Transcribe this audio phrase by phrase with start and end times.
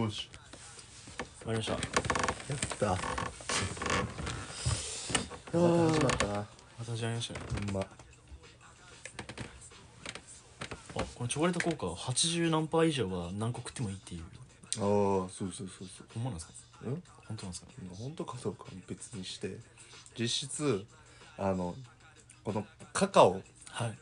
[0.00, 0.28] よし。
[1.46, 1.72] わかりました。
[1.72, 1.80] やっ
[2.78, 2.92] た。
[2.92, 2.98] あ
[5.52, 6.34] あー始まったな。
[6.34, 6.44] ま
[6.84, 7.40] た始まりましたね。
[7.66, 7.80] ほんま。
[7.80, 7.84] あ
[10.94, 14.22] このチョコレート効果は80何パー以上は何個食ってもいいっていう。
[14.22, 16.06] ああそうそうそうそう。
[16.14, 16.52] ほんまなんですか？
[16.86, 17.68] うん本当なんですか？
[17.98, 19.56] 本当かどうかは別にして。
[20.18, 20.84] 実質
[21.38, 21.74] あの
[22.44, 23.40] このカカオ
[23.70, 23.98] はい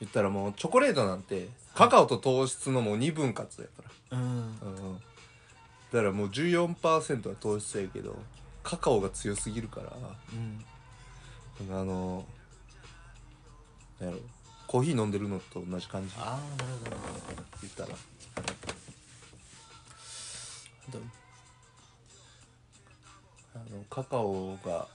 [0.00, 4.18] 言ったらもうチョコレートなんてカカオと糖質のもう2分割やから。
[4.18, 4.26] うん。
[4.26, 4.94] うん。
[5.92, 8.16] だからもう14%は糖質やけど
[8.62, 9.92] カカオが強すぎるから
[10.32, 11.74] うん。
[11.74, 12.24] あの
[14.00, 14.22] なんやろ
[14.66, 16.14] コーヒー飲んでるのと同じ感じ。
[16.18, 16.96] ああなるほど。
[17.62, 17.88] 言ったら。
[20.90, 21.00] ど
[23.54, 24.86] あのカカオが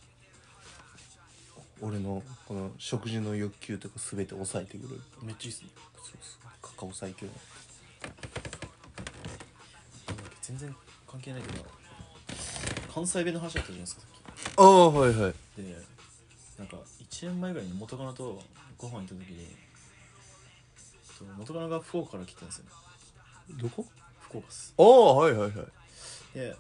[1.82, 5.02] 俺のこの食事の欲求とか全て抑えてくれる。
[5.24, 5.70] めっちゃいいっすね。
[5.96, 6.48] そうそう。
[6.62, 7.28] カカオ最強。
[10.42, 10.76] 全然
[11.08, 11.66] 関係ないけど
[12.94, 14.02] 関西弁の話だったじゃないですか
[14.58, 15.34] ああはいはい。
[15.56, 15.76] きで
[16.58, 16.78] なんか
[17.10, 18.42] 1年前ぐらいに元カノと
[18.78, 19.48] ご飯行った時に
[21.18, 22.66] そう元カノが福岡から来てたんですよ。
[23.58, 23.86] どこ？
[24.20, 24.74] 福岡っす。
[24.78, 25.54] ああはいはいはい。
[26.34, 26.56] で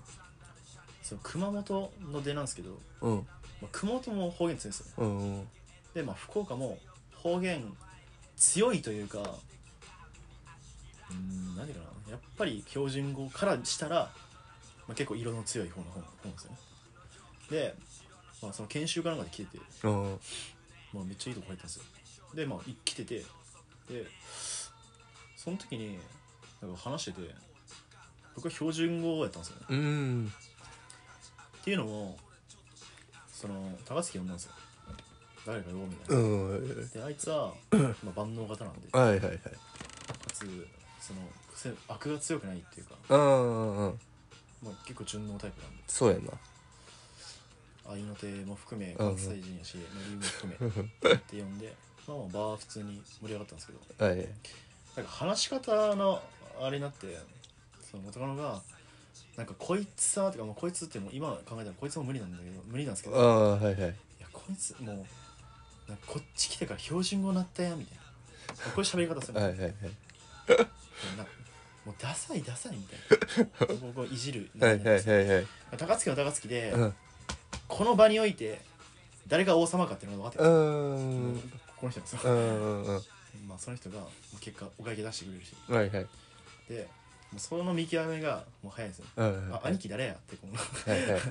[1.03, 3.27] その熊本の出なんですけど、うん
[3.61, 5.47] まあ、熊本も方言強いんですようんうん。
[5.93, 6.77] でまあ福岡も
[7.15, 7.73] 方言
[8.35, 12.11] 強いというかうーん何かな。
[12.11, 14.11] やっぱり標準語からしたら、ま
[14.89, 16.57] あ、結構色の強い方の方方ですよね。
[17.49, 17.75] で、
[18.41, 20.19] まあ、その研修かなんかで来てて、うん。
[20.93, 21.83] まあ、めっちゃいいとこ入ったんですよ。
[22.33, 23.25] でまあい来てて
[23.89, 24.05] で
[25.35, 25.99] その時に
[26.61, 27.35] なんか話してて
[28.35, 29.65] 僕は標準語やったんですよね。
[29.69, 30.33] うん。
[31.61, 32.17] っていうのも
[33.41, 34.35] その高槻呼んだん。
[34.37, 34.51] ですよ
[35.47, 36.25] 誰か呼ぼうみたいな、う
[36.59, 36.89] ん。
[36.91, 38.87] であいつは、まあ、万能型なんで。
[38.89, 39.39] かはいはいはい。
[40.31, 40.67] つ
[40.99, 41.21] その
[41.55, 43.99] 癖悪が強くないっていうか、うんうん
[44.63, 45.83] まあ、結構順応タイプなんで。
[45.87, 46.31] そうやな。
[47.91, 48.97] 合いの手も含めうん。
[48.97, 50.55] 関西人やしノリも含
[51.03, 51.73] め って呼んで
[52.07, 54.05] まあまあバー普通に盛り上がったんですけど。
[54.05, 54.27] はい
[54.95, 56.21] なんか話し方の
[56.59, 57.17] あれになって
[57.89, 58.61] その元カノが
[59.37, 63.75] なんかこいつさとかもうこいつってもう今考えたらこいつも無理なんだけど無理なんですけあどあはいはい。
[63.75, 63.91] いや
[64.31, 64.95] こいつもう
[65.89, 68.01] なんかこっち来てから標準語なったやみたいな。
[68.55, 69.73] こういう喋り方するの、はいはいはい。
[71.17, 71.31] なんか
[71.85, 73.65] もうダサいダサいみたいな。
[73.67, 75.47] こうこういじるはいはいはいはい。
[75.77, 76.93] 高槻は高槻で、うん。
[77.67, 78.59] この場において
[79.27, 80.91] 誰が王様かっていうのが分かってうる、ん
[81.33, 81.51] うん。
[81.77, 83.01] この人なんですうよ、んうん。
[83.47, 83.99] まあその人が
[84.41, 85.55] 結果お会計出してくれるし。
[85.69, 86.07] はいはい。
[86.69, 86.87] でも
[87.37, 90.53] うその見極めがもう早いんですよ、うんあ兄貴誰やってこの。
[90.55, 91.21] はいはい。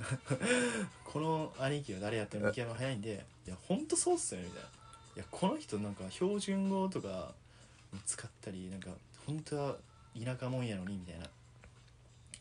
[1.05, 4.69] この兄貴は誰やってる見極めが早いんでいやほんとそうっすよねみたいな。
[5.16, 7.34] いやこの人なんか標準語とか
[8.06, 8.91] 使ったりなんか
[9.27, 9.77] 本当は
[10.25, 11.25] 田舎もんやのにみたいな。
[11.25, 11.28] い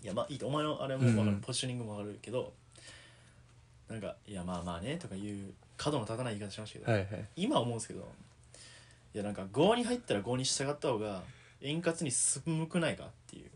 [0.03, 0.47] やまあいいと。
[0.47, 1.41] お前のあれも分かる、うん。
[1.41, 2.53] ポジショニングも分かるけど
[3.90, 7.26] なんかいやまあまあねとかいう角の立たない言い方しましたけど、はいはい。
[7.36, 8.09] 今思うんですけど
[9.14, 11.24] いやなんか5に入ったら5に従った方が
[11.62, 13.50] 円滑に進むくないかっていう。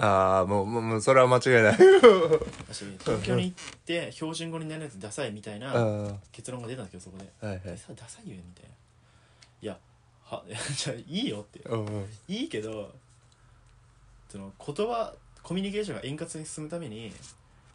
[0.00, 1.72] ああもうもうもうそれは間違いない。
[2.68, 7.28] 私東京に行って標準語になるやつダサいみたいなあ結論が出たんですけどそこで。
[7.42, 7.78] あはいはい。
[7.96, 8.70] ダサいよみたいな。
[9.60, 9.76] いや
[10.24, 10.44] は
[10.76, 11.60] じゃあいいよって。
[12.28, 12.94] いいけど
[14.28, 17.12] その言葉コミュニケーションが円滑に進むために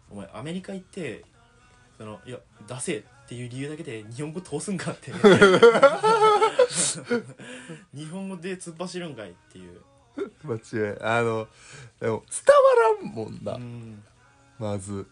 [0.09, 1.25] お前アメリカ行って
[1.97, 5.11] そのいやダセえっていう理由だけで日本語通すんかって
[7.93, 9.81] 日本語で突っ走るんかいっていう。
[10.43, 10.97] 間違い。
[11.01, 11.47] あの
[11.99, 13.53] でも伝わらんもんな。
[13.53, 14.03] うん。
[14.59, 15.07] まず。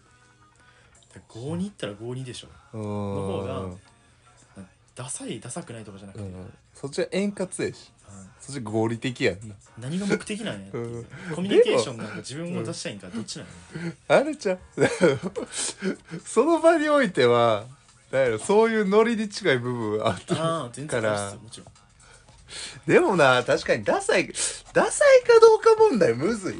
[1.29, 2.47] 5に行ったら5にでしょ。
[2.73, 2.81] うん。
[2.81, 3.69] の方が
[4.95, 6.33] ダサいダサくないとかじゃなくて、うん。
[6.35, 7.91] うんそっちは円滑やし。
[8.39, 9.55] そっち合理的やんな。
[9.77, 10.99] 何が目的なんやうう。
[11.01, 11.05] ん
[11.35, 14.59] コミュニケーションなんか自分を出したいんかどっちなんやあれちゃう。
[16.25, 17.65] その場においては
[18.11, 21.67] なんやろそういうノリに近い部分あったああ全然からあるっすよもちろん。
[22.85, 24.27] でもな確かにダサい
[24.73, 26.59] ダサいかどうか問題むずいわ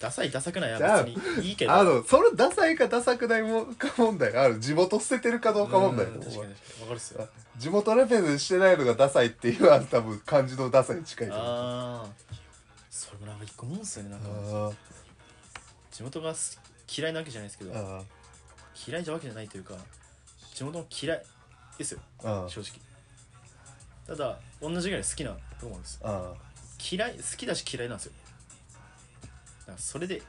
[0.00, 0.70] ダサいダサくない？
[0.72, 1.72] やじゃあ別にいいけど。
[1.72, 4.58] あのそのダサいかダサくないもか問題ある。
[4.58, 6.18] 地元捨ててるかどうか問題う。
[6.18, 6.54] ん確かに確かに。
[6.80, 7.28] 分かるっすよ。
[7.56, 11.46] 地元レベルしてないのがダサいっていうのは多分漢字のダサいに近いと思う。
[11.46, 12.34] ああ
[12.90, 14.26] それもなんか一個思うんすよねなんか。
[14.28, 14.72] あ
[15.92, 16.60] 地元がす
[16.92, 17.70] 嫌いなわけじゃないですけど。
[17.72, 17.98] ー。
[18.00, 18.02] あ
[18.88, 19.74] 嫌いじゃわけじゃないというか
[20.54, 21.22] 地元も嫌い
[21.76, 22.00] ですよ。
[22.48, 22.80] 正直。
[24.06, 26.34] ただ同じぐらい好きなと思うんですあ
[26.92, 28.12] 嫌い好きだし嫌いなんですよ。
[29.60, 30.22] だからそれで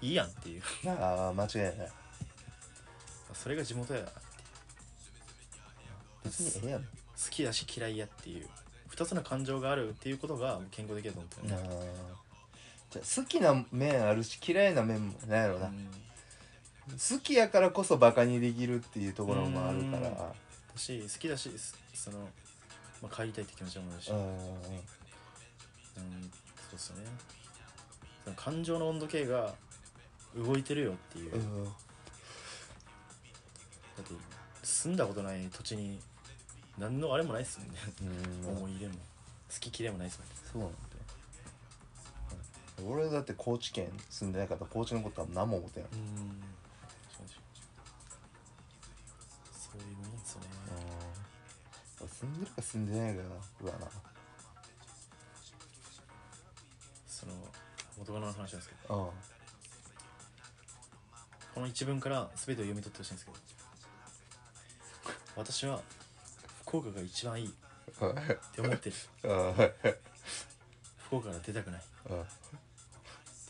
[0.00, 0.62] いいやんっていう。
[0.84, 1.92] ーあー間違いない。
[3.34, 4.20] それが地元やなって
[6.24, 6.82] 別にええやん。
[6.82, 6.88] 好
[7.30, 8.48] きだし嫌いやっていう。
[8.88, 11.92] 二つの感情があるっていうことが健康的だと思ってるね
[12.90, 15.88] じゃあ好きな面あるし嫌いな面もなんやろな、うん
[16.92, 20.10] 好きやからこそバカにできるっていうところもあるから。
[20.10, 20.34] だ
[20.76, 22.18] し好きだしすその、
[23.02, 24.36] まあ、帰りたいって気持ちもあるし、ううんん、そ
[26.72, 27.04] うっすよね。
[28.24, 29.52] その感情の温度計が
[30.34, 31.64] 動いてるよっていう、だうん。
[31.64, 31.72] って
[34.62, 36.00] 住んだことない土地に
[36.78, 37.74] 何のあれもないっすもんね、
[38.44, 38.56] うん。
[38.56, 38.94] 思い入れも。
[38.94, 39.00] 好
[39.60, 40.34] き嫌いもないっすもんね。
[40.52, 40.82] そうなんだよ。
[42.90, 46.42] 俺だって高知県住んでなかったら高知のことは何も思ってない、うん
[52.22, 53.22] 住んでるか住んでないか
[53.62, 53.86] うわな。
[57.08, 57.32] その
[57.98, 58.94] 元カノの話なんですけど。
[58.94, 59.10] うん
[61.54, 63.36] この一文から全てを読み取ってほしいんですけど。
[65.36, 65.82] 私は
[66.64, 67.48] 福岡が一番いい。
[67.48, 67.52] っ
[68.54, 68.96] て思ってる。
[70.96, 71.80] 福岡から出たくない。
[71.80, 71.84] っ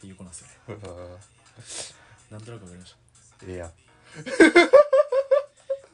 [0.00, 0.80] ていう子なんですよね。
[2.32, 3.46] なんとなくわかりました。
[3.46, 3.72] ええやん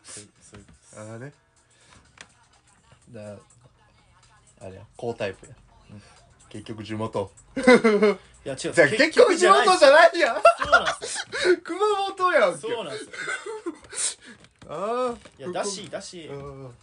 [0.02, 0.66] そういうそういう
[1.14, 1.32] あれ？
[3.12, 3.36] だ
[4.60, 5.52] あれや高タイプや、
[5.90, 6.02] うん。
[6.48, 7.30] 結局地元。
[7.56, 8.56] いや違う。
[8.56, 11.26] じゃあ結局地元じゃないやんそうなんです
[11.64, 11.78] 熊
[12.16, 13.10] 本やんそうなんですよ。
[14.70, 16.26] ああいやだしだし。
[16.26, 16.74] うん。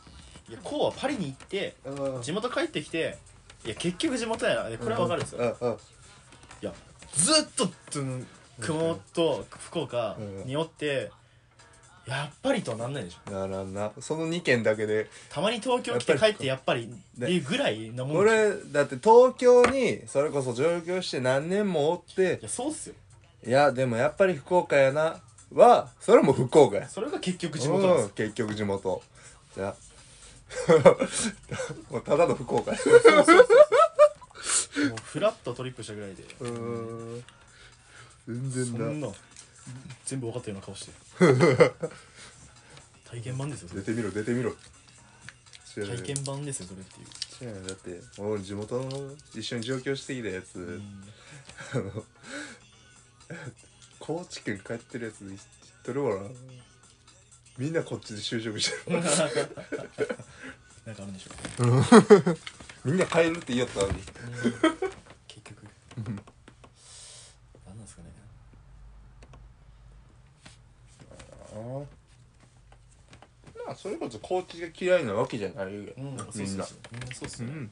[0.49, 2.21] いやこうはパリに行ってうん。
[2.21, 3.17] 地元帰ってきて
[3.65, 4.69] いや結局地元やな。
[4.69, 5.57] でこれはわかるんですよ。
[5.59, 5.75] うんうん。
[5.75, 5.77] い
[6.61, 6.73] や
[7.13, 8.27] ずっとうん
[8.61, 11.11] 熊本と福岡におって
[12.07, 13.31] やっぱりとはなんないでしょ。
[13.31, 13.91] ならんな。
[13.99, 15.07] その2県だけで。
[15.29, 18.37] たまに東京来て帰ってやっぱりっていうぐらいなもんでしょ。
[18.37, 22.37] 俺だって東京にそれこそ上京して何年もおって。
[22.41, 22.95] いやそうっすよ。
[23.45, 25.19] いやでもやっぱり福岡やな
[25.51, 26.87] はそれも福岡や。
[26.87, 29.01] それが結局地元なんですうん結局地元。
[29.55, 29.75] じゃあ
[31.91, 32.71] もうただの福岡。
[32.71, 33.47] やよそうそうそうそう。
[34.89, 36.23] もうフラットトリップしたぐらいで。
[36.39, 37.23] うん。
[38.27, 38.85] 全そ然だ。
[38.85, 39.07] んな。
[40.05, 40.91] 全部分かったような顔して
[43.05, 43.81] 体験版ですよそれ。
[43.81, 44.55] 出てみろ出てみろ。
[45.65, 45.97] 知らない。
[45.97, 47.07] 体験版ですよそれっていう。
[47.37, 47.67] 知らない。
[47.67, 51.03] だって俺地元の一緒に上京してきたやつ、うん。
[51.73, 52.05] あの
[53.99, 55.35] 高知県帰ってるやつ知っ
[55.83, 56.21] てるわ。
[56.23, 56.29] な
[57.57, 59.01] みんなこっちで就職してる。
[60.85, 61.31] なんかあるんでしょ
[61.63, 62.37] う
[62.91, 64.03] みんな帰るって言いよったのに。
[65.27, 65.63] 結局
[65.95, 66.15] 何
[67.65, 68.11] なんですかね
[73.65, 76.63] まあそれこそ高知が嫌いなわけじゃないよ、うんそうみんな。
[76.63, 77.51] そうそううんそうっすね。
[77.51, 77.71] うん。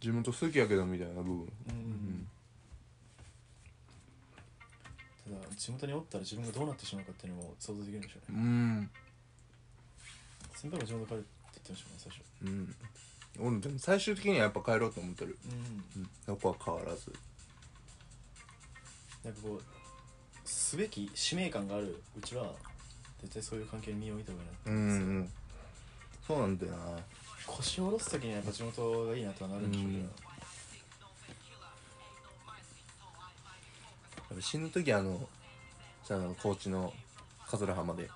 [0.00, 1.34] 地元好きやけどみたいな部分。
[1.34, 2.28] うん。
[5.24, 8.38] ただ地元におったら自分がどうなってしまうかっていうのも想像できるんでしょうね。
[8.38, 8.90] うん。
[10.54, 12.22] 先輩も地元帰るって言ってましたもん最初。
[12.44, 12.76] うん。
[13.48, 15.36] 俺でも最終的にはやっぱ帰ろうと思ってる、
[15.96, 16.02] うん。
[16.02, 17.12] うん、そこは変わらず。
[19.24, 19.62] なんかこう
[20.44, 22.54] すべき使命感があるうちは
[23.22, 25.00] 絶対そういう関係に身を置いた方がいいなってうんです。
[25.00, 25.32] よん
[26.26, 26.78] そうなんだよな。
[27.46, 30.04] 腰を下ろす時にはやっぱ地元がいいなとはなるんでしょうけど、うん。
[30.04, 30.08] や
[34.34, 35.28] っぱ死ぬ時あの
[36.04, 36.92] さあの高知の
[37.48, 38.08] 桂浜で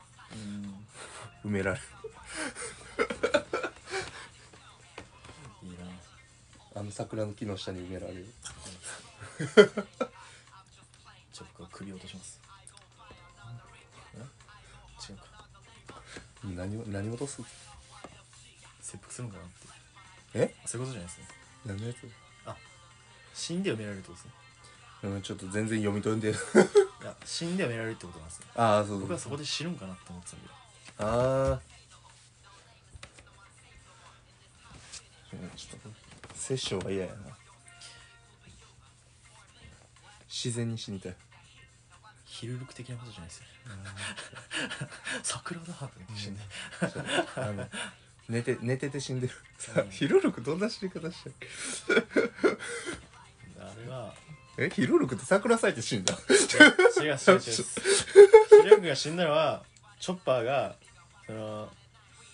[1.45, 1.51] うん。
[1.51, 1.83] 埋められる。
[5.65, 6.81] いいな。
[6.81, 8.27] あの桜の木の下に埋められる。
[11.33, 12.41] チョップが首を落とします
[16.45, 16.77] 何
[17.09, 17.43] を落とす
[18.81, 19.53] 切腹するのかなって。
[20.35, 20.55] え？
[20.67, 21.29] そういうことじゃないですね。
[21.67, 21.97] 何のやつ？
[23.35, 24.33] 死んで埋められるってことですね。
[25.05, 26.31] うんちょっと全然読み取んで。
[26.31, 26.37] いや
[27.25, 30.49] 死んで埋められるってことなんですねああそうそう僕はそこで死ぬんかなって思ってたんで。
[30.99, 31.61] ああ
[35.57, 35.89] ちょっと
[36.35, 37.19] 殺生は嫌やな。
[40.29, 41.17] 自然に死にたい
[42.45, 43.51] ヒルルク的なことじゃないですよね。
[45.23, 46.35] 桜だって死ん。
[46.35, 46.43] で
[47.37, 47.67] あの
[48.29, 49.33] 寝て寝てて死んでる。
[49.57, 49.89] さうん。
[49.89, 51.49] ヒロルクどんな死に方したっけ？
[53.59, 54.13] あれは
[54.59, 54.69] え？
[54.69, 56.13] ヒロルクって桜咲いて死んだ？
[56.13, 56.17] 違
[57.03, 57.51] う違う違うヒ
[58.63, 59.63] ルルクが死んだのは
[60.01, 60.77] チョッパーが
[61.27, 61.71] その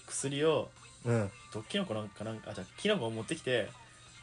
[0.09, 0.71] 薬を
[1.05, 1.31] うん。
[1.53, 3.69] 毒キノコなんかなんかあじゃあキノコを持ってきて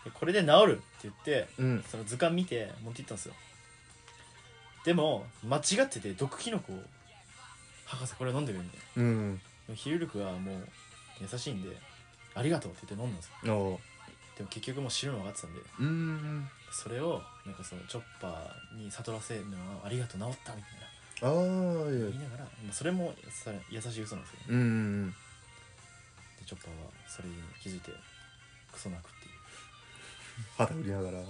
[0.03, 1.83] でこれで治るって言ってうん。
[1.87, 3.33] その図鑑見て持って行ったんですよ
[4.85, 6.79] でも間違ってて毒キノコを
[7.85, 9.41] 博士これ飲んでくれみたいうん。
[9.73, 10.67] ヒルルクはもう
[11.21, 11.69] 優しいんで
[12.35, 13.57] ありがとうって言って飲んだんですよ。
[13.57, 13.79] おう。
[14.37, 15.61] でも結局もう死ぬの分かってたんで。
[15.79, 16.49] うん。
[16.71, 20.71] それをなんかそのチョッパーに悟らせるのはありがとう治ったみたい
[21.21, 21.29] な。
[21.29, 22.07] ああいや。
[22.07, 24.45] 言いながらまあそれもさ優しい嘘なんですよね。
[24.49, 24.57] うん。
[24.57, 24.61] う
[25.05, 25.15] んで
[26.45, 27.91] チョッパーはそれに気づいて
[28.71, 29.33] クソ泣くっていう。
[30.55, 31.23] 肌振りながら、い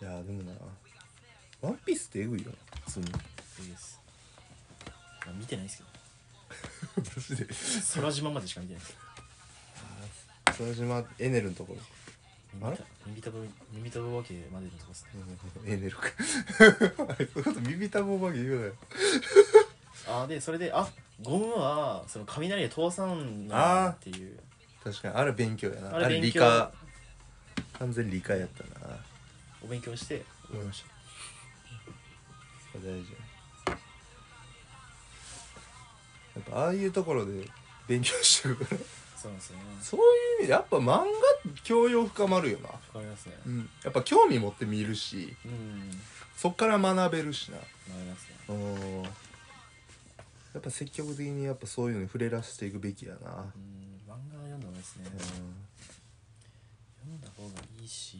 [0.00, 0.52] やでもな
[1.62, 3.06] ワンピースってエグいよな普通に。
[3.06, 3.08] い
[3.68, 4.00] いです、
[5.24, 5.90] まあ、見てないですけど。
[7.16, 7.46] マジで。
[7.94, 8.96] 空島までしか見てないです。
[10.58, 11.74] 空島エネルのとこ
[12.60, 12.66] ろ。
[12.66, 12.78] あれ？
[13.06, 15.10] 耳たぶ耳たぶわけまでのとこですね。
[15.72, 16.08] エネルか。
[16.58, 18.74] そういうこと耳たぶお化け言うなよ。
[20.08, 20.90] あでそれであ
[21.22, 24.38] ゴムはその雷で通さんなっていう。
[24.82, 25.94] 確かにあれ勉強やな。
[25.94, 26.72] あれあれ勉強理科。
[27.78, 28.96] 完全理科やったな。
[29.62, 30.84] お勉強して終わりまし
[32.78, 33.12] 大事
[36.34, 37.46] やっぱああいうところで
[37.86, 38.70] 勉強してるから。
[38.70, 38.76] た
[39.22, 40.06] そうですよねそういう
[40.40, 41.04] 意味でやっぱ漫画
[41.62, 43.34] 教養深まるよな、わかりますね。
[43.46, 45.36] うん、やっぱ興味持って見るし。
[45.44, 45.90] うん。
[46.36, 47.58] そっから学べるしな。
[47.58, 48.34] わかりますね。
[48.48, 49.02] うん
[50.54, 54.02] やっぱ積極的にやっぱそういうのに触れらせていくべきやな、うん。
[54.06, 55.04] 漫画は読んだ方がいいですね。
[55.06, 55.18] うん。
[57.00, 57.48] 読んだ方が
[57.80, 58.18] いいし。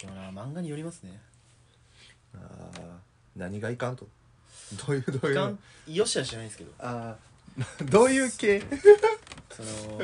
[0.00, 1.20] でもな漫画によりますね
[2.34, 2.80] あー
[3.36, 4.06] 何がいかんと。
[4.86, 6.72] どういうどういかんよしはしないですけど。
[6.78, 8.60] あー どういう系？
[9.50, 9.98] その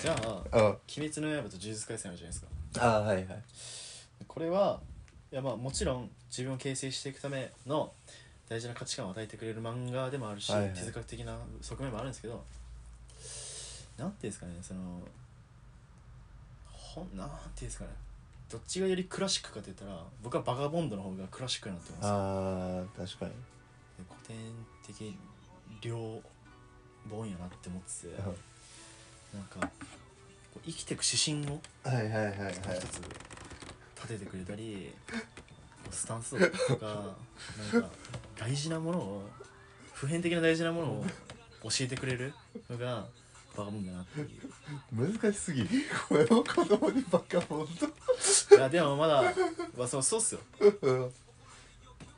[0.00, 0.58] じゃああ
[0.96, 2.48] 「鬼滅の刃」と「呪術廻戦」あるじゃないですか。
[2.78, 3.42] あーはいはい。
[4.26, 4.80] これは
[5.30, 7.92] いやまあもちろん自分を形成していくための
[8.48, 10.74] 大事な価値観を与えてくれる漫画でもあるし、はいはい。
[10.74, 12.44] 哲学的な側面もあるんですけど
[13.98, 15.02] なんていうんですかねその
[16.64, 17.90] ほんなんていうんですかね
[18.50, 22.06] どっちがよりクラシックかって言ったら僕はバガボンドの方がクラシックになってます。
[22.06, 23.30] ああ確かに。
[23.30, 23.36] で
[24.26, 24.36] 古典
[24.86, 25.16] 的
[25.80, 26.20] 両
[27.08, 28.22] 本やなって思ってて
[29.32, 29.68] なんかこ
[30.56, 32.52] う生きていく指針をはいはいはいはい。
[32.52, 33.00] 一つ
[33.96, 34.92] 立ててくれたり
[35.90, 36.36] スタンス
[36.68, 36.86] とか
[37.72, 37.88] なんか
[38.36, 39.28] 大事なものを
[39.92, 41.04] 普遍的な大事なものを
[41.64, 42.32] 教えてくれる
[42.68, 43.06] のが
[43.60, 45.20] バカモンだなっていう。
[45.20, 45.62] 難しすぎ。
[45.62, 45.68] る
[46.08, 47.86] これを子供にバカモンと
[48.56, 49.22] いやでもまだ、
[49.76, 50.40] まあ、そうそうっすよ。
[50.82, 51.12] うん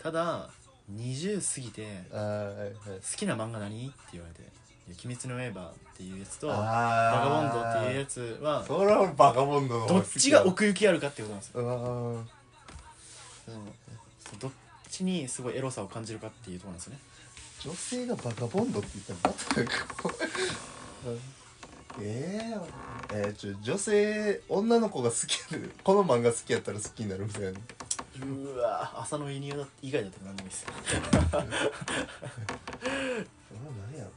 [0.02, 0.50] ただ
[0.92, 2.72] 20過ぎてあーはいはい。
[2.72, 3.86] 好きな漫画何？
[3.86, 4.42] って言われて
[4.88, 11.62] 「いや鬼滅の刃」っていうやつと「バあガボンド」っていうやつはそれは俺バカモンドの方どっ好きちが奥行きあるかってことなんですよ。
[11.62, 12.28] ん。
[14.40, 14.50] どっ
[14.90, 17.00] ちにすごいエロさを感じるかっていうところなんですよね。
[17.60, 19.86] 女性がバカボンドって言ったらなんか
[21.04, 21.18] こう
[22.00, 27.50] えー、えー、ちょ女性女の子が好きでこの漫画好きやったら好きになるみたいな。
[27.50, 27.54] う
[28.58, 30.72] わ浅野いにおだ以外だったら何でもいいですよ。
[33.90, 34.10] 何やろ。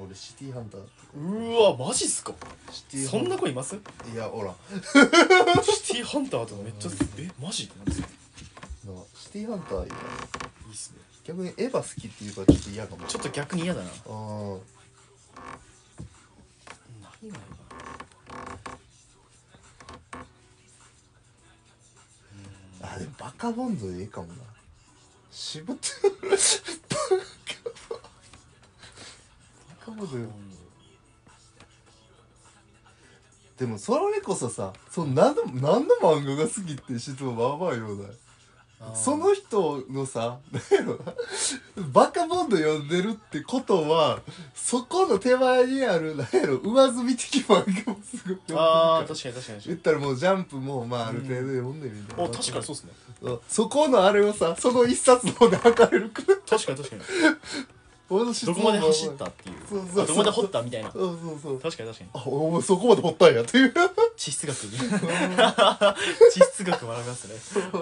[0.00, 0.80] 俺シティハンター
[1.16, 2.32] うわマジっすか？
[2.70, 3.74] シティハそンんな子います？
[3.74, 4.54] いやおら
[5.62, 7.64] シティハンターとかめっちゃえマジ？
[7.64, 8.08] ってなんですか
[8.86, 9.96] なシティハンターいいな。
[9.96, 10.98] いいっすね
[11.28, 13.06] 逆にエヴァ好きっていうからちょっと嫌かも。
[13.06, 13.86] ちょっと逆に嫌だな。
[13.86, 14.58] あー。
[17.22, 17.58] 何がいいか
[22.80, 24.34] あでもバカボンドでいいかもな。
[25.30, 25.88] 渋って。
[29.68, 30.26] バカボンドな
[33.58, 38.27] でもそれこそさその何の何の漫画が好きって質問まあまあようだあー
[38.94, 41.12] その人のさ何やろな
[41.92, 44.20] バカボンド読んでるってことは
[44.54, 52.92] そこの手前にある何やろ上積み的漫画もすごいあー確かに確かに言ったらもうジャンプもまあある程度読んでるみたいな、お確かにそうっすね。
[53.48, 56.36] そこのあれをさその一冊の方で測れるから。
[56.48, 57.02] 確かに確かに
[58.10, 59.56] 俺の質ど問こまで走ったっていう。
[59.68, 60.04] そうそうそう。
[60.04, 60.90] あどこまで掘ったみたいな。
[60.90, 61.60] そうそうそう。
[61.60, 62.10] 確かに確かに。
[62.14, 63.74] あお前そこまで掘ったんやっていう。
[64.16, 64.56] 地質学。
[64.56, 67.34] 地質学学びますね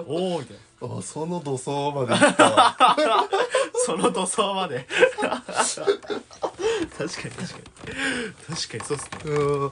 [0.05, 0.97] おおみたいな。
[0.97, 2.75] あその土層まで行ったわ。
[3.85, 4.85] その土層まで。
[5.17, 5.41] 確か
[5.87, 5.97] に
[6.97, 7.35] 確かに。
[8.55, 9.31] 確かにそうっすね。
[9.31, 9.71] うん。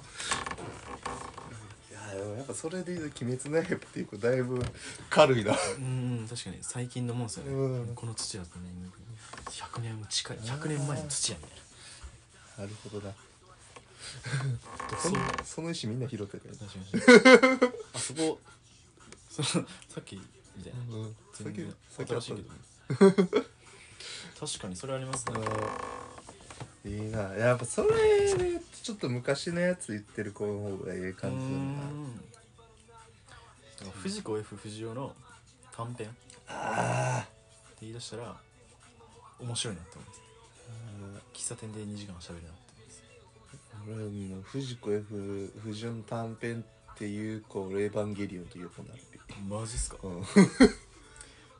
[1.91, 4.63] いやでもやっぱそれでいうと「鬼滅の刃」っていう子だいぶ
[5.09, 5.51] 軽いな。
[5.51, 6.59] うん確かに。
[6.61, 7.95] 最近のもんっすよね、うん。
[7.95, 8.69] この土だとね
[9.45, 11.57] 100年近い100年前の土やみたい
[12.57, 12.63] な。
[12.63, 13.13] なるほどな。
[15.01, 17.73] そのその石みんな拾ってたよ確かに。
[17.93, 18.39] あそこ
[19.29, 20.15] そのさっき
[20.55, 20.95] みたいな。
[20.95, 21.15] うん。
[21.33, 22.53] 新しいけど
[24.39, 25.33] 確かにそれありますね。
[25.35, 27.19] あいいな。
[27.33, 31.57] やっぱそれでちょっと昔のやつ言ってる子の方がええ感じだな。
[31.57, 31.61] う
[33.87, 33.91] ん。
[33.91, 35.15] 藤子 F 不二雄の
[35.71, 36.07] 短編。
[36.07, 36.15] って
[36.47, 37.27] あ
[37.81, 38.35] 言い出したら
[39.39, 39.97] 面白いなって。
[39.97, 40.21] 思います
[41.33, 42.73] 喫茶店で2時間は喋るなって
[43.83, 46.63] 思います俺も藤子 F 不二雄の短編
[46.93, 49.01] っていうこうエヴァンゲリオンと横になる
[49.49, 49.97] マジっすか？
[50.03, 50.21] うん。
[50.21, 50.27] で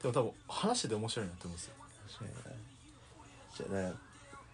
[0.04, 1.74] も多分話してて面白いなって思うんですよ。
[2.20, 2.58] 確かにな
[3.58, 3.94] じゃあね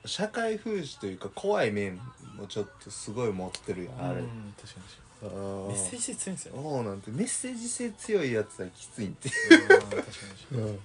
[0.05, 1.97] 社会風刺というか怖い面
[2.35, 4.21] もちょっとすごい持ってるやんあれ。
[4.21, 5.67] うん確かにあー。
[5.67, 6.63] メッセージ性強いんですよね。
[6.63, 9.29] そうなんてメッセージ性強いやつはきついんて。
[9.29, 10.05] うん確かに確か
[10.51, 10.57] に。
[10.61, 10.75] うん。
[10.75, 10.81] 好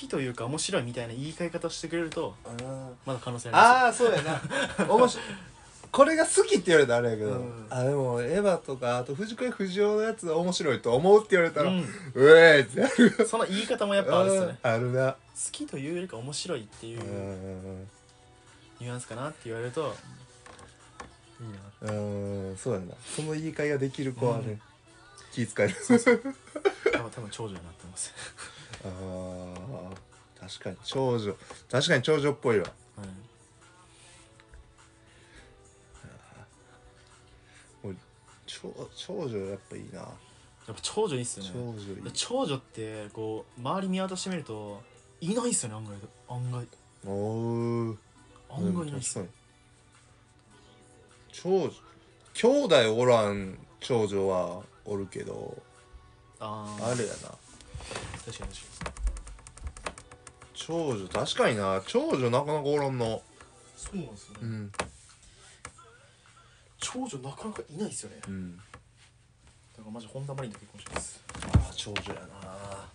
[0.00, 2.34] きというか面白いみたいな言い換え方をしてくれると
[3.04, 4.40] まだ可能性あああそうやな。
[4.88, 5.26] 面白い。
[5.90, 7.66] これが好きって言われたらあれやけど、うん。
[7.70, 14.58] あでもエヴァとかあと藤子不二雄のやつは面白いと思うって言われたら、うすえーってその言い方もやっぱあるっすよね。
[14.62, 15.12] あるな。
[15.12, 15.16] 好
[15.50, 17.88] きというよりか面白いっていううん。
[18.80, 19.94] ニュアンスかなって言われると
[21.40, 21.92] いいな。
[21.92, 21.94] う
[22.52, 22.56] ん。
[22.56, 22.94] そうやな。
[23.16, 24.60] その言い換えができる子はね、うん。
[25.32, 25.74] 気遣える
[26.92, 28.12] 多分多分長女になってます
[28.84, 31.34] あー確かに長女。
[31.70, 32.66] 確かに長女っぽいわ。
[32.96, 33.08] はい。
[38.46, 39.98] 長長女やっぱいいな。
[39.98, 40.08] やっ
[40.66, 41.50] ぱ長女いいっすよね。
[41.54, 42.12] 長女いい。
[42.12, 44.82] 長女ってこう周り見渡してみると
[45.20, 45.94] いないっすよね案外。
[46.28, 46.66] 案外。
[47.06, 47.96] おー。
[48.50, 49.24] 案外いないっす。
[51.32, 51.72] 長女。
[52.34, 55.60] 兄弟おらん長女はおるけど
[56.38, 57.34] あああれやな
[58.24, 58.92] 確かに確か
[60.54, 61.82] 長女確かにな。
[61.86, 63.06] 長女なかなかおらんな。
[63.06, 63.20] に
[63.76, 64.06] そうなん。
[64.10, 64.72] ですよねうん
[66.80, 68.16] 長女なかなかいないっすよね。
[68.20, 68.60] だうん。
[69.76, 71.22] からマジ本田マリンと結婚します。
[71.54, 72.88] ああ長女やな。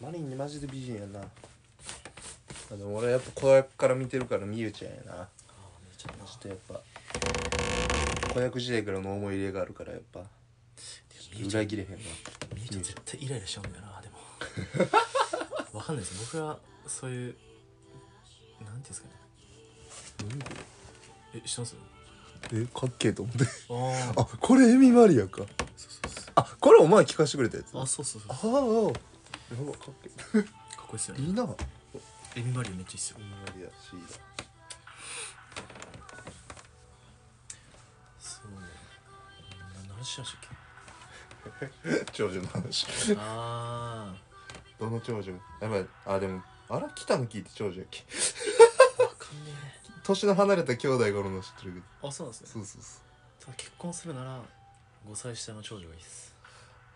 [0.00, 1.20] マリンねマジで美人やな。
[1.20, 5.12] あでも俺やっぱ子役から見てるからみゆちゃんやな。
[5.22, 5.28] ああ
[5.88, 10.20] めちゃめちょっとやっぱ子役時代からの思い入れがあるからやっぱ
[11.46, 11.98] 裏切れへんわ
[12.54, 14.16] みゆちゃん絶対イライラしちゃうんだよなでも。
[15.78, 16.18] わかんないです。
[16.32, 17.36] 僕はそういう
[18.64, 19.14] なんていうんですかね。
[21.34, 21.76] え知ってます？
[22.52, 23.44] えかっけえと思って。
[24.16, 25.38] あこれエミマリアか。
[25.38, 26.32] そうそうそう。
[26.36, 27.78] あこれお前聞かせてくれたやつ。
[27.78, 28.32] あそうそうそう。
[28.32, 28.50] あかあ
[29.54, 30.40] やばかっけえ。
[30.40, 30.44] っ
[30.76, 31.24] こいいっすよね。
[31.24, 31.46] いいな。
[32.36, 33.16] エミマリオめっちゃいいっすよ。
[33.20, 33.90] エミマリア C
[38.20, 40.57] そうな何しましたっだ
[42.12, 42.86] 長女の話。
[42.86, 44.14] けあ
[44.78, 48.04] どの長女やばいあでもあら北の木って長女やっけ？
[48.98, 49.52] あわかんね
[50.04, 51.84] 年の離れた兄弟がおるの知ってるけど。
[52.04, 52.48] えあそうなんですね。
[52.52, 53.44] そうそうそう。
[53.44, 54.38] ただ結婚するなら
[55.08, 56.34] 5歳下の長女がいいっす。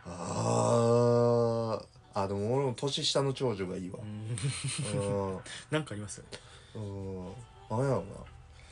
[0.05, 1.87] あー。
[2.15, 3.99] あでも俺も年下の長女がいいわ。
[4.03, 5.01] うん。
[5.01, 5.41] うん。
[5.71, 6.19] なんかあります？
[6.19, 6.39] よね
[6.75, 7.25] うん。
[7.71, 8.05] なんやろな。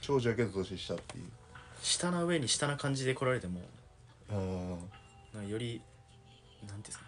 [0.00, 1.24] 長女やけど年下っていう。
[1.83, 3.61] 下な上に下な感じで来られても。
[4.30, 4.90] うん
[5.34, 5.80] なんかより
[6.68, 7.04] なんていうんですか？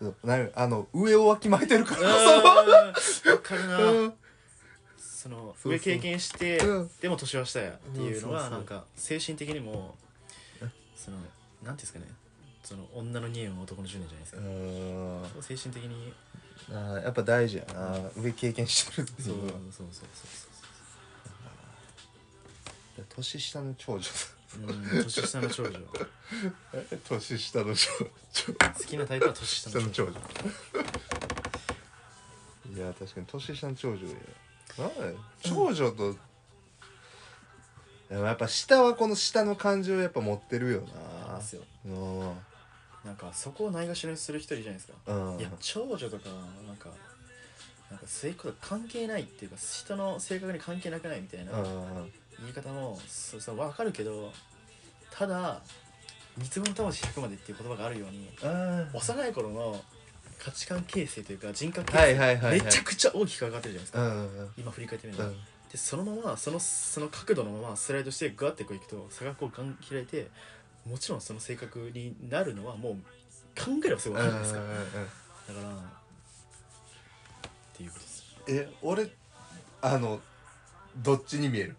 [0.00, 2.08] ねなんあの上をわきまえてるから。
[2.08, 2.14] わ
[3.42, 3.78] かるな。
[3.78, 4.12] うん。
[4.98, 5.72] そのそうそう。
[5.72, 6.90] 上経験してうん。
[7.00, 8.12] でも年は下やっていうのうん。
[8.12, 9.94] そうそうはなんか精神的にも
[10.96, 11.30] そのなんてい
[11.68, 12.06] うんですかね。
[12.64, 14.44] その女の匂いも男の10年じゃないですうか
[15.40, 16.12] ん精神的に
[16.70, 17.98] あーやっぱ大事やな。
[18.16, 19.86] 上経験してるっていそううのはそうそう。
[19.92, 20.02] そ
[23.02, 24.28] う年下の長女そ
[24.58, 25.78] ううん年下の長女。
[27.08, 28.04] 年下の長
[28.74, 30.12] 好きなタイプは年下の長女。
[30.12, 30.80] 下の長
[32.70, 34.14] 女いや確かに年下の長女や。
[34.78, 36.16] なんだよ長女と
[38.08, 40.82] でもやっぱ下はこの下の感情やっぱ持ってるよ
[41.28, 41.36] な。
[41.38, 41.62] ですよ。
[41.86, 42.36] うん。
[43.04, 44.98] なんかそこをないがしろにする人いるじゃないですか。
[45.14, 45.40] うん。
[45.40, 46.28] いや長女とか
[46.66, 46.90] なんか
[47.90, 51.52] なんかそういうこと関係ないっていうか人の性格に関係なくないみたいな。
[51.52, 54.32] うん言い方もそうそう分かるけど
[55.10, 55.60] ただ
[56.36, 58.90] 三つ子の魂100までっていう言葉があるようにうん。
[58.94, 59.80] 幼い頃の
[60.38, 62.58] 価値観形成というか人格形はいはいはいはい。
[62.58, 65.32] 成めちゃくちゃ大きく変わってるじゃないですか、うん今振り返ってみると、うん。
[65.70, 70.28] でそのままそのその角度のままスライドしてグワッてこういくと差がこうガン開いて
[70.88, 72.94] もちろんその性格になるのはもう
[73.58, 74.74] 考えればすぐ分かるじゃないで
[75.10, 75.80] すか、だからっ
[77.74, 78.24] ていうことです。
[78.48, 79.08] え俺
[79.80, 80.20] あの
[80.96, 81.76] どっちに見える？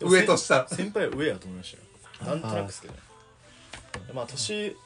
[0.00, 0.66] 上と下。
[0.68, 1.76] 先輩は上やと思いまし
[2.20, 2.32] たよ。
[2.32, 3.00] なんとなくですけどね。
[4.14, 4.76] まあ年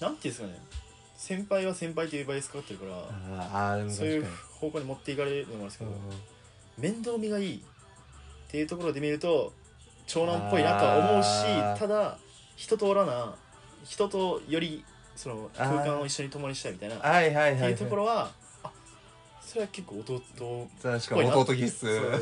[0.00, 0.58] なんていうんですかね。
[1.16, 4.26] 先輩は先輩というバイアスかかってるからああでもそういう
[4.60, 5.96] 方向に持っていかれるのもあるんですけにど、
[6.76, 7.60] 面倒見がいいっ
[8.50, 9.52] ていうところで見ると
[10.06, 12.18] 長男っぽいなとは思うしただ
[12.56, 13.34] 人とおらな
[13.84, 14.84] 人とより
[15.16, 18.32] その空間を一緒に共にしたいみたいなっていうところはあ
[19.46, 20.22] それは結構弟
[20.82, 21.86] 確かに弟気質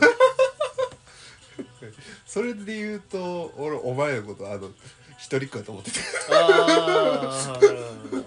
[2.26, 4.70] それで言うと俺お前のことあの
[5.18, 5.98] 一人っ子やと思ってた。
[6.36, 7.78] ああなる
[8.10, 8.22] ほど。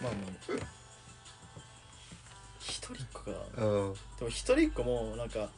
[0.00, 0.12] まあまあ。
[2.58, 3.30] 一人っ子か。
[3.30, 3.94] うん。
[4.18, 5.48] でも一人っ子もなんか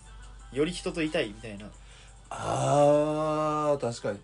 [0.53, 1.71] より人といたいみたいな。
[2.29, 4.21] あー確かに。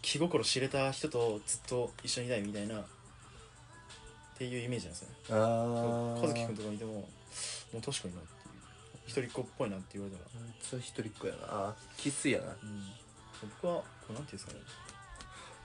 [0.00, 2.84] 気心知れた人とずっと一緒にいたいみたいな
[4.38, 5.14] っていうイメージなんですよね。
[5.30, 7.08] ああ和樹君とか見てもも
[7.74, 8.54] う確かになっていう
[9.04, 11.38] 一人っ子っぽいなって言われたら、あいつは一人っ子やな。
[11.42, 12.46] あきついやな。
[12.46, 12.82] うん、
[13.60, 14.60] 僕はこれなんていうんですかね。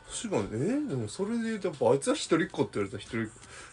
[0.10, 3.28] 確かにえー、でもそれで言うとやっぱあいつは一人っ子って言われたら一人っ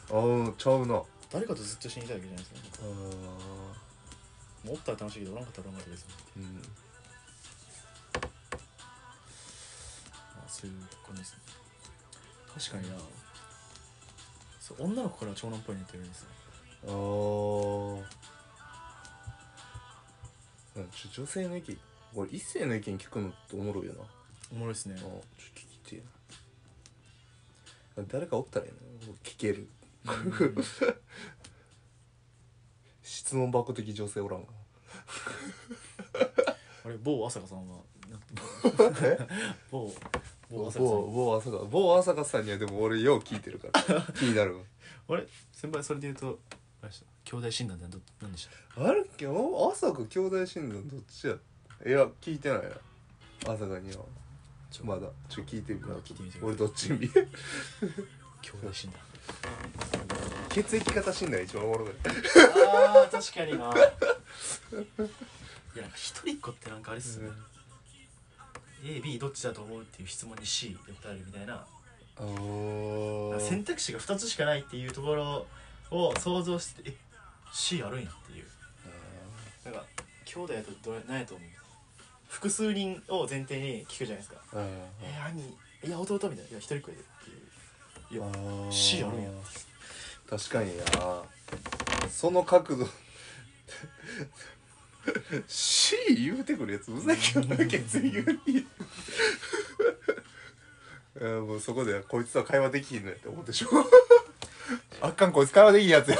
[0.08, 0.96] 子ああちゃうな。
[0.96, 6.42] あ誰かとずっと死にたいわけじゃないですか、あもうおったら楽しいけどおらんかったらおらんかったですうん。
[6.44, 6.50] ま
[10.44, 11.38] あそういう感じですね。
[12.52, 12.96] 確かにな
[14.76, 16.28] そう女の子からは長男っぽいねって言われるんですよ。
[16.86, 16.90] あ
[20.80, 21.76] あちょ女性の意見
[22.14, 24.00] これ一性の意見聞くのっておもろいよな。
[24.52, 24.94] おもろいですね。
[24.96, 25.20] あちょっと聞
[25.84, 26.02] きて
[27.96, 28.06] えな。
[28.08, 28.78] 誰かおったらいいな
[29.24, 29.68] 聞ける。
[33.02, 34.52] 質問箱的女性おらんか。
[36.84, 37.78] あれ某朝香さんは
[39.02, 39.18] え？
[39.70, 39.92] 某
[40.50, 44.02] 某某朝香さん某朝香某朝香さんにはでも俺よう聞いてるから。
[44.18, 44.62] 気になるわ。
[45.10, 45.26] あれ？
[45.52, 46.38] 先輩それで言うと
[46.82, 47.06] あれでした？
[47.24, 48.84] 兄弟診断ってど何でした？
[48.84, 49.04] あれ？
[49.20, 51.34] 今日朝香兄弟診断どっちや？
[51.86, 52.68] いや聞いてないな
[53.52, 54.04] 朝香には。
[54.70, 55.08] ちょまだ。
[55.28, 56.98] ちょ聞いてみな聞いてみて俺どっち見？
[57.08, 59.00] 兄弟診断。
[60.48, 61.90] 血液型診断一番おもろい。
[62.04, 63.72] あー確かにな。
[65.74, 67.30] いやなんか一人っ子ってなんかあれっすね、
[68.82, 71.64] AB どっちだと思うっていう質問に C で答えるみたいな。
[73.40, 75.46] 選択肢が2つしかないっていうところ
[75.90, 76.94] を想像してえ
[77.52, 78.46] C あるんやっていう。
[79.64, 79.84] なんか
[80.24, 81.48] 兄弟だとどれ何やと思う。
[82.28, 84.36] 複数人を前提に聞くじゃないですか。
[84.54, 84.66] あ
[85.02, 85.42] えー、兄
[85.88, 86.34] いや弟みたいな。
[86.34, 88.20] いや一人っ子やでっていう。
[88.20, 88.26] いや
[88.68, 89.30] あ C あるんや
[90.28, 90.84] 確かにな。
[92.08, 92.86] その角度
[95.46, 98.66] C 言うてくるやつうざいけどな血液がいいい
[101.20, 103.68] やもうそこでこいつとは会話できひんのやって思ってしょ
[105.02, 106.16] あっかんこいつ会話できひんやつよ。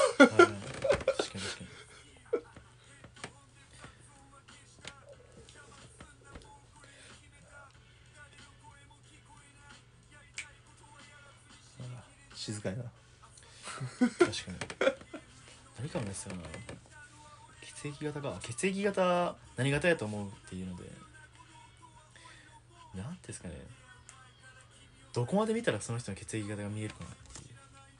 [18.20, 20.84] 血液型か血液型何型やと思うっていうので。
[22.92, 23.54] なんていうんですかね。
[25.12, 27.54] どこまで見たらその人の血液型が見えるかなっていう。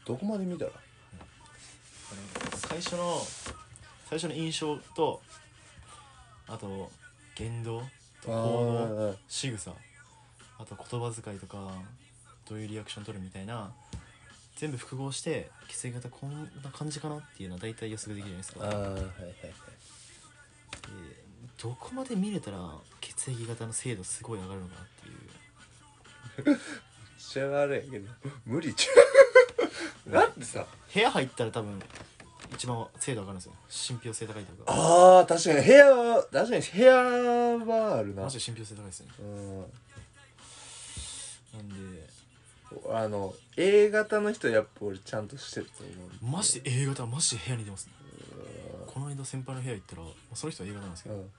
[0.04, 0.70] どこまで見たら？
[0.72, 3.22] あの最初の
[4.09, 5.22] 最初の印象と
[6.48, 6.90] あと
[7.37, 7.83] 言動
[8.20, 9.70] と行動仕草
[10.59, 11.70] あと言葉遣いとか
[12.48, 13.70] どういうリアクション取るみたいな
[14.56, 18.87] 全部複合して血液型こんな感じかなっていうのは大体予測できるじゃないですか。
[18.87, 19.04] ああはいはい
[21.62, 22.59] どこまで見れたら
[23.03, 24.85] 血液型の精度すごい上がるのかなっ
[26.44, 26.59] ていう。
[27.18, 28.11] しゃがれやけど。
[28.46, 28.92] 無理ちゃ
[30.09, 30.11] う。
[30.11, 30.64] だってさ？
[30.94, 31.79] 部屋入ったら多分
[32.55, 33.53] 一番精度上がるんですよ。
[33.68, 34.73] 信憑性高いというか。
[34.73, 38.23] ああ確かに部屋は確かに部屋はあるな。
[38.23, 39.09] マジで信憑性高いですね。
[39.20, 39.61] うん。
[39.61, 39.66] な
[41.62, 42.09] んで。
[42.90, 45.92] あの A 型の人やっぱ俺ちゃんとしてると思
[46.31, 46.33] う。
[46.37, 47.92] マジで A 型はマジで部屋に出ますね。
[48.87, 51.16] この間先輩の部屋行ったらその人は A 型なんですけど。
[51.16, 51.31] うん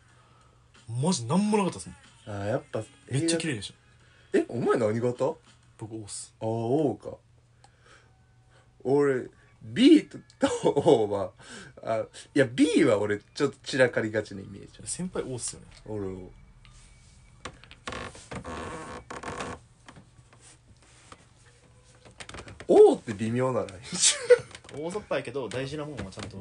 [0.99, 1.95] マジなんもなかったですね。
[2.27, 3.73] あーやっぱめっちゃ綺麗麗でし
[4.33, 5.25] えお前何型？
[5.25, 5.33] あ
[5.77, 7.17] 僕 O っすあ O か。
[8.83, 9.27] 俺
[9.61, 10.17] B と
[10.63, 11.31] O は
[11.83, 14.79] あいや B は俺ちょっと散らかりがちなイメージ。
[14.85, 15.67] 先輩 O っすよね。
[15.85, 16.31] 俺を。
[22.67, 23.71] おって微妙なライン
[24.75, 26.37] 大雑把やけど大事なもんはちゃんと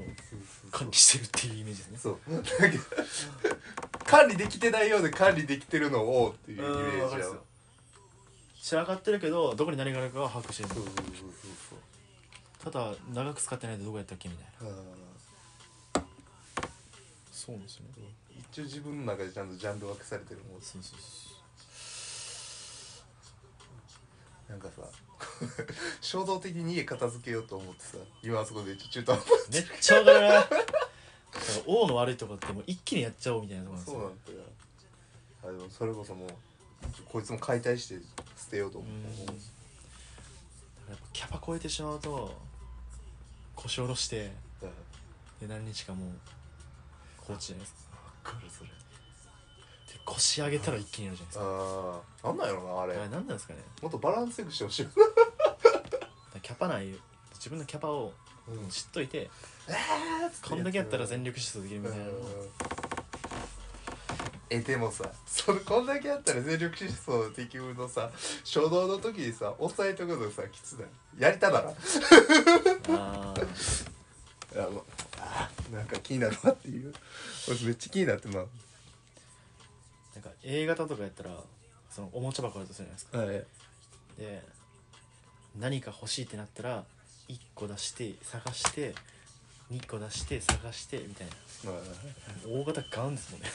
[0.70, 1.98] 管理してるっていうイメージですね。
[1.98, 2.18] そう。
[2.60, 2.84] だけど
[4.04, 7.26] 管理できてないようで管理できてるのをおっていうイメうんージや
[8.62, 10.68] 散らかってるけどどこに何があるかは把握してる。
[10.68, 11.04] そうそうそう
[11.70, 11.76] そ
[12.68, 14.76] うただ長く使ってないとどこやったっけみたいな。
[16.00, 16.02] あ
[17.32, 17.90] そうですよね。
[18.36, 20.60] ー一応自分の中でちゃんとジャンル分けされてるもん。
[20.60, 21.30] そうそうそ
[24.50, 24.82] なんかさ
[26.00, 30.62] 衝動的に家片付けようと思ってさ今あそこで中途半端うめっちゃわかるなだから
[31.66, 34.48] O の悪いとこってもう一気にやっちゃおうみたいなところなんですそうよなんだよ。
[35.42, 36.30] あでもそれこそもう
[37.06, 37.94] こいつも解体して
[38.36, 39.26] 捨てようと思うんって。
[39.26, 39.40] だか
[40.88, 42.36] らやっぱキャパ超えてしまうと
[43.54, 45.48] 腰下ろしてうん。
[45.48, 46.10] で何日かもう
[47.18, 47.96] 放置じゃないですか。
[48.30, 48.70] わかるそれ。
[48.70, 48.74] で
[50.04, 51.44] 腰上げたら一気にやるじゃないですか。
[51.44, 52.94] ああなんなんやろなあれ。
[52.94, 53.60] あれ何なんですかね。
[53.82, 54.88] もっとバランスよくしてほしい
[56.42, 56.94] キャパ内
[57.34, 58.12] 自分のキャパを
[58.48, 58.68] うん。
[58.68, 59.30] 知っといて
[59.68, 62.04] えーこんだけやったら全力疾走できるみたいな。
[62.04, 62.14] のを
[64.52, 68.10] えでもさそれこんだけやったら全力疾走できるのさ
[68.44, 70.88] 初動の時にさ押さえとくのさきつない？
[71.20, 71.68] やりたなら。
[71.68, 76.92] ああーなんか気になるわっていう。
[77.48, 78.48] 俺めっちゃ気になってまう
[80.44, 81.30] A 型とかやったら
[81.90, 83.42] そのおもちゃ箱あるとするじゃないですか。
[83.42, 83.44] はい。
[84.18, 84.42] で
[85.58, 86.84] 何か欲しいってなったら
[87.28, 88.94] 1個出して探して
[89.72, 91.72] 2個出して探してみたいな。
[91.72, 91.80] まあ
[92.48, 93.48] 大型ガンですもんね。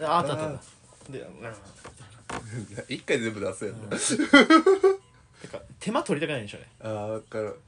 [0.00, 0.60] えあ あったあったあっ
[1.06, 1.12] た。
[1.12, 7.60] でうんー一回で全部出すやんな、てか手間取りたくないんでしょうねああ分かる。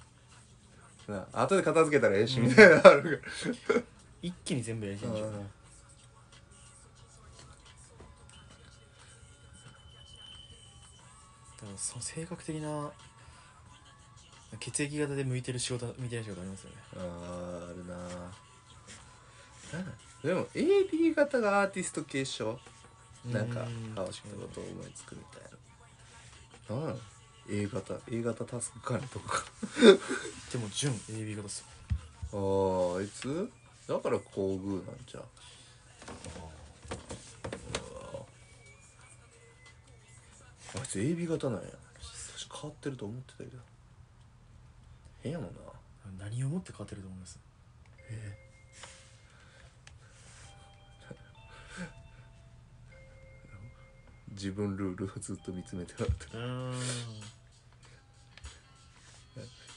[1.09, 3.23] な後で片付けたらええしみたいなのある
[3.69, 3.75] か
[4.23, 5.29] 一気に全部やりたいんでしょ。
[5.29, 5.47] うね
[11.77, 12.91] その性格的な
[14.61, 16.77] 血液型で向いてる仕事向いてない仕事ありますよね。
[16.97, 17.99] あーあるな。
[20.23, 22.59] でも AB 型がアーティスト継承
[23.27, 25.43] なんかうん変わったことを思いつくみたい
[26.79, 26.87] な。
[26.87, 27.01] なん
[27.49, 29.45] A 型 A 型タスク管理とか
[30.53, 31.67] でも純 AB 型っすよ。
[32.33, 33.51] あああいつ？
[33.87, 35.23] だから厚遇なんちゃう？
[35.23, 36.56] あ
[40.83, 41.69] いつ AB 型なんや。
[42.01, 43.59] 私変わってると思ってたけど。
[45.23, 45.61] 変やもんな。
[46.25, 47.39] 何をもって変わってると思います？
[54.31, 56.07] 自分ルールをずっと見つめてる。
[56.07, 56.11] っ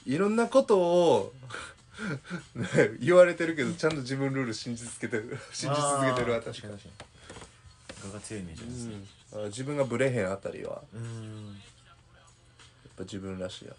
[0.06, 1.32] いろんなことを
[2.54, 2.66] ね
[3.00, 5.38] 言われてるけどちゃんと自分ルール信じ続けてる。
[5.52, 7.10] 信じ続けてるあたり確かに確かに
[8.04, 8.94] 我が強いイメージありますね。
[9.32, 9.42] うん。
[9.44, 11.60] あ自分がブレへんあたりはやっうん
[12.96, 13.72] ぱ自分らしいや。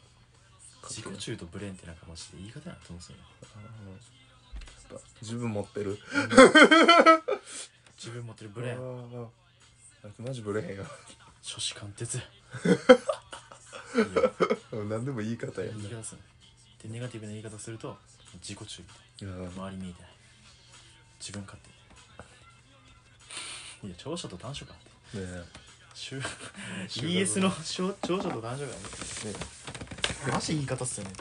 [0.90, 3.24] 自己中とブレンってなんかマジで言い方やなと思うんですよね。
[4.92, 6.00] やっぱ自分持ってる？
[7.98, 8.80] 自分持ってるブレンあ
[10.18, 10.84] マジブレへんよ。
[11.44, 12.20] 初子貫徹。
[14.90, 16.22] 何でも言い方や言い方する。
[16.84, 17.96] でネガティブな言い方すると
[18.42, 18.88] 自己中み
[19.20, 20.12] たいうんな周り見えてない。
[21.20, 21.70] 自分勝手
[23.84, 25.18] いや長所と短所かって。
[25.18, 25.24] ね
[26.88, 27.50] ES の。
[27.52, 28.74] 長長所と短所がねね
[30.32, 31.14] マジ言い方っすよね。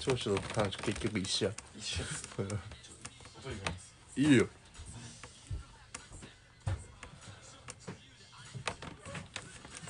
[0.00, 1.52] 長所と短所結局一緒や。
[1.76, 2.28] 一緒です。
[4.16, 4.48] いいよ。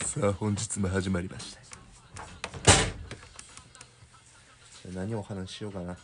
[0.05, 1.61] さあ本日も始まりました。
[4.95, 5.97] 何をお話ししようかな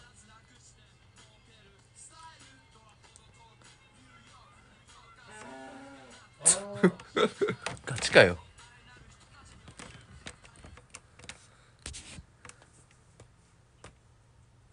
[7.87, 8.38] ガチかよ。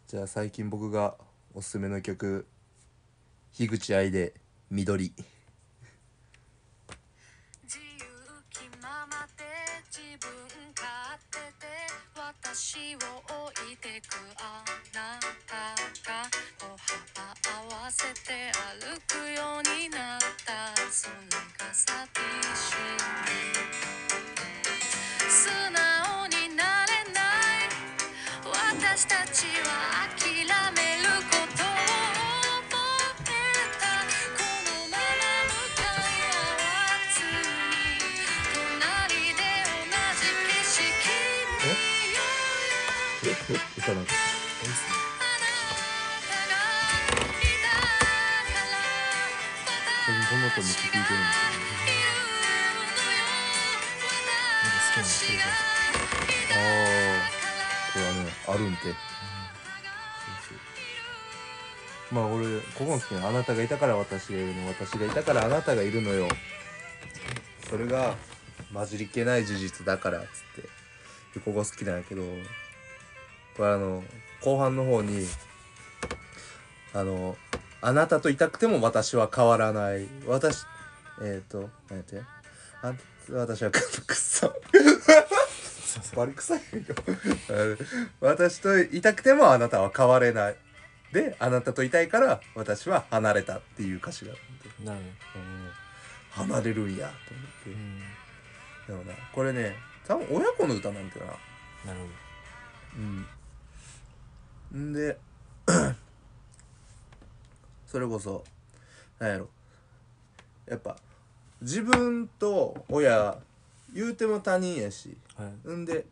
[0.08, 1.16] じゃあ最近僕が
[1.54, 2.48] おすすめの曲
[3.54, 4.34] 樋口愛で
[4.72, 5.14] 緑。
[7.64, 8.06] 自由
[8.50, 9.44] 気ままで
[9.92, 10.32] 自分
[10.76, 11.68] 勝手で
[12.16, 12.98] 私を
[13.52, 14.64] 置いてくあ
[14.96, 15.76] なた
[16.10, 16.30] が
[17.90, 18.54] わせて
[18.86, 21.14] 歩くようになったそれ
[21.58, 21.90] が寂
[22.54, 22.86] しい
[25.28, 27.74] 素直になれない
[28.46, 31.74] 私たちは諦めることを
[32.70, 32.78] 覚
[33.26, 33.34] え
[33.82, 33.90] た
[34.38, 35.02] このまま
[35.50, 36.62] 向かい合わ
[37.10, 38.14] ずに
[38.54, 39.42] 隣で
[39.74, 40.94] 同じ景色
[41.66, 41.74] 見
[42.14, 42.22] よ
[43.24, 44.14] うよ歌なんか？
[44.14, 44.29] い
[50.50, 51.54] 最近こんな音めっちゃ聞いてるんですよ
[51.86, 51.94] ね
[54.64, 55.46] なんか好きなのそれが
[56.50, 57.30] ああ
[57.94, 58.80] これはねあるんて。
[62.12, 64.68] まあ俺ここの好きな「あなたがいたから私がいるの。
[64.68, 66.28] 私がいたからあなたがいるのよ」
[67.70, 68.16] それが
[68.74, 70.70] 混じりけない事実だからっつってで
[71.46, 72.24] ここ好きなんやけど。
[73.56, 74.04] これあの
[74.42, 75.28] 後半の方に
[76.94, 77.38] あの
[77.82, 80.66] 「あなたといたくても私は変わらない」私
[81.22, 82.22] えっ、ー、と何やって？
[82.82, 82.94] あ
[83.32, 84.54] 私はくっそ。
[86.16, 86.64] バリ臭いよ。
[88.22, 90.56] 私といたくてもあなたは変われない。
[91.12, 94.42] であなたといたいから私は離れたっていう歌詞がある
[94.84, 95.00] んでなる
[95.36, 95.72] うん
[96.32, 97.70] 離れるんやと思って。
[97.72, 98.00] うん
[98.88, 99.76] でもなこれね
[100.08, 101.26] 多分親子の歌なんだよ
[101.86, 101.94] な。
[101.94, 102.06] なるほ
[104.74, 104.94] うんん。
[104.94, 105.18] で
[107.90, 108.44] それこそ
[109.18, 109.50] なんやろ。
[110.68, 110.96] やっぱ
[111.62, 113.38] 自分と親
[113.94, 115.18] 言うても他人やし。
[115.38, 115.78] どはい。
[115.78, 116.06] んで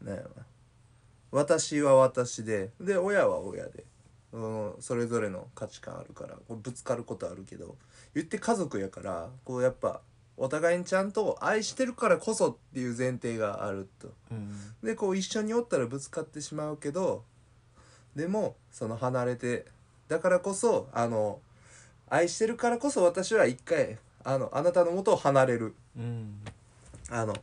[0.00, 0.46] なんやろな。
[1.32, 3.84] 私は私でで親は親で、
[4.32, 7.74] うん、それぞれの価値観あるからこうぶつかることあるけど
[8.14, 10.00] 言って家族やからこうやっぱ
[10.36, 14.12] お互いにちゃんと愛してるからこそっていう前提があると。
[14.30, 14.54] うん。
[14.84, 17.24] でこう一緒におったらぶつかってしまうけど
[18.14, 19.66] でもその離れて
[20.08, 21.40] だからこそあの
[22.08, 25.74] 愛してるからこそ私は一回あのあなたの元を離れる。
[25.96, 26.40] うん。
[27.10, 27.36] あの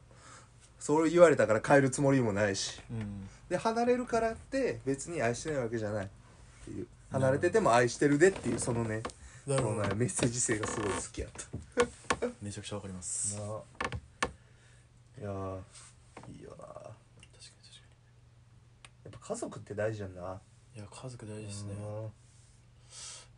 [0.80, 2.82] そう言われたから帰るつもりもないし。
[2.92, 3.30] うん。
[3.50, 6.10] で離れるからって別に愛してないわけじゃないっ
[6.66, 6.88] ていう。
[7.12, 9.04] 離れてても愛してるでっていうそのね
[9.46, 12.28] メッセージ性がすごい好きやった。
[12.42, 13.38] めちゃくちゃわかります。
[15.20, 15.60] いやー
[16.32, 16.66] いいよな。
[16.66, 17.82] や確かに確
[19.04, 20.42] かっぱ家族って大事やんな。
[20.74, 21.76] にいや家族大事ですね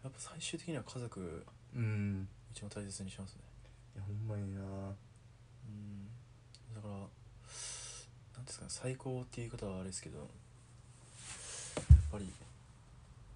[0.06, 1.44] やっぱ最終的には家族
[1.76, 2.28] うん。
[2.54, 3.42] 一番大切にしますね。
[3.96, 4.62] いやほんまにな。
[4.62, 4.64] う
[5.68, 6.06] ん。
[6.76, 7.00] だからな
[8.42, 10.28] んですかね最高っていう言い方はあれですけどやっ
[12.12, 12.26] ぱり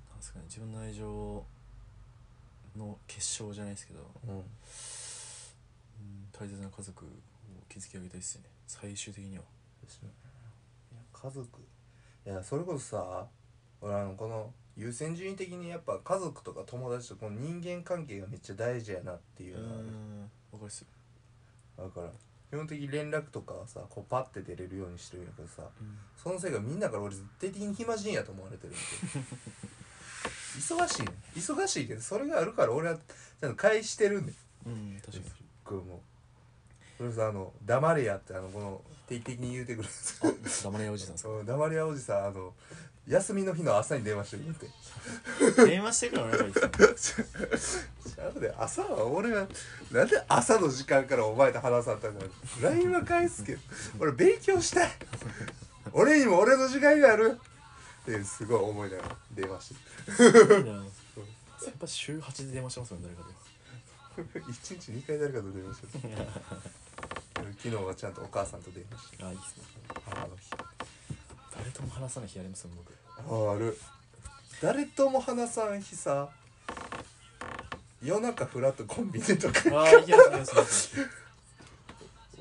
[0.10, 1.44] なんですかね自分の愛情
[2.78, 4.38] の結晶じゃないですけど、うん。
[4.38, 4.44] うん、
[6.32, 7.08] 大切な家族を
[7.68, 8.50] 築き上げたいですよね。
[8.68, 9.44] 最終的には。
[9.82, 10.10] ですね。
[10.92, 11.48] いや家族。
[12.28, 13.26] いやそれこそさ
[13.82, 20.22] 俺あのこの優先順位的にやっぱ家族とか友達とこの人間関係がめっちゃ大事やなっていううのがあるん。
[20.54, 20.72] わかる
[21.78, 22.08] だから
[22.50, 25.98] 基本的に連絡とかはさこうパッて出れるようにしてるんやけどさうん。
[26.18, 28.80] そのせいかみんなから俺絶対的に暇人やと思われてるんで。
[30.58, 34.34] 忙しいね忙しいけどそれがあるから俺はちゃんと返してるんで。
[34.66, 35.24] うん確かに。
[35.64, 36.00] これもう。
[36.98, 39.90] それさあの「黙れや」ってあのこの定期的に言うてくる。
[40.64, 41.30] 黙れやおじさんですか？
[41.32, 42.54] うん黙れやおじさんあの
[43.08, 44.48] 休みの日の朝に電話してく
[45.58, 45.70] れて。
[45.72, 47.26] 電話してからお願いですよ
[48.16, 49.48] ちゃうで朝は俺は
[49.92, 52.26] なんで朝の時間からお前と話さんたんだ
[52.62, 53.62] LINE は返すけど
[54.00, 54.90] 俺勉強したい。
[55.92, 57.40] 俺にも俺の時間がある。
[58.02, 59.76] ってすごい思いながら電話し
[60.08, 60.84] ていいな。
[61.60, 63.30] 先輩週8で電話してますもん誰かと。
[64.24, 66.16] る1日2回誰かと電話してる。
[67.60, 69.64] 昨日はちゃんとお母さんと電話してあいいっすね。
[70.06, 70.50] 母の日
[71.60, 72.94] 誰とも話さない日ありますもん僕。
[73.50, 73.78] あある。
[74.62, 76.30] 誰とも話さん日さ
[78.02, 79.60] 夜中フラッとコンビニとか。
[79.78, 80.18] ああいやいや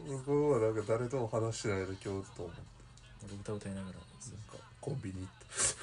[0.07, 2.61] 僕はなんか誰とも話してないで今日と思って。
[3.24, 4.02] 俺歌歌いながらなんか
[4.81, 5.74] コンビニ行ったし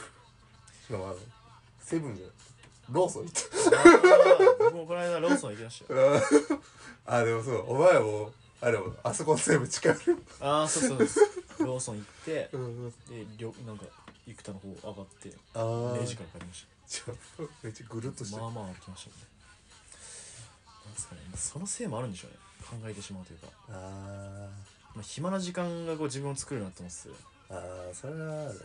[0.89, 1.15] かもあの
[1.79, 2.35] セブンじゃない
[2.91, 6.21] ローソン行った僕もこの間ローソン行きましたよ。
[7.05, 9.95] あでもそうお前もあれもあそこのセブン近い
[10.39, 11.19] ああそうそうです
[11.65, 12.93] ローソン行ってうんで
[13.37, 13.85] りょなんか
[14.27, 15.63] 生田の方上がってああ
[15.97, 17.15] 0時から帰りましちょ
[17.63, 18.35] めっちゃぐるっとして。
[18.35, 19.15] たまあまあ歩きましたね。
[20.85, 21.21] なんですかね。
[21.35, 22.37] そのせいもあるんでしょうね。
[22.81, 24.49] 考えてしまうというか、あ
[24.93, 28.61] まあ、暇な時間がこう自分を作るなって思ってて、うんーあーそれはあるな。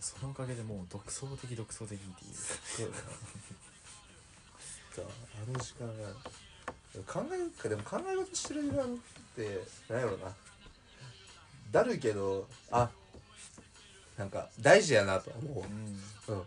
[0.00, 2.34] そのおかげでもう独創的独創的っていう。
[2.34, 2.90] そう
[4.96, 6.14] だあの時間が。
[7.06, 7.22] 考
[7.64, 8.86] えでも考え事してる時間っ
[9.36, 10.34] てなんやろな
[11.70, 12.90] だるいけどあ
[14.18, 15.64] なんか大事やなとは思う。
[15.64, 15.66] ん。
[15.66, 15.66] ううん。
[15.66, 15.88] 確
[16.28, 16.44] か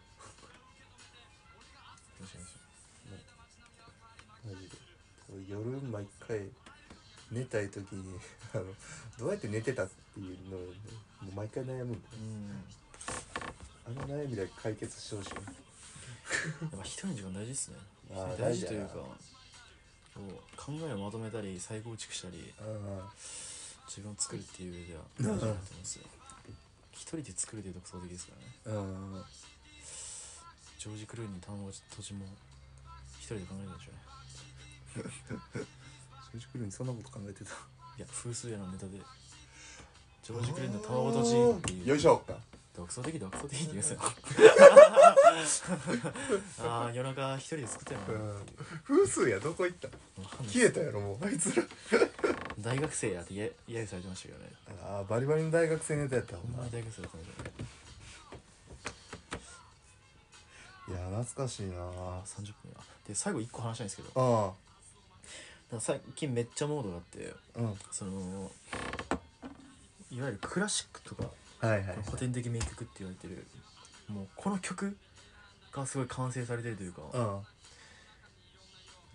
[4.46, 4.84] にマジで。
[5.50, 6.42] 夜毎回
[7.32, 8.20] 寝たい時に
[8.54, 8.66] あの
[9.18, 10.68] どうやって寝てたっていうのをも
[11.32, 12.00] う毎回悩むんだよ。
[12.16, 12.64] うん。
[13.86, 15.30] あの悩みだけ解決してほしい。
[15.32, 17.78] やっぱ一人の時間大事ですね。
[18.38, 19.00] 大事というかう
[20.56, 22.54] 考えをまとめたり再構築したり。
[22.60, 23.12] あ
[23.88, 26.04] 自分を作るっていう上では大事だなと思うんですよ。
[26.92, 28.34] 一人で作るという独創的ですか
[28.66, 28.80] らね。
[28.80, 28.84] あう
[29.20, 29.24] ん
[30.80, 32.26] ジョージ・クルーニー単語土地も
[33.20, 33.96] 一人で考えたでしょう
[35.60, 35.66] ね。
[36.34, 37.52] 正直にそんなこと考えてた？
[37.52, 37.54] い
[38.00, 39.00] や風水屋のネタで。
[40.24, 41.88] ジョージ・クルーニーの卵とじっていう。
[41.90, 42.18] よいしょ。
[42.18, 42.34] か
[42.76, 43.78] 独創的独創的って言うん。
[43.78, 44.00] ですよ
[46.66, 48.18] ああ夜中一人で作ったよな、う。
[48.40, 48.46] ん。
[48.84, 49.88] 風水やどこ行った？
[50.48, 51.26] 消えたやろもう。
[51.26, 51.64] あいつら
[52.64, 54.46] 大学生やって揶揶揄されてましたけどね。
[54.84, 57.22] ああバリバリの大学生ネタやったほんまに大学生だったん
[60.94, 61.76] や懐かしいな。
[61.78, 62.80] あ30分や。
[63.08, 64.10] で最後1個話したいんですけど。
[64.16, 64.54] あ
[65.72, 67.76] なんか最近めっちゃモードがあってうん。
[67.92, 68.52] その
[70.12, 71.24] いわゆるクラシックとか
[71.60, 73.46] はいはい古典的名曲って言われてる
[74.08, 74.96] もうこの曲
[75.72, 77.22] がすごい完成されてるというかうん。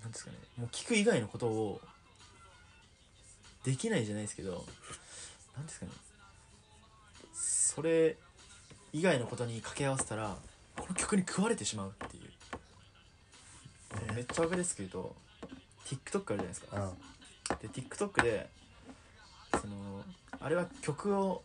[0.03, 1.81] なんですかねもう聞く以外のことを
[3.69, 4.65] できないじゃないですけど
[5.55, 5.93] なんですかね。
[7.35, 8.17] それ
[8.95, 10.39] 以外のことに掛け合わせたら
[10.75, 12.23] この曲に食われてしまうっていう。
[14.11, 14.13] え？
[14.15, 15.15] めっちゃ分かりやすく言うと
[15.85, 16.93] TikTok あるじゃないですか。
[17.53, 17.69] うん。
[17.69, 18.49] で TikTok で
[19.61, 20.03] その
[20.41, 21.43] あれは曲を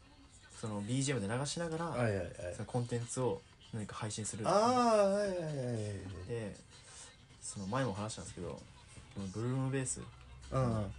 [0.62, 2.30] その BGM で流しながら、はいはいはい。
[2.54, 3.42] そのコンテンツを
[3.74, 4.72] 何か配信するああ
[5.10, 5.56] はいはいはいはい
[6.30, 6.56] で
[7.42, 8.62] その前も話したんですけど
[9.34, 10.00] ブルームベース。
[10.52, 10.94] うんうん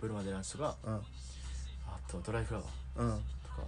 [0.00, 0.94] ブルマデランチとかうん。
[0.94, 1.00] あ
[2.08, 3.10] とドライフラワーうん。
[3.12, 3.62] とか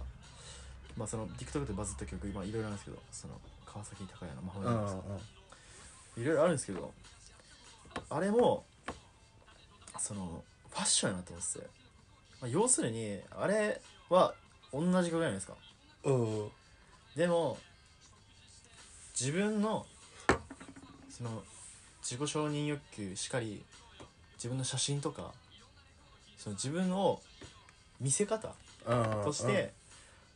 [0.97, 3.33] まあその TikTok でバズった曲まあいろいろあるんですけどその
[3.65, 5.01] 川崎高也の魔法うんですか
[6.17, 6.91] いろいろあるんですけど
[8.09, 8.65] あれも
[9.99, 11.65] そのファッションやなと思ってて、
[12.41, 14.33] まあ、要するにあれは
[14.71, 15.53] 同じ曲じゃないですか。
[16.03, 16.49] うんうん。
[17.15, 17.57] でも
[19.19, 19.85] 自分の
[21.09, 21.43] その
[22.01, 23.61] 自己承認欲求しかり
[24.35, 25.33] 自分の写真とか
[26.39, 27.21] その自分を
[27.99, 28.49] 見せ方
[28.87, 29.71] うんとして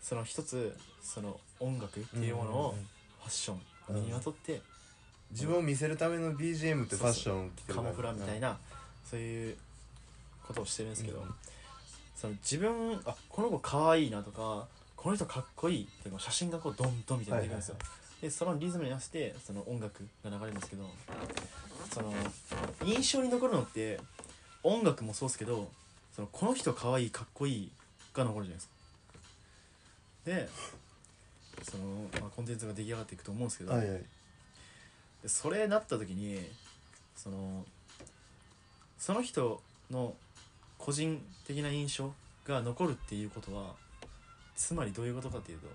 [0.02, 2.76] その一つその音楽っていうものを
[3.22, 4.62] ファッション身にまとって
[5.32, 8.58] 自分を見せるための BGM ってファッション着てるカモフラみたいな
[9.10, 9.56] そういう
[10.46, 11.24] ことをしてるんですけど、
[12.16, 17.76] その自分あこの子かわいいなとかこの人かっこいいっていうの写真がこうドンドンみたいに出てくるんですよ、
[18.22, 20.90] でそのリズムに合わせてその音楽が流れるんですけど
[21.94, 22.14] その
[22.86, 24.00] 印象に残るのって
[24.64, 25.70] 音楽もそうですけど
[26.16, 27.72] そのこの人かわいいかっこいい
[28.14, 28.74] が残るじゃないですか。
[30.26, 30.50] で
[31.64, 31.84] その、
[32.22, 34.04] まあ、コンテンツが出来上がっていくと思うんですけど、はいはい。
[35.24, 36.40] でそれなった時に
[37.16, 37.66] その
[38.98, 40.14] その人の
[40.78, 42.14] 個人的な印象
[42.46, 43.74] が残るっていうことは
[44.56, 45.68] つまりどういうことかっていうと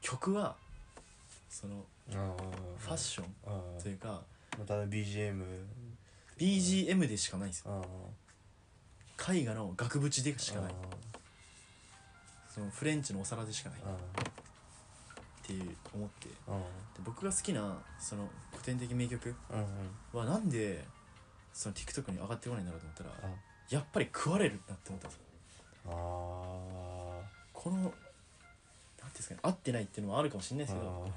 [0.00, 0.54] 曲は
[1.50, 4.22] そのファッションというか
[4.58, 5.42] また BGM
[6.38, 7.82] BGM でしかないんですよ。
[7.82, 8.23] あ
[9.32, 10.74] 絵画の額縁でしあかない。
[12.52, 13.80] そのフレンチのお皿でしかない。
[13.80, 16.28] っあていう思って。
[16.28, 16.34] で
[17.04, 19.34] 僕が好きなその古典的名曲
[20.12, 20.84] はなんで
[21.52, 23.34] その TikTok に上がってこないんだろうと思ったらあ
[23.70, 25.24] やっぱり食われるなって思ったんですよ。
[25.86, 25.90] あ
[27.52, 31.10] このなんていうんですかね合ってないっていうのもあるかもしれないですけど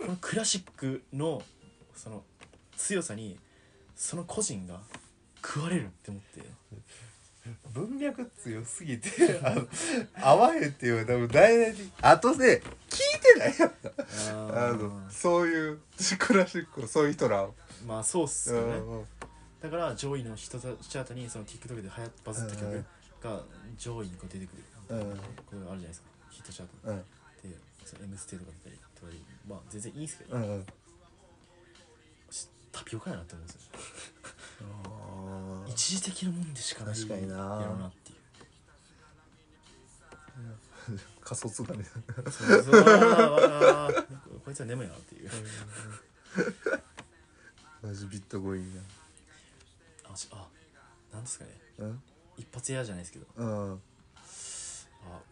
[0.00, 1.42] あこのクラシックの
[1.94, 2.22] その
[2.76, 3.38] 強さに
[3.94, 4.80] その個人が
[5.44, 6.42] 食われるって思って
[7.72, 9.66] 文脈強すぎて あの
[10.20, 15.80] 合わへんっていうのは多分大々にあとで聞いてないやんあのそういう
[16.18, 17.54] クラシックのそういう人らを。
[17.86, 18.76] まあそうっすよね。
[18.76, 19.06] うんうん。
[19.60, 22.86] だから上位の人たち後にその TikTok で流行っバズった曲うん
[23.20, 23.44] が
[23.76, 24.62] 上位にこう出てくる。
[24.90, 25.16] うんこれある
[25.58, 26.06] じゃないですか。
[26.30, 26.90] ヒットチャート。
[26.90, 26.98] うん。
[26.98, 27.04] で
[27.84, 29.12] その M ステとか出たりとか
[29.48, 30.66] まあ全然いいんですけど、うんうん。
[32.70, 33.60] タピオカやなって思うんですよ
[35.72, 37.34] 一時的なもんでしかない確かにな。
[37.36, 38.18] やろうなっていう。
[41.22, 41.84] 仮卒がね。
[41.84, 44.06] そうそうあー
[44.44, 45.30] こいつは眠いなっていう
[47.82, 48.64] マジビットコイン
[50.12, 50.46] あしあ
[51.12, 51.44] なんですか
[51.78, 52.02] ねん
[52.36, 53.76] 一発屋じゃないですけどうんあ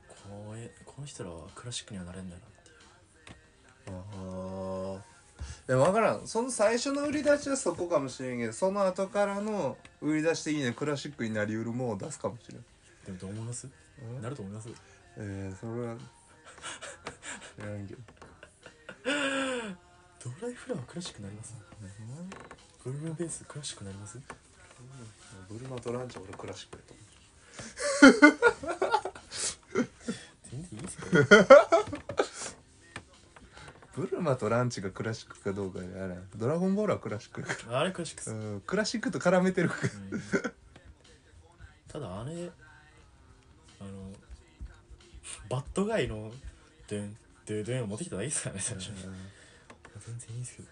[0.09, 5.20] これこの人らはクラシックにはなれんだよなっていうああ
[5.66, 6.26] でも分からん。
[6.26, 12.64] その最初の売り出しはそこかもしれんけどその後からの売り出し的にはクラシックになりうるものを出すかもしれん。
[13.07, 13.68] でもどう思います？
[14.03, 14.22] うん？
[14.22, 14.68] なると思います。
[15.16, 15.97] えー、それは
[17.57, 18.01] 知らんけど
[20.22, 21.55] ドライフラワークラシックになります？
[22.84, 24.18] ブルームベースクラシックになります？
[25.49, 27.01] ブルマとランチは俺クラシックやと思
[30.51, 31.07] 全然いいですよ。
[31.89, 31.89] う
[34.01, 36.17] ブルマとランチがクラシックかどうかであれ。
[36.37, 37.43] ドラゴンボールはクラシック。
[37.43, 38.61] やかあれクラシックっす、らうん。
[38.63, 39.69] クラシックと絡めてる。
[39.69, 40.23] からうん。
[41.87, 42.51] ただあれ
[43.81, 43.91] あの
[45.49, 48.95] Bad Guy の「ドゥンドゥドゥン」を持ってきただけですからね最初に。
[48.97, 50.69] 全然いいんですけど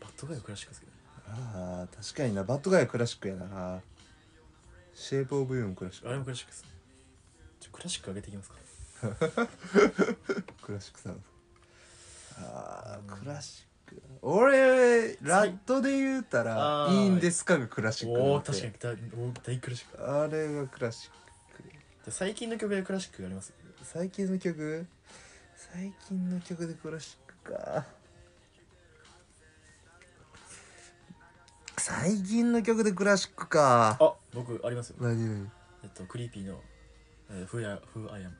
[0.00, 0.98] Bad Guy はクラシックですけどね。
[1.26, 2.44] ああ確かにな。
[2.44, 3.80] Bad Guy はクラシックやな。
[4.94, 6.08] Shape of You もクラシック。
[6.08, 6.70] あれもクラシックですね。
[7.60, 8.61] ちょクラシック上げていきますか
[10.62, 11.24] クラシックさん。
[12.38, 14.02] あークラシック。
[14.22, 20.10] 俺ラットで言うたらあーいいんですかがクラシックおお確かに大お大クラシック。
[20.22, 21.62] あれがクラシック。
[22.06, 23.52] で最近の曲でクラシックあります？
[23.82, 24.86] 最近の曲？
[25.56, 27.84] 最近の曲でクラシックか。
[31.78, 33.96] 最近の曲でクラシックか。
[34.00, 34.96] あ僕ありますよ。
[35.00, 35.50] 何何？
[35.82, 36.60] えっとクリーピーの
[37.30, 38.30] 「えー、Who I Who I Am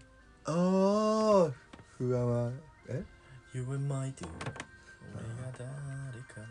[0.44, 1.52] ああ
[1.98, 2.52] ふわま
[2.88, 3.02] え
[3.54, 4.30] ？You and My」っていう
[5.14, 5.64] 俺が誰
[6.22, 6.46] かの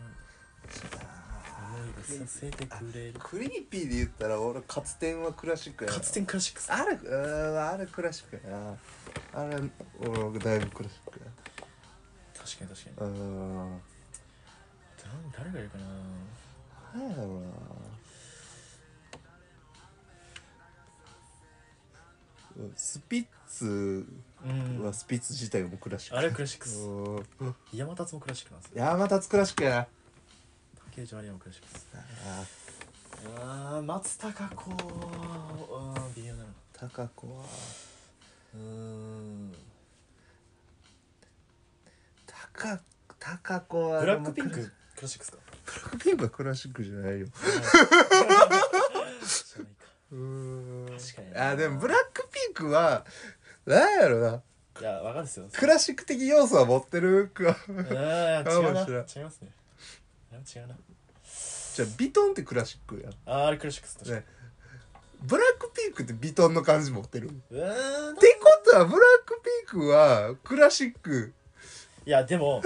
[1.76, 3.14] 思い出させてくれる。
[3.18, 5.96] クリーピーで言ったら俺カツテンはクラシックやな。
[5.96, 8.76] かつてんクラシックあれうんあれクラシックやな。
[9.34, 9.56] あれ
[10.00, 11.26] 俺だいぶクラシックや。
[12.38, 13.10] 確かに確かに。
[13.10, 13.80] うん。
[15.36, 15.84] 誰がいるかな。
[16.94, 17.46] 何やろうな
[22.76, 24.06] スピッツ
[24.44, 24.84] うん。
[24.84, 26.18] はスピッツ自体がもうクラシック。
[26.18, 26.80] あれクラシックっす。
[26.86, 27.56] うん。
[27.72, 28.84] 山立もクラシックなんですよ。
[28.84, 29.86] 山立クラシックやな。
[30.90, 31.86] 竹内まりやもクラシックっす。
[31.94, 32.44] あ
[33.76, 34.76] あー松たか子うん
[36.14, 36.42] 微妙な。
[36.42, 37.44] の高子は。
[38.54, 39.52] うーん。
[42.52, 42.80] 高
[43.18, 44.56] 高子はブラックピンク
[44.96, 45.38] クラシックですか？
[45.64, 47.26] ブラックピンクはクラシックじゃないよ。
[49.24, 49.86] 知らないか。
[50.10, 50.98] うーん。
[50.98, 51.50] 確かにな。
[51.50, 52.21] あでもブラック
[52.54, 53.04] ピンクは
[53.66, 54.42] なんやろな。
[54.80, 55.48] いやわかんないですよ。
[55.52, 58.40] クラシック的要素は持ってるか違うな。
[58.40, 58.44] 違い
[58.74, 59.52] ますね。
[60.32, 60.76] 違うな。
[61.74, 63.12] じゃあビトンってクラシックやん。
[63.26, 64.24] あーあれクラシックですね。
[65.22, 67.28] ブラックピンクってビトンの感じ持ってる？
[67.28, 69.40] ってことはブラック
[69.70, 71.32] ピンクはクラシック。
[72.04, 72.62] いやでも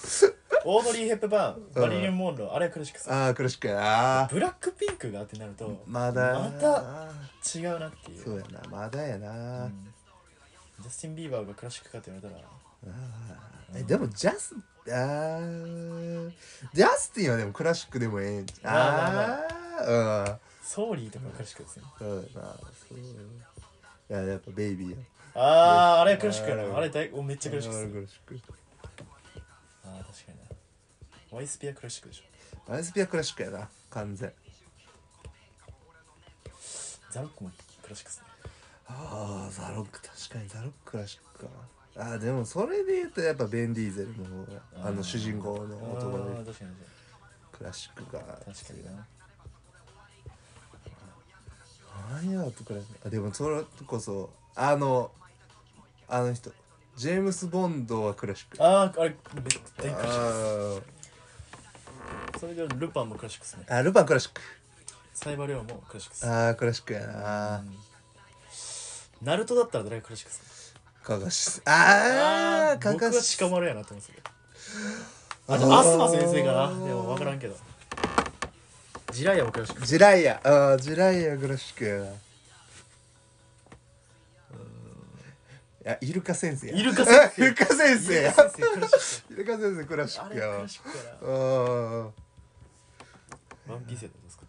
[0.70, 8.22] オードリー・ヘップバーンマリリン・モンローあれはクラシックですああクラシックやなブラックピンクがってなるとまだまた違うなっていう。
[8.22, 9.94] そうやなまだやな、うん。
[10.82, 12.48] ジャスティン・ビーバーがクラシックかって言われたら。
[13.74, 14.54] えでもジャス
[14.88, 16.30] あー。
[16.74, 20.32] ジャスティンはでもクラシックでもええあまあまあ。
[20.32, 22.98] あ Sorry とかはクラシックですねうんそうやなそう。
[22.98, 24.96] いややっぱ Baby や。
[25.34, 28.08] あああれクラシックやなあれ大おめっちゃクラシック
[29.84, 30.37] あああ確かに。
[30.37, 30.37] な
[31.30, 32.72] ワイスピアクラシックでしょ。
[32.72, 34.32] アイスピアクラシックやな完全。
[37.10, 37.50] ザロックも
[37.82, 38.24] クラシックですね。
[38.86, 41.50] ああザロック確かにザロッククラシックか
[41.96, 44.46] あーでもそれで言うとやっぱベン・ディーゼルの
[44.82, 46.70] あの主人公のあ男のー確かに
[47.52, 49.06] クラシックが確かにな。
[52.10, 53.00] 何やとクラシック。
[53.06, 55.10] あでもそれこそあの
[56.08, 56.50] あの人
[56.96, 58.64] ジェームス・ボンドはクラシック。
[58.64, 59.14] あああれ
[59.44, 60.97] 絶対クラシックあ
[62.38, 63.64] それでルパンもクラシックですね。
[63.68, 64.40] ーあルパンクラシック。
[65.14, 67.64] サイバーレオンもクラシックですあークラシックやな。
[69.22, 71.18] ナルトだったら誰がクラシックですか？
[71.18, 75.54] かがしああか僕はがし鹿丸やなと思うんですけど。
[75.54, 76.68] あとアスマ先生かな。
[76.68, 77.56] でも分からんけど。
[79.12, 80.40] ジライアもクラシックジライア。
[80.44, 82.06] あージライアクラシックやな
[86.00, 86.74] イルカ先生や。
[86.76, 87.42] イルカ先生。
[87.42, 88.30] イルカ先生や。
[89.30, 90.48] イルカ先生クラシックや。
[90.48, 90.58] わ
[93.68, 94.44] ワンピースやったんですか？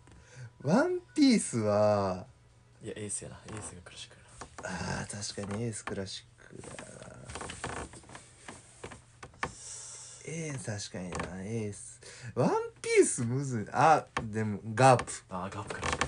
[0.64, 2.26] ワンピースは。
[2.82, 3.40] いやエースやな。
[3.48, 4.80] エースがクラシックやな。
[5.02, 6.76] あー確かにエースクラシックだな。
[10.26, 12.00] エース確かになエース。
[12.36, 13.66] ワンピースむずい。
[13.72, 15.12] あでもガープ。
[15.30, 16.08] あーガープクラシック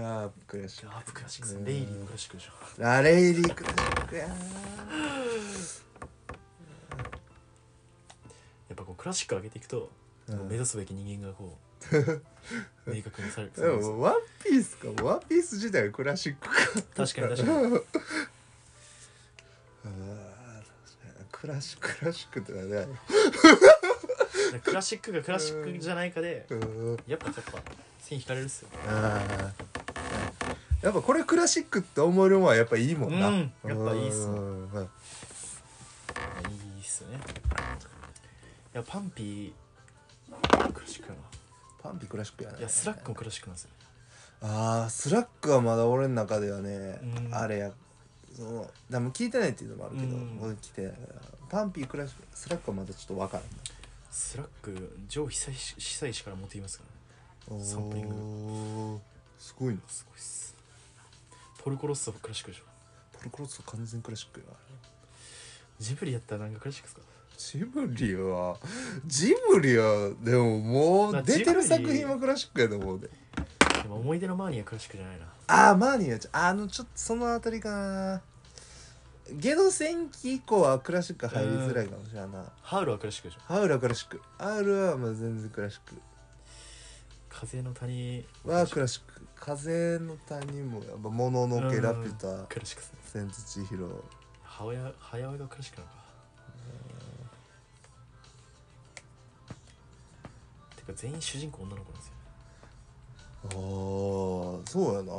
[0.00, 1.22] やガープクラシッガープク。
[1.22, 4.40] ラシックレイリーもクラシックでしょクあレイリークラシックやなや
[8.74, 9.90] っぱこうクラシック上げていくと、
[10.28, 10.48] うん。
[10.48, 11.58] 目指すべき人間がこ
[11.92, 11.96] う
[12.94, 14.88] 明確にされてでもワンピースか。
[15.04, 16.54] ワンピース自体がクラシックか。
[16.96, 17.48] 確かに確かに。
[17.48, 17.82] あー確か
[21.18, 21.26] に。
[21.32, 22.88] クラシッククラシックって何だよ
[24.64, 26.96] クラシックがクラシックじゃないかでうん。
[27.06, 27.62] やっぱやっぱ
[28.00, 28.68] 線引かれるっすよ。
[28.86, 29.71] あー
[30.82, 33.52] やっぱこれクラシックって思えるのはやっぱいいもんな、うん。
[33.64, 34.40] やっぱいいっすねい。
[36.78, 37.18] いっすよね。
[38.74, 41.22] いやパンピークラシックやな。
[41.82, 43.70] パンピクラシックやないやスラックもクラシックなんですよ。
[44.42, 47.34] あースラックはまだ俺の中ではね、うん。
[47.34, 47.70] あれや。
[48.34, 50.38] そのでも聞いてないっていうのもあるけど、うん。
[50.42, 53.46] 俺聞いてないからパンピークラシックスラックはまだちょっと分からん
[54.10, 56.84] スラック上被災被災地から持ってきますか
[57.50, 57.62] らね。
[57.62, 59.00] なサンプリング。
[59.38, 59.80] すごいな。
[59.86, 60.51] すごいっす
[61.62, 62.64] ポルコロッソクラシックでしょ。
[63.12, 64.46] ポルコロッソ完全クラシックや。
[64.46, 64.52] な
[65.78, 67.02] ジブリやったら何がクラシックですか？
[67.38, 68.56] ジブリは
[69.06, 73.08] ジブリはでももまあう出てる作品はクラシックやと思うで。
[73.82, 75.26] でも思い出のマーニーはクラシックじゃないな。
[75.46, 78.20] ああマーニーはちょあのちょっとそのあたりかな。
[79.30, 82.52] ゲド戦記以降はクラシック入りづらいかもしれんないな。
[82.60, 83.40] ハウルはクラシックでしょ。
[83.44, 84.20] ハウルはクラシック。
[84.36, 85.94] ハウルはまあ全然クラシック。
[87.28, 88.26] 風の谷。
[88.44, 94.04] はクラシック風の谷もやっぱもののけラピュタクラシックですね千と千尋。
[94.44, 95.98] 母親早親がクラシックなのか
[100.76, 102.14] てか全員主人公女の子なんですよ
[103.42, 103.50] ああ
[104.70, 105.12] そうやな。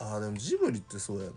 [0.00, 1.32] あーでもジブリってそうやな。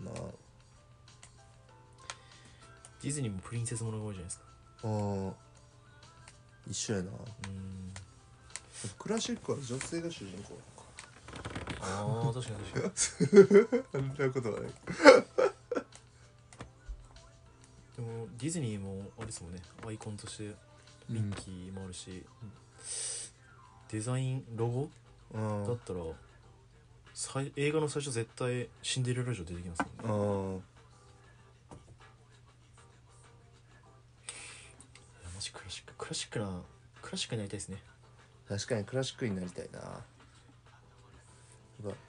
[3.02, 4.44] ディズニーもプリンセスものが多いじゃないですか。
[4.84, 5.34] うん。
[6.68, 7.08] 一緒やな。
[7.08, 7.94] うーん。
[8.98, 10.58] クラシックは女性が主人公
[11.88, 12.92] ああ確かに確かに。
[13.92, 14.70] そんなことはない。
[17.96, 19.60] でもディズニーもあれですもんね。
[19.86, 20.54] アイコンとして
[21.08, 22.24] ミッキーもあるし、
[23.90, 24.90] デザインロゴ？
[25.34, 26.00] うんだったら
[27.12, 30.14] さい映画の最初絶対シンデレラ城出てきますもんね。
[30.14, 30.58] うんい
[35.24, 35.94] やマジクラシック。
[35.96, 36.62] クラシックな
[37.02, 37.78] クラシックになりたいですね。
[38.48, 39.80] 確かにクラシックになりたいな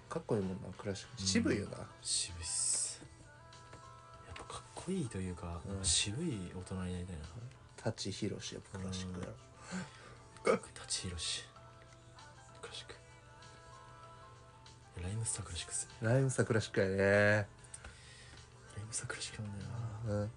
[0.10, 1.22] かっこいいもんなクラシック。
[1.22, 1.78] 渋いよな。
[2.02, 3.02] 渋いっす。
[4.28, 5.84] やっぱかっこいいというか、うん。
[5.84, 7.24] 渋い大人になりたいな。
[7.78, 9.34] 舘ひろしやっぱクラシックやろ。
[10.44, 11.44] 舘ひろし。
[12.62, 12.96] クラシック。
[15.04, 15.88] ライムスタークラシックっす。
[15.88, 16.96] ねライムスタークラシックやね。
[16.98, 17.46] ライ
[18.86, 19.70] ムスタークラシックなんだよ
[20.08, 20.14] な。
[20.24, 20.32] うん。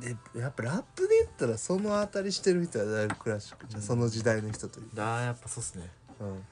[0.00, 3.86] でやっぱラップで言ったらその当たりしてる人はだいぶクラシックじゃん、うん。
[3.86, 5.90] その時代の人というあーやっぱそうっすね
[6.20, 6.46] うん。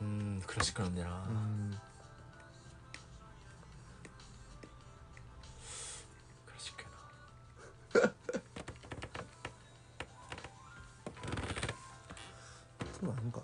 [0.00, 0.04] う
[0.38, 0.42] ん。
[0.46, 0.94] クラシックなん。
[0.94, 1.70] だよな、うん。
[6.46, 6.84] クラシック
[7.98, 8.12] やな
[13.00, 13.32] そうなん。
[13.32, 13.40] か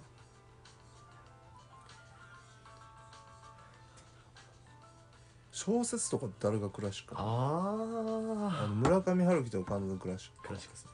[5.50, 10.90] 小説とか誰がクラシックなのああの村上春樹とか完全クラシッククラシックっすね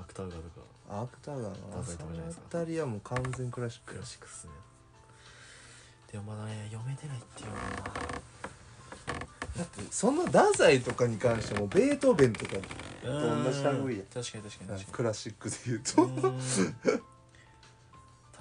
[0.00, 4.52] 芥川とか芥川の太宰とかじゃないですかあの辺りはもう完全クラシッククラシックっすね。
[6.12, 7.60] でもまだね読めてないっていうのは。
[9.56, 12.52] だってその太宰とかに関してもベートーベンとか
[13.04, 13.98] な同じ類。
[13.98, 16.08] や確かに確かに確かクラシックで言うにと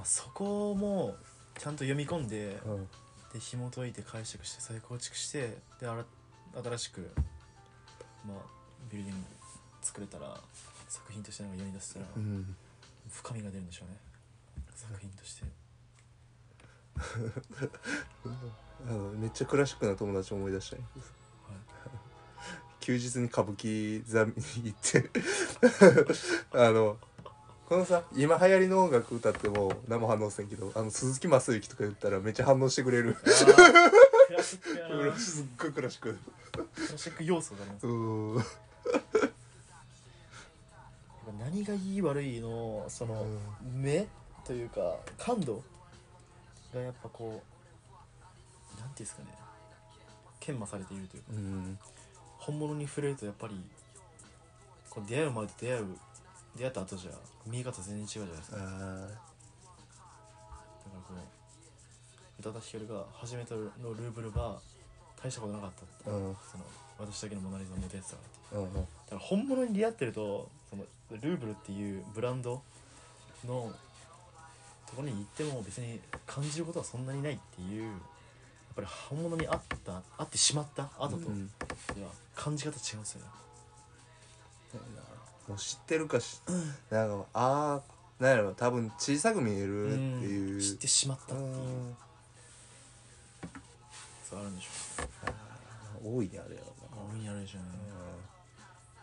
[0.03, 1.15] そこも
[1.57, 2.87] ちゃんと読み込んでうん。
[3.33, 6.05] で紐解いて解釈して再構築してであら
[6.63, 7.11] 新しく
[8.25, 8.37] まあ
[8.91, 9.23] ビルディング
[9.81, 10.39] 作れたら
[10.88, 12.55] 作品としてなんか世に出せたらうん。
[13.09, 13.97] 深みが出るんでしょうね。
[14.75, 15.43] 作品として。
[18.88, 21.05] あのめっちゃクラシックな友達思い出したんやけど
[22.79, 25.09] 休日に歌舞伎座見に行って。
[26.57, 26.97] あの
[27.67, 33.17] このさ今流行りの音楽歌っても生反応せんけどあの鈴木雅之とか言ったらめっちゃ反応してくれる。
[35.17, 36.17] すっごいクラシック。
[36.91, 38.66] ラシック要素がありますうん
[41.39, 43.25] 何がいい悪いのその、
[43.73, 44.07] 目
[44.45, 45.61] というか感度
[46.73, 47.41] がやっぱこ
[48.77, 49.29] うなんていうんですかね
[50.39, 51.79] 研磨されているというかうん。
[52.38, 53.55] 本物に触れるとやっぱり
[54.89, 55.85] こう出会う前と出会う
[56.55, 57.11] 出会った後じゃ
[57.45, 58.57] 見え方全然違うじゃないですか。
[58.57, 59.07] だかあら
[61.07, 64.57] こう宇多田ヒカルが初めてのルーブルが
[65.21, 66.38] 大したことなかったって、うん。
[66.49, 66.63] その
[66.99, 68.15] 私だけのモナ・リザを持てたか
[68.53, 68.79] らってーう。
[68.79, 68.81] ん。
[68.81, 72.62] だから本物に出会ってるとそのルーブルっていうブランド
[73.45, 73.72] の
[74.86, 77.95] ところに行っても別に感じることはそんなにないっていうやっ
[78.76, 81.47] ぱり本物に会った会ってしまった後とうん。
[81.47, 83.28] では感じ方違うんですよね。
[85.47, 86.41] もう知ってるかし
[86.89, 87.82] なんかあ
[88.20, 90.55] あなんやろ多分小さく見えるっていう。
[90.55, 90.60] うん。
[90.60, 91.47] 知ってしまったっていう。
[91.47, 91.97] うん。
[94.30, 97.70] そうあるんでしょ多いねあれやろう大いにあるでしょうね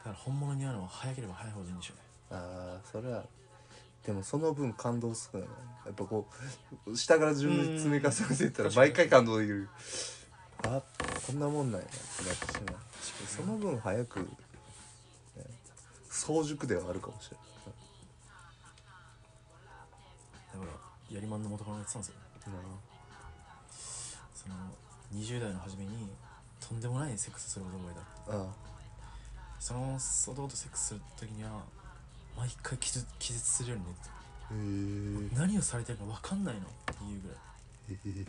[0.05, 2.03] から本物に会うのは早ければ早いほどいいんでしょうね。
[2.31, 3.25] ああそれは
[4.07, 5.43] でもその分感動少ない
[5.87, 6.29] やっぱこ
[6.87, 9.69] う下から順に積み重ねていったらうん毎回感動できる。
[10.63, 10.81] あ
[11.27, 11.87] こんなもんなんや。
[11.87, 12.79] なってな。
[12.79, 14.27] ってしまうその分早く、ね、
[16.09, 17.37] 早熟ではあるかもしれ
[20.55, 22.15] だからやりまんの元カノが言ってたんですよ
[22.53, 22.63] ない
[24.35, 24.55] その
[25.15, 26.11] 20代の初めに
[26.61, 28.01] とんでもないセックスする男がいた
[28.33, 28.47] あ
[29.65, 31.63] その男とセックスする時には
[32.37, 33.93] 毎回気絶気絶するように寝
[35.31, 37.39] てへ何をされてるか分かんないのっていうぐらい。
[37.89, 38.27] えへえ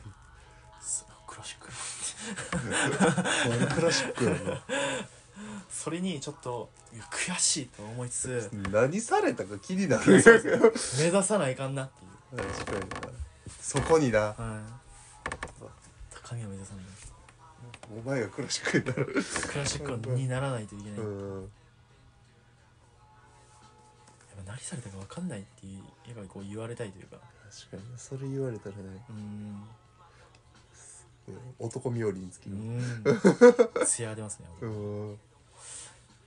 [0.81, 1.67] すクラシック
[3.75, 4.63] クラシックやな。
[5.69, 6.69] それにちょっと
[7.11, 10.23] 悔しいと思いつつ何されたか気になる。
[10.97, 12.07] 目指さないかんなってい
[12.45, 12.47] う。
[12.53, 12.85] 確かにな。
[13.59, 14.19] そこにな。
[14.19, 14.35] はい。
[16.11, 16.85] 高みを目指さない
[17.97, 19.05] お前がクラシックになる。
[19.05, 21.09] クラシックにならないといけない、やっう
[21.45, 21.51] ん
[24.45, 27.17] ぱ何されたか分かんないっていうやっぱりこう言われたいというか。
[27.67, 27.83] 確かに。
[27.97, 28.83] それ言われたらね。
[29.09, 29.63] うーん
[31.57, 33.85] 男冥利につきうるーん。
[33.85, 35.17] 艶出ますねうん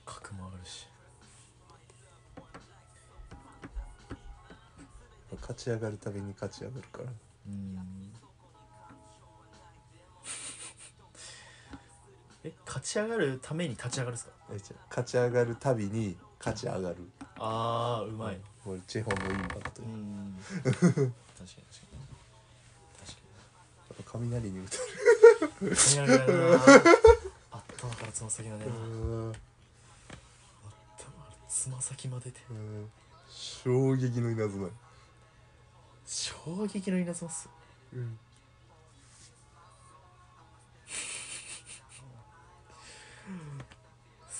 [0.05, 0.87] 格も上がるし。
[5.41, 7.05] 勝ち上がるたびに勝ち上がるから。
[7.05, 8.11] うーん
[12.49, 14.31] え勝ち上がるために立ち上がるんですか？
[14.89, 16.95] 勝ち上がるたびに勝ち上がる。
[17.37, 18.39] ああうまい。
[18.63, 20.35] これチェホンのインパクトうーん。
[20.63, 21.55] 確かに確かに。
[22.99, 24.59] 確か雷に。
[24.59, 24.77] 打た
[25.65, 26.59] に雷だな
[27.51, 29.41] 頭からつま先までなれるうん頭か
[31.29, 32.89] らつま先まででうん。
[33.29, 34.69] 衝撃の稲妻。
[36.05, 37.49] 衝撃の稲妻っす。
[37.93, 38.17] うん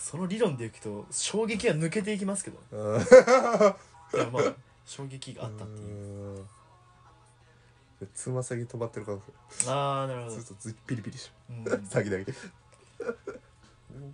[0.10, 3.76] その理論でいくと衝撃は抜けていきますけどあ
[4.12, 4.44] いやまあ
[4.84, 6.40] 衝撃があったっていう。
[6.40, 6.48] うん。
[8.16, 9.12] つま先止まってるか
[9.68, 10.36] らああなるほど。
[10.36, 11.86] ずっとずピリピリしうん。
[11.86, 12.34] 先だけ。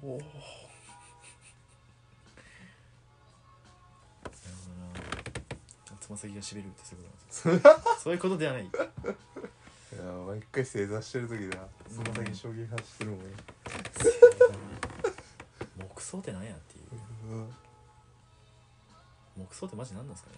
[0.04, 0.22] おお
[6.02, 6.84] つま先がしびれるって
[7.30, 8.66] そういうことなんですか そういうことではない。
[8.66, 8.70] い
[9.98, 11.66] や毎回正座してる時だ。
[11.90, 13.26] つま先衝撃走ってるもんね
[15.96, 17.32] 木葬って何やっていう。
[17.32, 17.54] うん
[19.38, 20.38] 木葬ってマジ何なんですかね。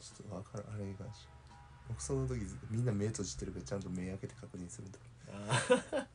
[0.00, 1.12] ちょっとわからんあれが。
[1.14, 1.26] し
[1.88, 4.98] 僕その時みんな目閉じてるからちゃんと目開けて確認するんだ
[5.32, 6.06] あー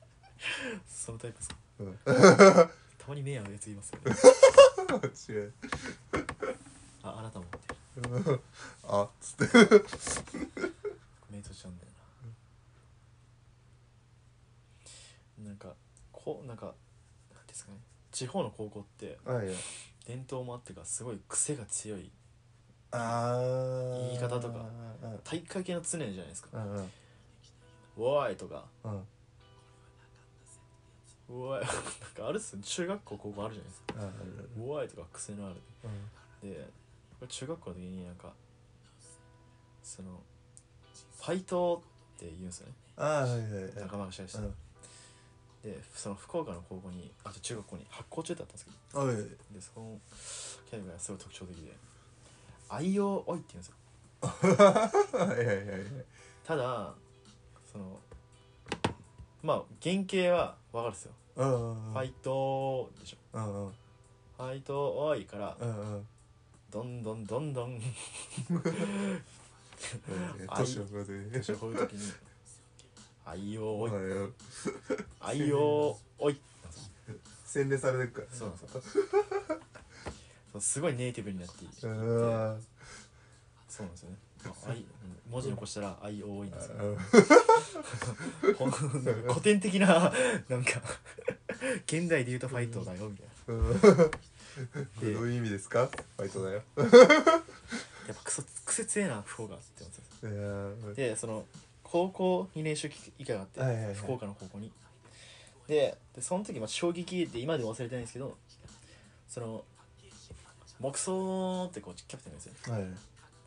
[0.87, 1.55] そのタイプですか。
[1.79, 1.97] うん。
[2.97, 4.11] たまに目合うやついますよね。
[5.29, 5.53] 違う。
[7.03, 7.45] ああなたも
[8.83, 9.57] あっつって。
[11.29, 11.91] 目閉じちゃうんだよ
[15.37, 15.49] な。
[15.49, 15.75] なんか
[16.11, 16.73] こうなんか
[17.33, 17.77] なんですかね
[18.15, 19.17] 地方の高校って
[20.07, 22.09] 伝統もあってかすごい癖が強い
[22.91, 24.05] あー。
[24.07, 24.59] 言い方とか
[25.03, 26.47] うん体育会系の常じゃないですか。
[26.53, 26.91] うんうん
[27.97, 29.03] 「おーい!」とかうん
[31.27, 31.71] 「おーい!」 なん
[32.13, 33.93] かあるっすよ中学校高校あるじゃないですか。
[33.97, 35.55] ああるある「おーい!」とか癖のある。
[36.41, 36.49] うん。
[36.49, 36.69] で
[37.27, 38.33] 中学校の時になんか
[39.83, 40.23] その
[41.17, 41.83] ファイト
[42.15, 42.73] って言うんですよね。
[42.95, 43.73] ああはいはいはい。
[43.75, 44.55] 仲間がしたりして、うん
[45.65, 49.01] でその福岡の高校にあと中学校に発校中だったんですけど。
[49.01, 49.15] おい。
[49.15, 49.99] でそこの
[50.69, 51.75] キャラがすごい特徴的で
[52.69, 53.75] 「愛用おい」って言うんですよ。
[55.25, 55.81] はいはいはいはい。
[56.45, 56.93] ただ
[57.71, 57.99] その
[59.41, 61.13] まあ原型は分かるんですよ。
[61.37, 63.73] うんファイトでしょ。
[64.37, 65.57] ファイトおいから
[66.69, 67.81] どんどんどんどん。
[70.55, 72.13] 年を越えて年をこういう時に
[73.25, 74.03] 「愛用おい」はい
[75.39, 76.39] 「愛用おい」
[77.45, 78.81] 洗練されてるからそうなんですよ。
[80.53, 82.63] そうすごいネイティブになっていてうん
[83.67, 84.17] そうなんですよね。
[84.45, 84.85] あ愛
[85.29, 86.75] 文字残したら「愛多いんですよ。
[86.79, 88.53] うん。
[88.55, 88.69] ほん
[89.03, 90.13] なんか古典的な
[90.49, 90.81] なんか
[91.85, 93.63] 現代で言うとファイトだよみたいな。
[95.15, 95.87] どういう意味ですか？
[95.87, 96.63] ファイトだよ。
[96.77, 99.83] やっぱクソ癖強えな福岡って
[100.23, 101.45] 思ってでその
[101.95, 103.93] 高校に練習機会があって、はいはいはい。
[103.93, 104.69] 福岡の高校に。
[105.65, 108.37] ででその時、まあ、衝撃って今でも忘れてないんですけど
[109.27, 109.63] その
[110.79, 112.73] 木葬ってこうキャプテンがですよ。
[112.73, 112.83] はい。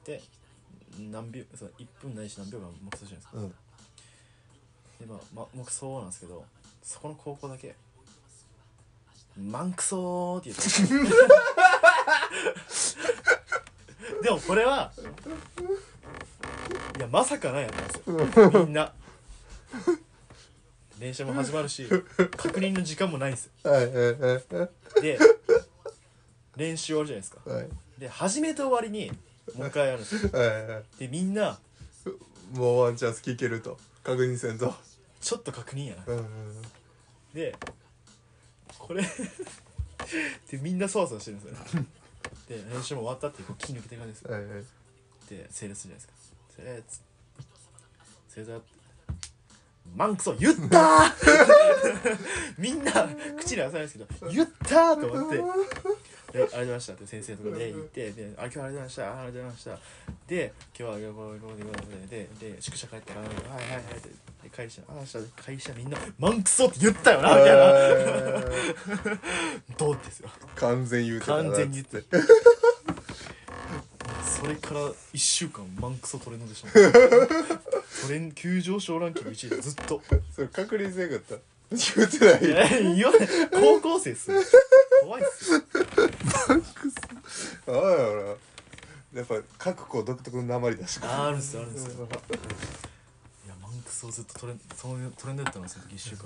[0.07, 0.23] で
[1.11, 3.49] 何秒その1分ないし何秒間木葬じゃないですかうん。
[3.51, 3.55] で
[5.07, 6.43] まあ、ま、木葬なんですけど
[6.83, 7.75] そこの高校だけ
[9.37, 10.51] 「マンクソー」って
[10.89, 11.13] 言って
[14.17, 14.91] たでもこれは
[16.97, 18.51] いやまさかないやったんですよ。
[18.65, 18.93] みんな。
[20.99, 21.87] 練習も始まるし
[22.37, 23.71] 確認の時間もないんですよ。
[23.71, 25.19] はいはいはいで
[26.57, 27.51] 練習終わるじゃないですか。
[27.51, 27.69] はい。
[27.99, 29.13] で始めと終わりに
[29.57, 30.31] もう一回やるんですよ。
[30.33, 31.59] はいはいでみんな
[32.55, 33.79] もうワンチャンス聞けると。
[34.03, 34.75] 確認せんと
[35.21, 36.15] ちょっと確認やな。
[36.15, 36.27] うん
[37.35, 37.55] で
[38.79, 41.87] これでみんなそわそわしてるんですよね。
[42.49, 44.33] で練習も終わったってこう気抜けてる感じですよ。
[44.33, 44.65] はいはい。
[45.29, 46.13] で整列するじゃないですか
[46.59, 47.01] 整列
[48.29, 48.61] 整列
[49.95, 52.19] マンクソ言ったー！
[52.59, 55.39] みんな口に出さないですけど言ったーと思って。
[56.33, 59.03] で「ありがとうございました」って先生のところで言ってで「あ今日はありがとうございました。
[59.05, 59.79] あありがとうございました」
[60.29, 64.11] で「今日はこうこうこうこうこうででで宿舎帰ったら「はいはいはい」で
[64.43, 69.19] で帰りしたあ明日会社みんな「マンクソ」って言ったよなみたいな。
[69.79, 70.29] どうですよ。
[70.57, 72.05] 完全言うて完全に言って
[74.41, 76.93] それから1週間マンクソトレンドでしたもん
[78.07, 80.01] トレン急上昇ランキング1位でずっと。
[80.35, 81.37] それ確認せんかった？
[81.71, 83.29] 言うてないいや言わない。
[83.53, 84.41] 高校生っすよ。
[85.03, 85.63] 怖いっすよ。
[87.67, 87.81] ああや
[88.15, 88.23] ろ
[89.13, 91.01] なやっぱ各校独特の鉛だし。
[91.03, 92.07] ああるんすよあるんですよ。
[92.07, 92.09] い
[93.49, 96.25] やマンクソずっとトレンそういうトレンドだったんですよ1週間。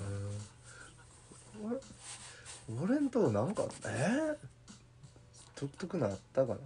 [2.77, 6.59] 俺俺んとこなんかえー、独特なあったかな？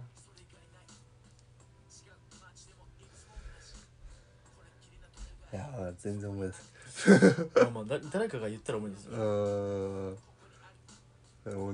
[5.52, 7.10] いやー全然思い出せ
[7.62, 10.18] まあまあだ誰かが言ったら思い出すうん。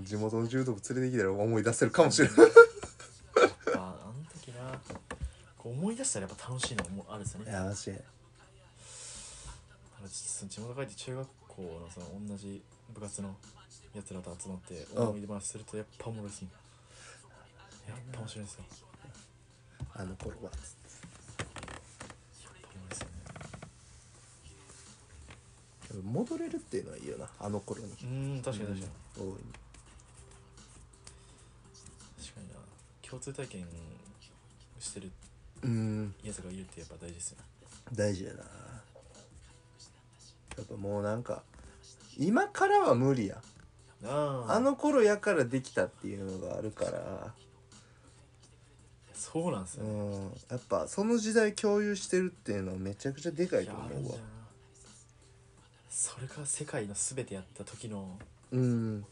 [0.04, 2.36] 地元の柔道部連れてきたら思い出せるかもしれない。
[3.74, 4.80] あああの時な
[5.58, 7.50] こう思い出したらやっぱ楽しいのもあるんですよね。
[7.50, 8.04] いやマジで。
[10.48, 13.36] 地元帰って中学校のその同じ部活の
[13.94, 15.08] やつらと集まってうん。
[15.08, 16.52] 思い出話するとやっぱおもろいですもん
[17.88, 18.64] やっぱ面白いですよ
[19.94, 20.58] あの頃はやっぱ
[21.48, 23.14] おもろいですよね
[26.02, 27.92] 戻れるっていうのはいいよなあの頃に。
[27.92, 29.36] うーん確かに確かに、大いに。
[32.22, 32.54] 確かにな。
[33.02, 33.66] 共通体験
[34.78, 35.10] してる
[35.62, 36.14] うん。
[36.22, 37.44] やつがいるってやっぱ大事ですよね。
[37.92, 38.38] 大事やな。
[38.38, 38.44] や
[40.62, 41.42] っぱもうなんか
[42.16, 43.42] 今からは無理や。
[44.04, 47.34] ああの頃やからできたっていうのがあるから。
[49.14, 50.32] そうなんですよ、うん。
[50.50, 54.18] やっぱその時代共有してるっていうのはめちゃくちゃでかいいと思うわ
[55.94, 58.18] それが世界の全てやった時の
[58.50, 59.04] うん。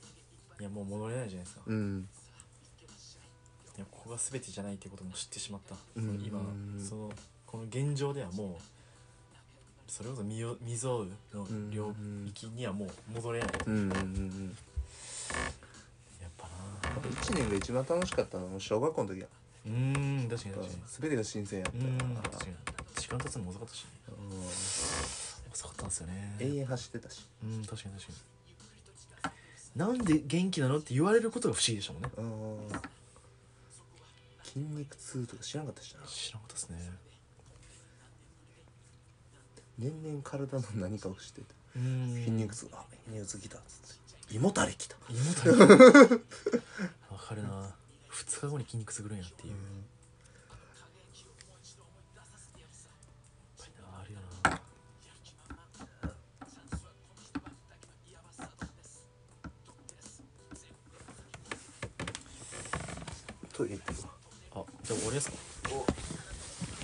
[0.60, 1.62] いやもう戻れないじゃないですか。
[1.64, 2.08] うん。
[3.76, 6.20] いやここが全てじゃないっていうことも知ってしまった、うん。
[6.26, 6.40] 今
[6.84, 7.12] その
[7.46, 8.62] この現状ではもう
[9.86, 11.94] それこそ未よ未曾有の領
[12.26, 14.56] 域にはもう戻れない、うんうんうんうん
[16.20, 19.26] やっぱな1年が一番楽しかったのは小学校の時や
[19.66, 22.54] うーん確かに確かに全てが新鮮やったうーん確かに
[22.96, 25.21] 時間経つのも遅かったしねうん
[25.52, 26.36] 遅かったんですよね。
[26.40, 27.26] 永遠走ってたし。
[27.42, 28.32] うん確かに確かに。
[29.76, 32.10] なんで元気なのって言われることが不思議でしたもんね。
[32.16, 32.68] うん。
[34.44, 36.00] 筋肉痛とか知らんかったしな。
[36.06, 36.92] 知らなかったですね。
[39.78, 41.46] 年々体の何かをしてて。
[41.76, 42.14] うーん。
[42.16, 42.68] 筋肉痛。
[42.72, 43.58] あ筋肉痛きた。
[43.58, 44.96] っつって胃もたれきた。
[45.08, 45.52] 胃もたれ
[47.10, 47.74] わかるな。
[48.10, 49.58] 2日後に筋肉痛くるんやっていう、やっ
[64.92, 65.36] あじゃあ終わりですか？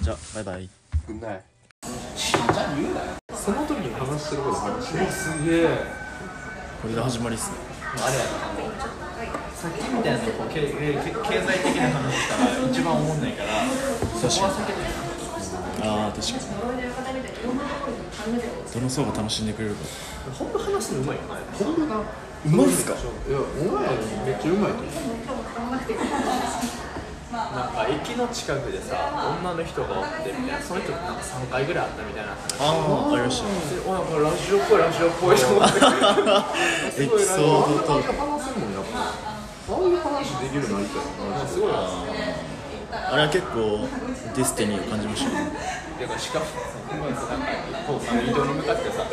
[0.00, 0.68] じゃあバイバイ。
[1.06, 1.42] くんない。
[3.34, 5.68] その時に話してること話してるすげえ。
[6.80, 7.56] これが始まりっすね。
[8.00, 8.16] あれ。
[8.16, 8.28] やな
[9.54, 14.54] さっきみたいなこうけけ経済的な話したら一番思んないから確かに。
[15.82, 16.40] ああ確かに。
[18.72, 19.84] どの層が楽しんでくれるか。
[20.38, 21.28] 本当話すのうまいよね。
[21.59, 22.94] 本当がうまいっすか？
[22.94, 22.96] い
[23.32, 23.42] やう
[23.72, 23.84] まい。
[24.24, 24.88] めっちゃうまいと思う
[27.33, 28.97] なんか駅の近くでさ
[29.43, 32.57] 女の人がおってみたいなその人なんか3回ぐらいあったみたいな話。
[32.57, 33.49] ああありました。
[33.68, 37.05] でおなんかラジオっぽいラジオっぽいと思って。
[37.05, 41.76] エピソードと話せるもんやっぱああいう話できるのいいからすごいな
[43.12, 43.85] あれは結構
[44.35, 45.53] デスティニーを感じましたね。
[46.01, 46.47] てかしかも
[46.97, 47.20] なんか
[47.87, 49.12] こうあの移動に向かってさなんか。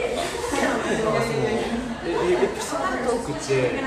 [0.87, 1.03] そ
[1.83, 2.09] のえ
[2.41, 3.81] えエピソードトークって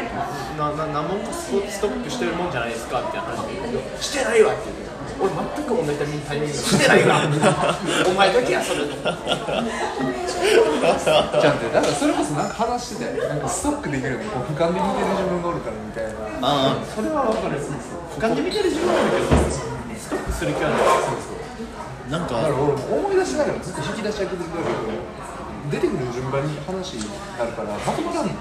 [0.58, 4.88] なな何問かストストックしてるもんじゃないですかみたいな話で言うとしてないわって言う。
[5.18, 7.22] 俺全く同じタイミングでしてないわ。
[8.06, 9.18] お前だけやそれちゃん
[11.58, 16.10] とだからそれこそなんか話してたよなんかストックできるのこう俯瞰で見てる自分がおるからみたいな。
[16.42, 17.66] あそれは分かる俯
[18.20, 19.26] 瞰で見てる自分なんだけど
[19.98, 20.80] ストックする気はない。
[20.82, 20.82] あ
[22.10, 22.34] なんか。
[22.34, 24.62] だから俺も思い出しながらずっと引き出し開けてるけど
[25.70, 27.00] 出てくる順番に話に
[27.38, 28.26] なるからまとまらん。
[28.26, 28.32] の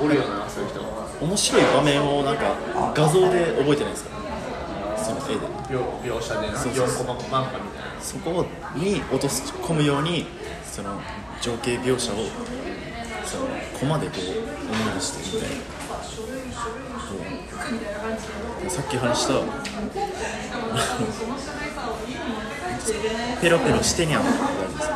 [0.00, 0.80] おるよなそういう人
[1.20, 2.56] 面白い場面をなんか
[2.94, 4.10] 画像で覚えてないですか？
[4.96, 5.40] その絵で。
[5.68, 5.78] 描
[6.16, 6.58] 描写でな。
[6.58, 10.26] そうそう4コマ漫画みたいなそこに落とし込むように
[10.70, 11.00] その
[11.40, 12.16] 情景描写を
[13.24, 13.46] その
[13.78, 14.30] コマでこう思
[14.90, 15.56] い出してみたいな。
[18.70, 19.34] さっき話した
[23.40, 24.92] ペロペロしてにゃんってあるんですよ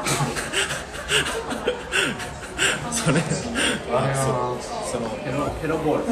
[3.06, 3.22] それ
[3.94, 4.58] あそう。
[4.90, 6.04] そのヘロヘロボール。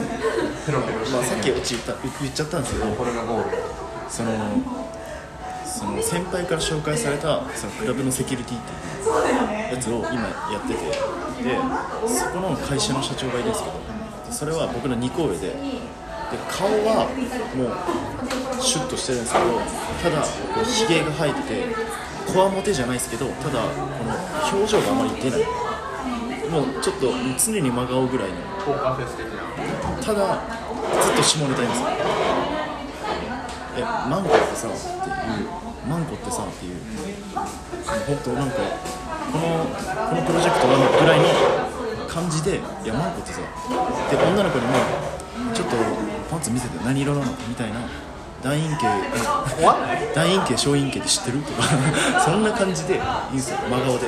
[0.64, 3.57] ペロペロまあ、さっきうち言った言っちゃったんですけどこれがゴール。
[4.09, 4.30] その
[5.66, 10.22] その先輩から紹介されたそのクラブのセキュリティっていうやつを今
[10.53, 11.14] やってて。
[11.42, 11.59] で
[12.09, 13.74] そこの会社の社長がいるんですけど
[14.26, 15.49] でそれは僕の2個上で。
[16.30, 17.07] で顔は
[17.55, 19.45] もうシュッとしてるんですけど
[20.03, 20.26] ただ
[20.64, 21.74] ひげが生えてて
[22.32, 25.40] こわもてじゃないですけどただこの表情があまり出ない
[26.55, 28.36] もうちょっと常に真顔ぐらいの。
[28.64, 29.42] ポーカーフェス的な。
[30.00, 30.38] ただ
[31.02, 31.88] ずっと下ネタ言うんですよ。
[33.76, 35.50] えマンコってさっていう。
[35.90, 36.78] マンコってさっていう。
[38.07, 39.66] 本当なんかこの
[40.09, 41.26] このプロジェクトのぐらいの
[42.07, 44.74] 感じでいやマンコってさで女の子にも
[45.52, 45.76] ちょっと
[46.30, 47.80] パンツ見せて何色なのみたいな。
[48.44, 48.84] 大陰茎
[50.14, 51.38] 大陰茎小陰茎って知ってる？
[51.42, 51.62] とか。
[52.20, 53.59] そんな感じで言うんですよ。
[53.70, 54.07] 真顔で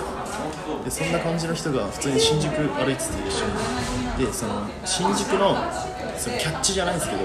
[0.85, 4.27] でそんな感じの人が普通に新宿歩いてて一緒に。
[4.27, 5.57] でその新宿の
[6.17, 7.23] そのキャッチじゃないんですけど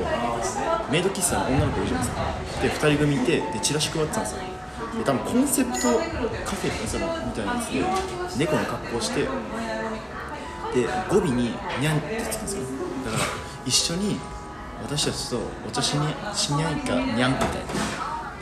[0.91, 2.89] メイド喫茶の女の子いるじゃないですか。
[2.89, 4.39] で2人組いてでチラシ配ってたんですよ。
[4.97, 7.85] で多分コンセプトカフェってそのみたいなやつで
[8.37, 9.27] 猫の格好してで
[11.09, 12.63] 語尾に「にゃん」ってつくんですよ。
[13.05, 13.23] だから
[13.65, 14.19] 一緒に
[14.83, 17.47] 私たちとお茶しにしにゃいかにゃんみたい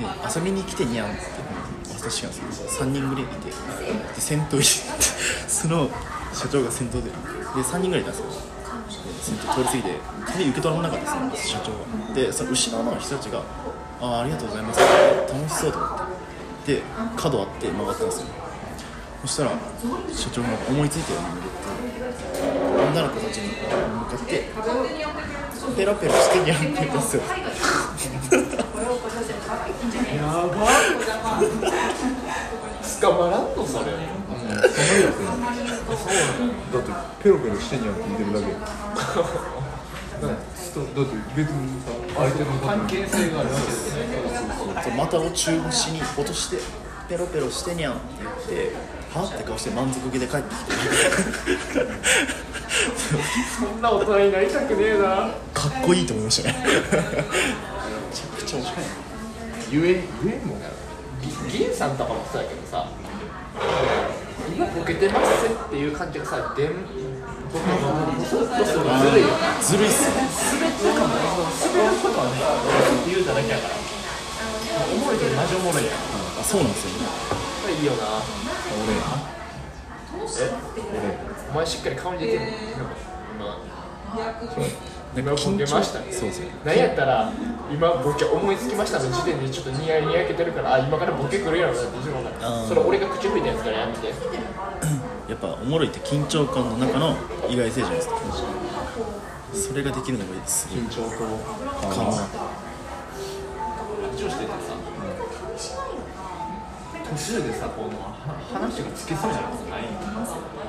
[0.08, 0.30] な。
[0.32, 1.59] で遊びに来てにゃんって。
[2.00, 3.54] 私が3人ぐらいいてで
[4.22, 4.64] 先頭に
[5.48, 5.90] その
[6.34, 7.12] 社長が先頭でで
[7.62, 8.26] 3人ぐらいいたんですよ。
[9.22, 11.72] 先頭通り過ぎて鍵受け取らなかったですよ社長
[12.10, 13.40] がでその後ろの人たちが
[14.02, 14.80] 「ああありがとうございます」
[15.30, 15.90] 楽しそうと思っ
[16.66, 16.74] て。
[16.76, 16.84] で
[17.16, 18.28] 角あって曲がったんですよ。
[19.22, 19.52] そしたら
[20.16, 21.68] 社長が思いついたように巡って
[22.92, 24.52] 女の子たちに向かって
[25.76, 27.24] 「ペロペロしてにゃん」って言ったんですよ。
[30.16, 30.70] やば
[33.02, 33.66] 捕まらんの？
[33.66, 35.16] それそのやつ
[36.74, 38.46] だってペロペロしてんやんって言ってるだけ。
[40.20, 41.86] だって別にさ
[42.16, 44.02] 相手の関係性があるわけですね
[44.84, 46.58] そう股を中腰に落として
[47.10, 48.36] 「ペロペロしてにゃん」って言っ
[48.70, 48.76] て
[49.18, 50.72] はって顔して満足げで帰ってきて
[53.60, 55.32] そんな大人になりたくねえな。
[55.54, 56.56] かっこいいと思いましたね。
[56.64, 58.84] めちゃくちゃ面白いな
[59.72, 59.90] ゆえ
[60.24, 60.62] ゆえもぎ
[61.52, 62.88] 銀さんとかもそうやけどさ
[64.56, 66.74] 今ボケてますっていう感じがさでん
[67.50, 69.22] ボケのそうそうそうずるい。
[69.24, 69.88] よなずるい。
[69.88, 70.22] っすね
[70.60, 71.14] 滑ってるかも。
[71.14, 71.26] 滑
[71.90, 72.38] ることはね
[73.08, 73.76] 言うただけやから。
[74.80, 75.96] おもろいけどマジおもろいやん。
[75.96, 77.08] あそうなんですよね。
[77.62, 78.22] これいいよな。
[78.86, 78.94] 俺。
[80.30, 80.54] え？
[81.52, 82.40] お前しっかり顔に出てる
[83.36, 83.58] 今
[85.16, 86.46] 今ボケましたねそうそう。
[86.64, 87.32] 何やったら
[87.72, 92.30] 今ボケ思いつきましたの時点でちょっとニヤニヤけてるからあ今からボケくるやろなって自分が
[92.68, 94.08] それ俺が口吹いたやつからやめて。
[95.30, 97.16] やっぱおもろいって緊張感の中の
[97.48, 98.16] 意外性じゃないですか。
[99.54, 100.42] それができるのがいい。
[100.42, 101.10] です緊張と。
[101.88, 102.12] 緩和
[104.20, 104.79] 話をしててさ
[107.10, 107.90] 途中でさこの
[108.54, 109.54] 話がつけそうじゃない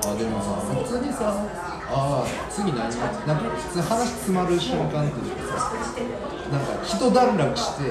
[0.01, 1.45] あでもさ普通にさ
[1.93, 5.71] ああ次何なんか普通話詰まる瞬間っていうかさ
[6.51, 7.89] なんか一段落してで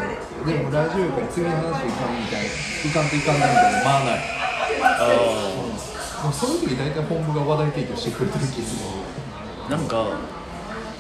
[0.62, 4.18] もラジオから次の話いかんみたいな浮かんといかんないみたいなまあない
[6.22, 10.18] もうその時大体本部が話題提供してくれてる気するなんか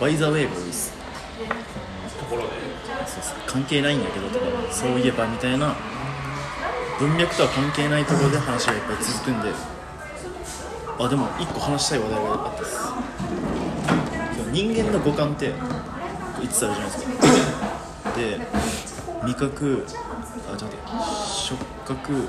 [0.00, 0.92] バイザウェイが多いです
[2.18, 2.48] ところで
[3.06, 5.74] そうそう関係ないんだけどとかそういえばみたいな
[7.00, 9.48] 文脈とは関係ないところで話がいっぱい続くんで。
[10.98, 12.76] あでも一個話したい話題があったっす。
[14.36, 18.12] でも人間の五感って5つあるじゃないですか。
[18.16, 18.38] で
[19.24, 19.86] 味覚
[20.52, 20.84] あちょっと待って。
[21.24, 22.28] 触覚。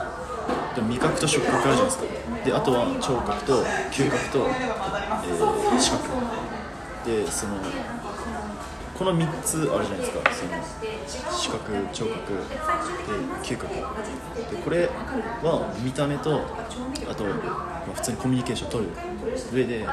[0.73, 2.05] で味覚と触覚あるじゃないですか。
[2.45, 6.07] であとは聴覚と嗅覚と、えー視覚。
[7.05, 7.55] でその
[9.01, 10.21] この3つあるじゃないですか。
[10.31, 10.53] その
[11.35, 12.39] 視覚聴覚で
[13.41, 13.81] 嗅覚で
[14.63, 14.85] これ
[15.41, 16.45] は見た目と
[17.09, 17.31] あと、ま
[17.89, 18.91] あ普通にコミュニケーション取る
[19.51, 19.87] 上で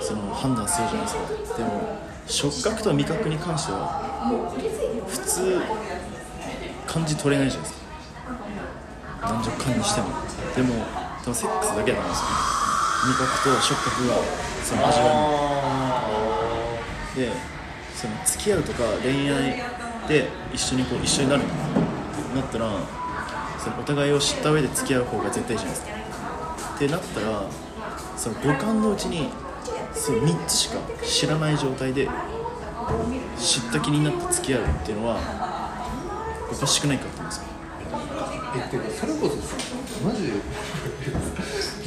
[0.00, 1.12] その判断するじゃないで
[1.44, 1.58] すか。
[1.58, 4.00] でも触覚と味覚に関しては
[5.06, 5.60] 普通
[6.86, 7.84] 感じ取れないじゃないですか。
[9.20, 10.08] 男女間にしても。
[10.56, 10.72] でも
[11.20, 12.32] でもセックスだけだと思うんですよ
[13.04, 14.16] 味覚と触覚が
[14.64, 15.04] その味わ
[17.18, 17.28] いに。
[17.28, 17.55] で
[17.96, 19.62] その付き合うとか恋愛
[20.06, 22.70] で一緒にこう一緒になるってなったら
[23.58, 25.74] そのお互いを知った上で付き合う方が絶対いいじゃな。
[25.74, 25.96] いですか
[26.76, 27.42] ってなったら
[28.16, 29.28] その五感のうちに
[29.94, 32.06] その3つしか知らない状態で
[33.38, 35.16] 知った気になって付き合うっていうのは
[36.52, 37.44] おかしくないかって思うんですよ
[38.56, 39.56] えってかそれこそさ
[40.04, 40.32] マジで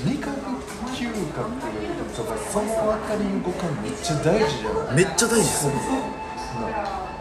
[0.05, 0.37] 味覚
[0.89, 1.49] 嗅覚
[2.19, 4.95] とかそのあたりの五感めっちゃ大事じゃない？
[4.95, 5.67] めっちゃ大事です。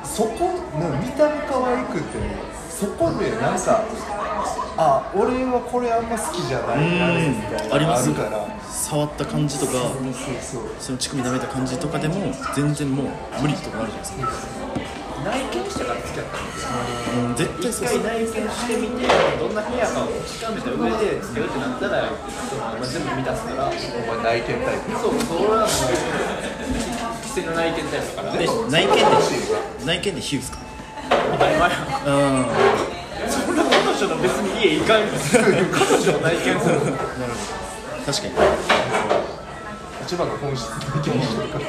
[0.04, 2.24] そこな見た目可愛くても
[2.68, 3.84] そこでなんか
[4.76, 8.08] あ俺はこれあんま好きじゃないなみたいなあります。
[8.08, 9.82] るから触った感じとかそう
[10.40, 12.14] そうその乳首舐めた感じとかでも
[12.54, 13.06] 全然もう
[13.42, 16.70] 無理とかあるじゃないですか内見してから付き合ったんですよ。
[17.18, 17.34] うん。
[17.34, 18.02] 絶対一そう。
[18.02, 19.06] 内見してみて
[19.38, 25.68] どんな部屋かを確かめた上で付き合うってなったらまあ全部満たすからお前内見タイプそうそれはもう
[27.24, 29.02] 規制の内見タイプだからで内見で
[29.84, 30.58] 内見でヒュースか？
[31.08, 32.46] 当たり前やうん。
[33.28, 35.06] そんな彼女の別に家行かんよ。
[35.72, 36.80] 彼女を内見する。
[38.06, 38.34] 確かに。
[40.06, 40.64] 一番の本質
[41.02, 41.58] 的にしてるか。
[41.58, 41.64] ら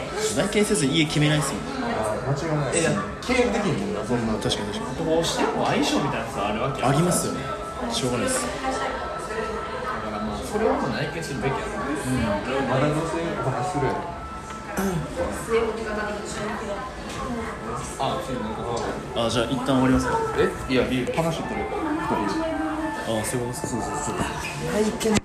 [0.45, 1.89] 内見せず家決めないっすもんね
[2.30, 2.77] 間違いない。
[2.77, 4.34] えや経営できんもんなそんな。
[4.38, 5.09] 確かに確かに。
[5.09, 7.41] どうしても相性みたいなさあるわけやありますよね。
[7.91, 8.45] しょうがないです。
[8.45, 11.57] だからまあそれはもう内見するべきや
[12.69, 13.97] まだどうせお話するやろ
[17.99, 18.47] あそういうの
[19.25, 20.17] あじゃあ一旦終わりますか。
[20.38, 20.73] え？
[20.73, 22.07] いやいい話してるあ
[23.25, 23.61] そういうことです。
[23.61, 24.15] かそうそうそう。
[24.71, 25.17] 内見な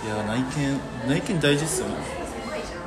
[0.00, 2.19] いや内見内見大事っすよね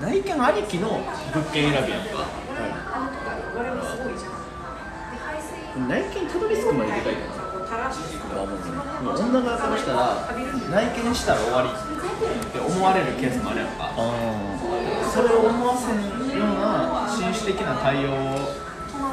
[0.04, 1.00] 内見ありきの
[1.34, 2.28] 物件選びやんか。
[5.88, 7.90] 内見たどり着くまででかいから。
[9.02, 10.28] もう女側からしたら
[10.70, 11.72] 内見したら終わりっ
[12.52, 13.94] て思われるケースもあるやんか。
[13.96, 13.98] あ
[15.14, 15.96] それを思わせん
[16.38, 18.14] ような紳士的な対応を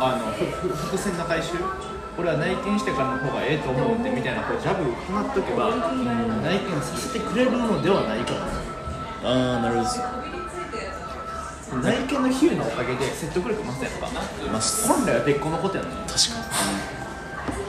[0.01, 0.33] あの
[0.75, 1.55] 伏線の回収？
[2.19, 5.71] 俺は内見してからの方がええと思うってみたいなこうジャブ放っとけば、
[6.43, 8.41] 内見させてくれるのではないかな
[9.23, 10.30] ああなるほど
[11.83, 14.09] 内見の比喩のおかげで説得力増すやんか。
[14.13, 14.21] ま
[14.59, 15.97] あ確本来は別個のことやのに。
[15.97, 16.11] かに。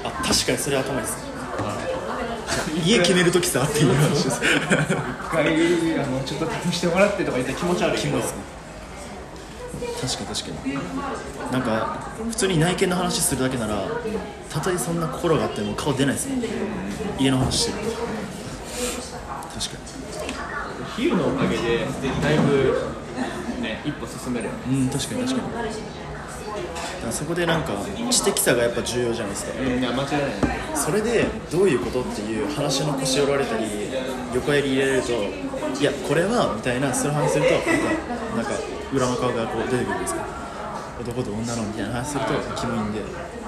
[0.04, 1.32] あ確かにそれ頭いいですね。
[2.84, 4.42] 家決めるときさっていう話です。
[4.42, 8.18] 一回あのちょっと試してもらってとか言って気持ち悪いけど。
[8.18, 8.42] キモいですね
[10.02, 11.52] 確かに確かに。
[11.52, 13.84] なんか普通に内見の話するだけなら
[14.50, 16.44] たとえそんな心があっても顔出ないですもん。
[17.20, 19.82] 家の話してる確か
[20.98, 21.86] 比喩のおかげで
[22.22, 23.01] だいぶ
[23.62, 24.58] ね一歩進めるよね。
[24.68, 25.54] にうん確かに確かに。
[25.54, 25.60] だ
[27.02, 27.74] からそこでなんか
[28.12, 29.64] 知的さがやっぱ重要じゃないですか。
[29.64, 30.12] いや間違い
[30.46, 33.66] ないそれでどういうことっていう話の腰折られたり
[34.34, 37.72] 横やり入れるといやこれはみたいなそういう話するとなんか
[38.38, 38.52] なんか
[38.94, 40.26] 裏の顔がこう出てくるんですか
[41.02, 43.00] 男と女のみたいな話するとキモいんで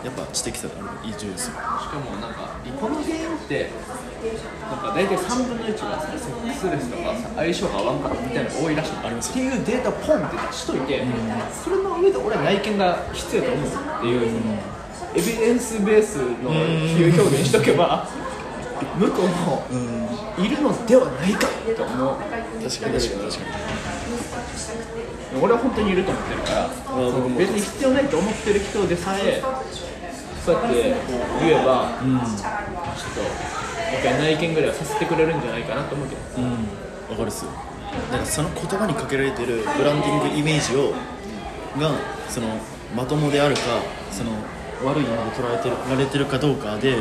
[0.04, 3.70] やっぱ知的さがあるいい重要ですよしかもなんかこの原因って
[4.70, 9.32] なんか大体3分の1がさセックスレスとかさ相性が合わんからみたいなのが多いらしいあります。
[9.32, 11.06] っていうデータポンって出しといて、
[11.64, 14.22] それの上で俺は内見が必要と思うっていう、
[15.16, 18.08] エビデンスベースの比喩表現しとけば、
[18.98, 19.64] 向こうも
[20.38, 22.16] いるのではないかと思う。
[22.18, 23.83] 確かに確かに確か
[25.42, 26.70] 俺は本当にいると思ってるから
[27.38, 29.42] 別に必要ないと思ってる人でさえ
[30.46, 30.96] そうやって
[31.40, 36.22] 言えば、ちょっと内見ぐらいはさせてくれるんじゃないかなと思うけど。
[36.38, 36.52] にうん。
[37.12, 37.52] わかるっすよ。
[38.12, 40.94] なんかその言葉にかけられてるブランディングイメージを
[41.80, 41.92] が
[42.28, 42.48] その
[42.96, 43.62] まともであるか
[44.12, 44.32] その
[44.84, 46.98] 悪い意味で捉えてるられてるかどうかで、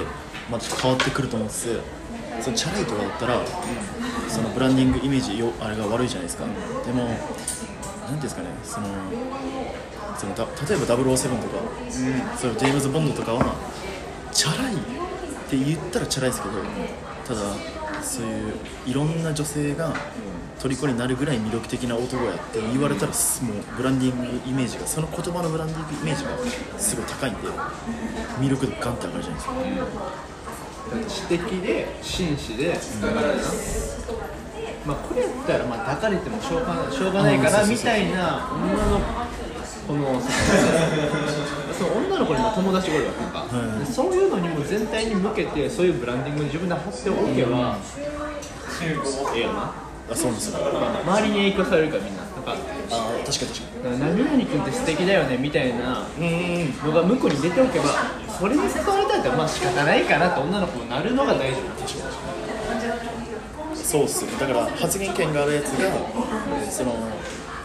[0.50, 1.80] まあ、ちょっと変わってくると思うんです
[2.40, 3.40] そのチャラいとかだったら、
[4.28, 7.22] そのブランディングイメージよあれが悪いじゃないですか、でもなんて
[8.10, 8.86] いうんですかねその
[10.16, 11.58] その例えば007とか、
[12.36, 13.56] そういうジェームズ・ボンドとかは
[14.32, 14.78] チャラいっ
[15.48, 16.54] て言ったらチャラいですけど
[17.26, 17.40] ただ
[18.02, 18.54] そういう
[18.86, 19.92] いろんな女性が
[20.58, 26.30] 虜になるぐらい魅力的な男やって言われたらもうブランディングイメージがその言葉のブランディングイメージが
[26.78, 27.48] すごい高いんで
[28.38, 30.31] 魅力度ガンって上がるじゃないですか。
[31.08, 32.78] 知的で紳士で、
[34.84, 39.00] まあこれやったらまあ抱かれてもしょうがしょうがないかなみたいな女の
[39.86, 40.20] 子の
[41.72, 43.46] その女の子にも友達がおるわけか、
[43.78, 47.78] でそういうのにも全体に向けてそういうブランディングを自分で貼っておけば、
[48.82, 48.96] え
[49.36, 49.72] えよな。
[50.10, 52.54] あそうですよ周りに影響されるからみんなか
[52.90, 56.06] あ確かに確かに何々君って素敵だよねみたいな
[56.84, 57.84] のが向こうに出ておけば
[58.38, 62.06] それに誘われたらまあ仕方ないかなと女の子になるのが大事なんですよ
[63.74, 64.32] そうっすね。
[64.40, 65.90] だから発言権があるやつが
[66.70, 66.94] その、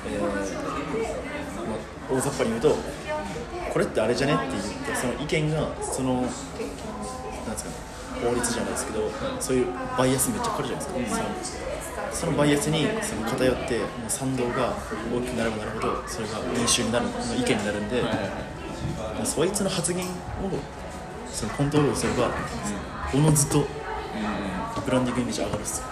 [0.10, 0.28] えーま
[2.10, 2.76] あ、大雑把に言うと
[3.72, 6.30] これってあれじゃねって言ってその意見がそのなんで
[7.58, 7.76] すかね
[8.30, 9.10] 法律じゃないですけど
[9.40, 9.68] そういう
[9.98, 11.30] バイアスめっちゃかかるじゃないですか、その
[12.12, 14.74] そのバイアスにその偏ってもう賛同が
[15.14, 17.06] 大きくなればなるほどそれが民衆になる
[17.38, 18.10] 意見になるんで、ま
[19.22, 20.10] あそいつの発言を
[21.32, 22.32] そのコントロールすれば
[23.14, 23.66] おのずと
[24.86, 25.88] ブランディングイメージ上がるっすよ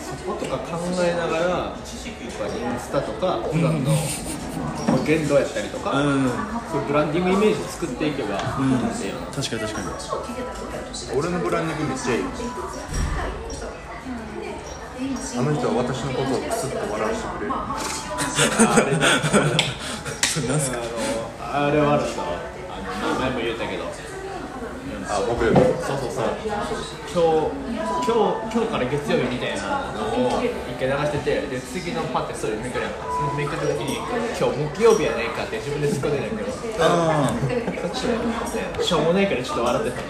[0.00, 3.92] そことか考えながらやっぱインスタとか普段の
[5.06, 6.30] 言動やったりとか、うん
[6.70, 8.88] そうブランディングイメージ作っていけばいいん。
[8.88, 11.18] ですよ、確かに確かに。
[11.18, 12.22] 俺のブランディングめっちゃいい
[15.00, 15.02] あ
[15.42, 17.52] の人は私のことをクスッと笑わせてくれる。
[20.22, 20.78] それなんすか
[21.40, 22.22] あのあれはあるさ
[22.68, 24.09] あの前も言ったけど。
[25.10, 25.44] あ僕。
[25.44, 25.54] そう
[25.98, 26.30] そうそう。
[27.10, 27.18] 今
[27.50, 27.58] 日
[28.06, 28.14] 今
[28.46, 32.92] 日今日から月曜日みたいなのを一回流しててで次のパッてストーリーめくるやん。
[32.92, 34.06] かそのめくった時に今
[34.54, 36.46] 日木曜日やないかって自分で突っ込んでないけど。
[36.80, 37.32] あ
[37.82, 38.14] そっちね
[38.84, 40.02] しょうもないからちょっと笑ってた。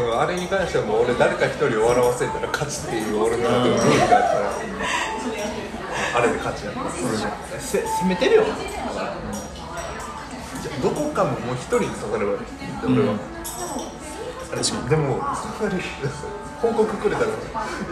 [0.00, 4.52] ん、あれに関してはもう俺誰か一人を笑わせたら勝ちっていう俺の中でルールがあったら
[6.16, 6.90] あれで勝ちやった
[7.60, 8.44] せ攻めてるよ
[10.82, 12.38] どこかももう一人に刺さればいい
[12.84, 13.14] 俺は、
[14.52, 15.20] あれでも
[15.58, 15.82] それ
[16.60, 17.28] 報告くれたら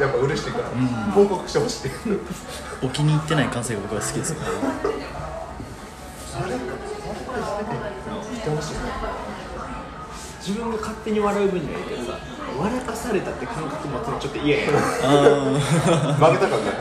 [0.01, 0.65] やっぱ嬉しいから、
[1.13, 1.91] 報告してほしい。
[2.83, 4.37] お気に入ってない感性が僕は好きですよ
[8.41, 8.75] してほしい
[10.51, 12.19] 自分が勝手に笑う分にはいいけどさ
[12.59, 14.83] 笑かされたって感覚持つのちょっと嫌や負け
[16.43, 16.75] たからね。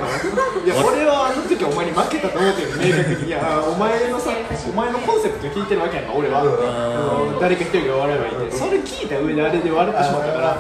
[0.66, 7.38] いや俺はあの時お前に負けたと思ってる明確にいやお前のさお前のコンセプト聞いてるわけやんか俺は。
[7.40, 8.58] 誰か一人が笑えばいいって。
[8.58, 10.58] それ聞いた上であれで笑ってしまったから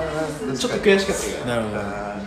[0.55, 1.43] ちょっと悔しかったけど。
[1.43, 2.18] あなるほど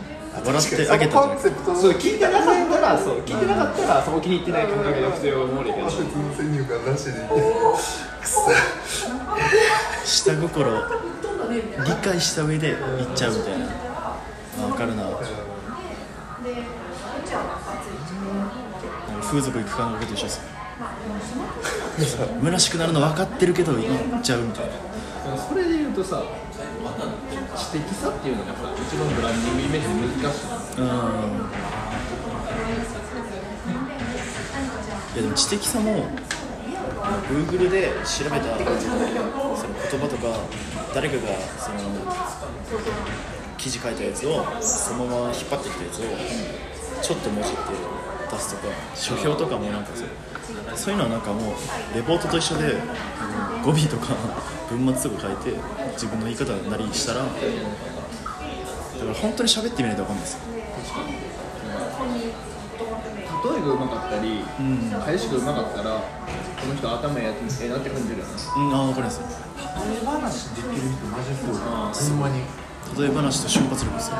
[0.44, 5.32] 笑ってあげたそう聞いてなかったらそう聞いてなかったらその気に入ってない感覚で普通に。
[5.32, 8.50] 思けど先入観なしでくっさ
[10.04, 10.82] 下心
[11.84, 13.66] 理解した上で行っちゃうみたいな。
[13.66, 14.18] あ
[14.68, 15.04] 分かるな。
[19.22, 20.36] 風俗行く感覚と一緒です。
[20.38, 20.42] よ
[22.42, 24.72] 虚 しくなるの分かってるけど行っちゃうみたいな
[25.48, 26.22] それで言うとさ
[27.56, 29.88] 知的さっていうのがさ一番ブランディングイメージ
[30.22, 30.80] 難しい。
[30.80, 30.86] うん
[35.14, 36.06] いやでも知的さも
[37.28, 39.04] Google で調べたその
[39.90, 40.40] 言葉とか
[40.94, 41.22] 誰かが
[41.58, 41.78] その
[43.58, 46.02] 記事書いたやつをそのまま引っ張ってきたやつを
[47.02, 47.58] ちょっと文字って
[48.30, 50.08] 出すとか書評とかもなんかそう
[50.74, 51.54] そういうのはなんかもう
[51.94, 52.76] レポートと一緒で
[53.20, 54.14] あの語尾とか
[54.70, 55.58] 文末とか書いて
[55.94, 57.30] 自分の言い方なりしたらだか
[59.06, 60.38] ら本当に喋ってみないと分かんないですよ。
[63.42, 64.90] 例えがうまかったり、ん。
[65.04, 69.20] 返しがうまかったらこの人頭ええなって感じるよなうんああ分かります。
[69.20, 72.42] 例え話できる人マジそうだなほんまに。
[72.96, 74.16] 例え話と瞬発力ですよ。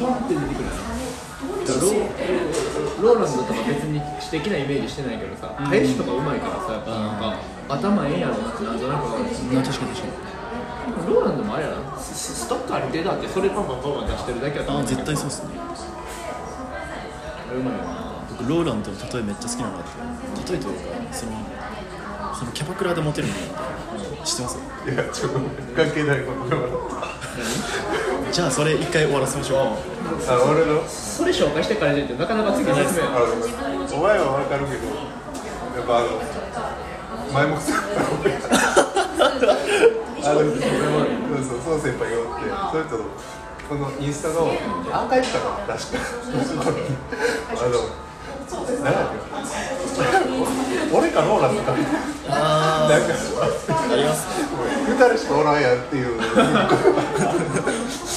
[0.00, 0.72] ポンって出てくるな
[1.74, 7.38] ロローランドとか別に知的なイメージしてないけどさ、返しとかうまいからさやっぱなんか
[7.68, 10.26] 頭ええんやろうなってなんとなくわかるしな確かに確かに。
[11.06, 11.98] ローランドもあれやな。
[11.98, 12.14] ス
[12.44, 15.48] ストックある程度あってそれパンパンパンパン出してるだけやとああ思う絶対そうっすね。
[15.58, 18.06] あれうまいよな。
[18.38, 20.80] 僕ローランドの例えめっちゃ好きなのがあって例えというか
[21.12, 21.32] その
[22.34, 23.34] そのキャバクラでモテるの
[24.24, 24.58] 知ってます？
[24.58, 25.38] いやちょっと
[25.74, 26.46] 関係ないこと
[28.32, 29.95] じゃあそれ一回終わらせましょう
[30.28, 30.82] あ俺の？
[30.88, 34.86] それ紹介してからじゃないとなかなか次説明お前は分かるけど
[35.76, 36.08] やっぱあの
[37.32, 37.76] 前もそう
[40.24, 42.42] あのそうそう先輩がおって
[42.72, 42.94] それと
[43.68, 44.52] このインスタの
[44.92, 45.32] アーカイブか
[45.66, 45.98] な確か。
[47.50, 47.72] あの
[48.82, 49.10] 何や
[50.92, 51.74] 俺かローランドか
[52.28, 53.06] あなんか
[53.40, 53.44] あ
[53.92, 54.46] ありますね
[54.88, 56.20] 二人しかおらんやんっていう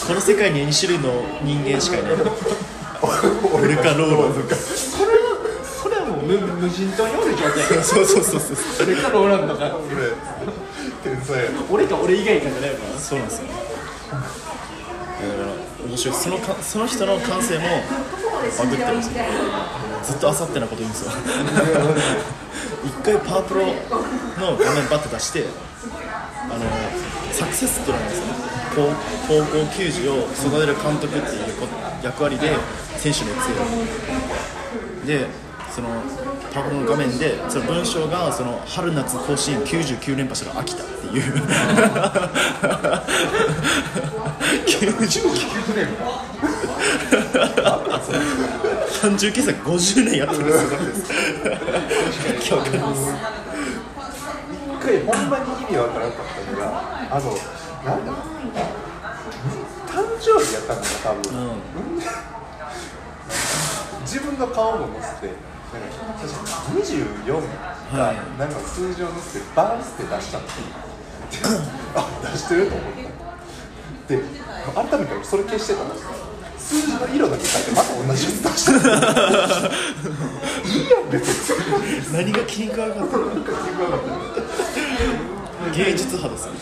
[0.10, 2.14] この世界に2種類の人間しかいない。
[2.14, 4.42] 俺かローラン。
[4.42, 8.56] ドかそれはそれはもう無無人島におる状態そうそうそうそう。
[8.56, 9.86] それかローランドか俺
[11.14, 13.62] 天才や俺か俺以外かじゃないからそうなんですよだか
[14.18, 16.16] ら面白い。
[16.16, 17.66] そのかその人の感性も
[18.58, 19.24] バグってるんですよ。
[20.04, 21.12] ずっとあさってなこと言うんですよ。
[22.84, 25.46] 一回パワープロの画面バッて出して
[26.50, 26.66] あの
[27.32, 28.88] サクセスっていうのがあるんですよね高
[29.28, 31.68] 高校球児を育てる監督っていうこ
[32.02, 32.56] 役割で
[32.98, 33.52] 選手の育成
[35.06, 35.28] で
[35.70, 35.90] その
[36.54, 41.24] パワの画面でその文章がその春夏甲子園99連覇したら秋田っていう。
[44.66, 45.88] 99連
[49.02, 50.68] 単純計算50年やってるんですよ
[52.36, 53.14] 今日わかります。
[54.68, 56.66] 一回ほんまに意味わからなかったのが
[57.12, 57.38] あの
[57.86, 58.12] なんだ
[59.88, 61.22] 誕生日やったんだよ多分、
[64.02, 65.34] 自分の顔も載せて
[65.72, 66.40] なんか確か
[66.80, 70.44] 24がはいなんか数字を載せてバーンって出したの。
[71.96, 71.98] あ
[72.34, 72.92] 出してると思っ
[74.08, 74.20] たで
[74.90, 75.94] 改めて俺それ消してたの。
[76.58, 78.78] 数字の色だけ変えてまた同じやつ出してる
[80.66, 82.14] いいやん別に。
[82.14, 83.26] 何が気に食わなかったの？
[85.72, 86.54] 芸術派ですよ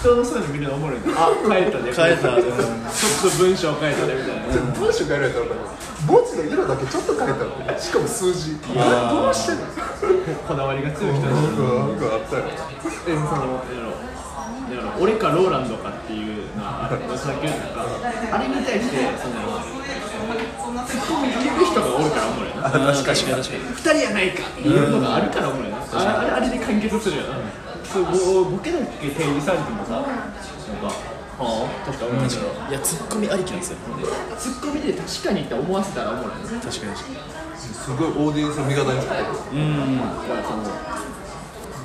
[0.00, 2.42] 人のそういうの見るのおもろいなあ変えたね変えた、うん。
[2.42, 4.72] ちょっと文章変えたねみたいな。
[4.78, 5.46] 文章変えられたら
[6.06, 7.78] 文字の色だけちょっと変えたの。
[7.78, 8.56] しかも数字。
[8.56, 9.52] どうして？
[9.54, 9.66] んの
[10.48, 12.44] こだわりが強い人だしなんかあったよ。
[13.04, 17.84] でもそのなんやろ俺かローランドかっていうのはさっき言ったか
[18.32, 19.42] あれに対してその
[20.86, 22.66] ツッコミ入れる人がおるからおもろいな。
[22.66, 23.60] あ確かに確かに。
[23.74, 27.36] 二人やないかっていうのがあるからおもろいなああれあれで完結するよな
[27.92, 28.04] そう。
[28.44, 30.14] ボボケだけ提示されてもさなんか
[31.40, 33.78] はあとか思うけどいやツッコミありきなんですよ。
[34.38, 36.44] ツッコミで確かにって思わせたらおもろい。
[36.44, 36.92] な確かに。
[36.92, 37.16] 確かに。
[37.56, 40.62] すごいオーディエンスの味方につけてるうんだからその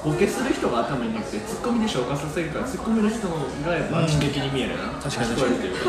[0.06, 2.60] ボケする人が頭になくてツッコミで消化させるか。
[2.60, 5.32] らツッコミの人がやっぱ知的に見えるな、確かに。
[5.32, 5.80] 聞こえるというか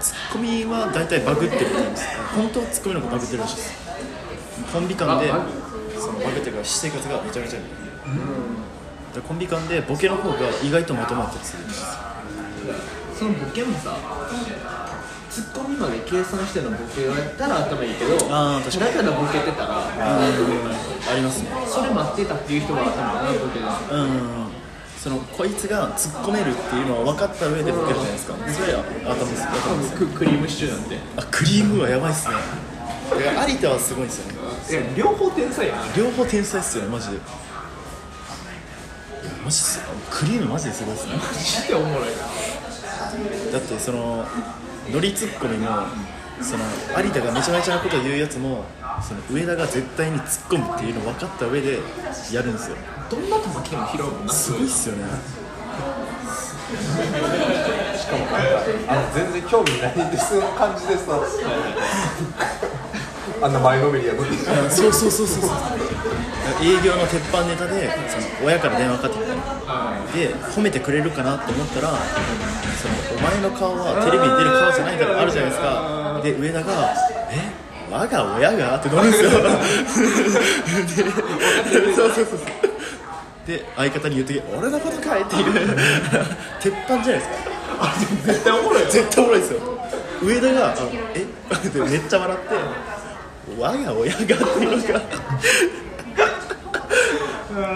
[0.00, 3.74] ツッコミは大体バグってるって言うんです本当はツッコミの方がバグってるらしいです。
[4.72, 5.50] コンビ間であバグ。
[5.98, 7.62] そのバグっていうか私生活がめちゃめちゃい
[8.06, 11.84] いでコンビ間でボケの方が意外とまとまったりするんです
[13.18, 13.96] そのボケもさ
[15.30, 18.96] ツッコミまで計算してのボケをやったら頭いいけどあー確かに。
[18.96, 21.48] だからボケてたらありますね。
[21.66, 24.10] それ待ってたっていう人が頭いいなボケだうん
[24.98, 28.34] そのこいつが突っ込めるっていうのは分かった上でボケるじゃないですか。
[28.46, 29.42] それは頭です。
[29.48, 29.94] 頭です。
[29.96, 30.98] ククリームシチューなんて。
[31.16, 32.34] あクリームはやばいっすね。
[33.48, 34.20] 有田はすごいんです
[34.74, 34.92] よね。
[34.96, 37.18] 両方天才やな両方天才っすよねマジで
[39.44, 41.14] マジですクリームマジですごいですね。
[41.16, 42.22] マジでおもろいな
[43.52, 44.24] だってその
[44.90, 45.68] ノリツッコミも
[46.40, 46.64] その
[47.02, 48.64] 有田がめちゃめちゃなこと言うやつも
[49.02, 51.80] その上田が絶対に突っ込むっていうの分かった上で
[52.32, 52.76] やるんですよ。
[53.10, 54.32] どんな球来ても拾うもんな。
[54.32, 55.04] すごいっすよね。
[57.98, 58.38] しかもなんか
[58.88, 61.20] あの全然興味ないんですの感じでさ
[63.42, 65.50] あんな前のめりやのにあそうそうそうそうそう。
[66.62, 69.40] 営業の鉄板ネタでその親から電話かかってきたの
[70.12, 71.96] で褒めてくれるかなって思ったらそ
[72.88, 76.20] のお前の顔はテレビに出る顔じゃないからあるじゃないですか。
[76.22, 76.94] で上田が
[77.30, 77.50] 「え？
[77.90, 79.30] 我が親が?」って乗るんですよ。
[79.32, 79.38] で
[81.94, 82.38] そうそうそうそう
[83.46, 85.44] で相方に言うとき「俺のことかい」っていう。
[86.60, 87.34] 鉄板じゃないですか。
[87.80, 89.58] あれ絶対おもろい絶対おもろいですよ。
[90.22, 91.26] 上田があの「え
[91.68, 92.54] でめっちゃ笑って
[93.58, 94.36] 「我が親が」ってい
[94.66, 95.00] うのが。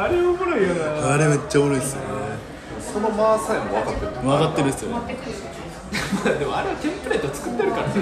[0.05, 1.14] あれおもろいよな。
[1.14, 2.06] あれめっちゃおもろいですよね。
[2.80, 4.12] その間さえも分かってる。
[4.22, 5.16] 分かってるっすよね。
[6.38, 7.94] でもあれはテンプレート作ってるからね。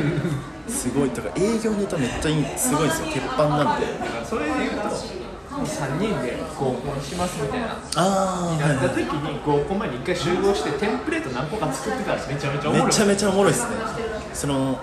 [0.69, 1.11] すごい。
[1.11, 3.07] だから営業ネタめっちゃいいすごいですよ。
[3.09, 3.87] 鉄板なんで。
[3.99, 4.87] だからそれで言うと
[5.67, 7.77] 3人で合コンしますみたいな。
[7.97, 12.87] あやった時に合コン前に1回集合してテンプレート何個か作ってたらめちゃめちゃおもろい。
[12.87, 13.71] めちゃめちゃおもろいですね。
[14.33, 14.79] その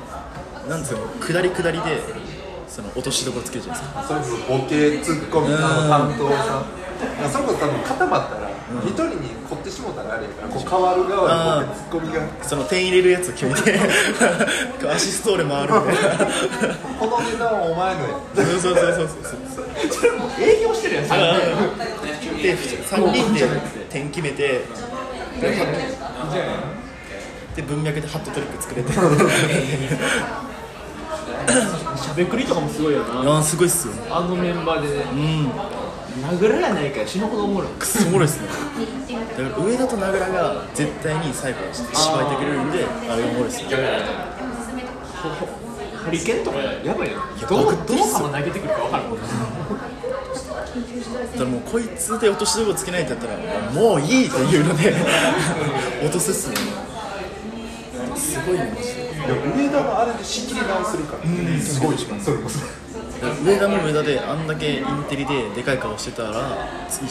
[0.67, 2.01] なんですよ下り下りで
[2.72, 6.64] その落としどころつけるじゃないですかそれこそボケツッコミの担当さ
[7.30, 8.49] それこそ多分固まったら
[8.85, 12.22] 一人に凝ってしもたらあれやからこう変わる側にボケツッコミが。
[12.41, 13.77] その点入れるやつを決めて
[14.88, 16.26] アシストーレ回るみたいな
[16.98, 19.07] このネタはお前のやそうそうそうそう
[19.52, 19.91] そう。
[19.91, 21.10] それもう営業してるやん3
[22.23, 22.38] 人。
[22.41, 23.39] で3人で
[23.89, 24.61] 点決めて
[27.56, 28.93] で文脈でハットトリック作れて
[31.97, 33.38] しゃべくりとかもすごいよな。
[33.38, 33.93] あすごいっすよ。
[34.09, 35.03] あのメンバーでね。
[35.11, 35.51] うん。
[36.38, 37.72] 殴らやないから死ぬほどおもろい。
[37.80, 38.47] くっそおもろいっすね。
[39.38, 43.68] だから上田と名倉が絶対に最後芝居てくれるんであれおもろいっすね。
[46.03, 49.18] ハリケーンとかやばいよどのどの球投げてくるか分からんだ
[51.38, 53.38] からもうこいつで落としどころつけないってやったら
[53.72, 54.95] もういいっていうので
[56.03, 56.55] 落とすっすね。
[58.15, 59.00] すごいねマジで。
[59.00, 61.23] いや上田のあれで仕切り直せるから。
[61.61, 62.60] すごいしかそれこそ。
[63.45, 66.68] 上田も上田であんだけインテリででかい顔してたら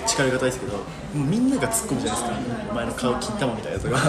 [0.07, 0.83] 力がたいですけども
[1.15, 2.37] うみんなが突っ込むじゃないですか。
[2.73, 3.97] お前の顔金玉みたいなやつが。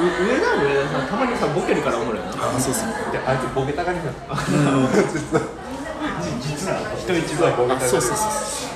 [0.00, 0.08] 上
[0.40, 2.24] 田も上田さんたまにさボケるからおもろな。
[2.30, 4.10] あそうっすねであいつボケたがりなの。
[6.40, 7.86] 実は人一倍ボケたがり。
[7.86, 8.73] あそうそうそう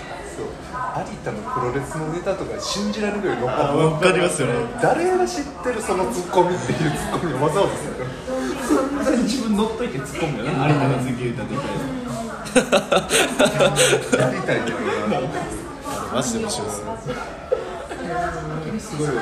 [0.99, 3.43] 有田のプロレスのネタとか信じられるぐらい。
[3.43, 4.55] わかりますよね。
[4.83, 7.95] 誰が知ってるそのツッコミっていうツッコミをわざわざする
[8.97, 11.55] 完全に自分乗っといて突っ込むよな有田が次言った時
[14.19, 14.79] やりたいけど。
[15.09, 15.29] なあれ
[16.13, 16.67] マジで面白い。
[16.69, 16.73] で
[18.81, 19.07] すすごい。
[19.09, 19.21] よな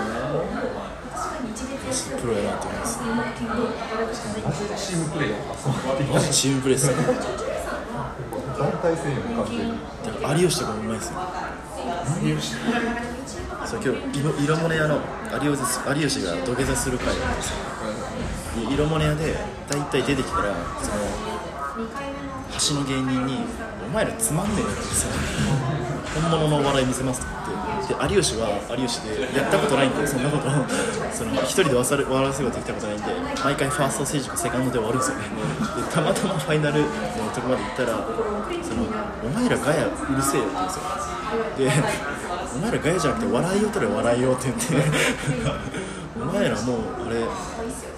[2.21, 2.99] プロやなと思います
[4.45, 5.31] マジでチームプレー
[6.33, 6.95] チームプレーっすね。
[8.59, 9.59] 団体戦やん完全
[10.37, 11.13] に有吉とかもうまいですよ
[13.67, 15.01] そう今日色物屋の
[15.43, 15.63] 有吉
[16.01, 17.57] 有吉が土下座する会なんですよ
[18.69, 19.35] で色物屋で
[19.69, 21.87] 大体出てきたらその
[22.59, 23.45] 橋の芸人に
[23.87, 25.07] 「お前らつまんねえよ」ってさ
[26.15, 27.31] 本物のお笑い見せますって
[27.91, 30.49] 言ってで有吉は有吉でやったことないんでそんなこと
[31.13, 33.05] その一人で笑わせようとできたことないんで
[33.45, 35.25] 毎回ファーストステージかセカンドで終わるんですよね
[35.77, 36.87] でたまたまファイナルの
[37.35, 37.89] とこまで行ったら
[38.63, 38.87] その
[39.27, 41.16] お前らガヤうるせえよって言うんですよ
[41.59, 41.71] で
[42.55, 44.65] お前らガヤじゃなくて笑いを取れ笑いよって言って。
[46.19, 47.17] お前らもうあれ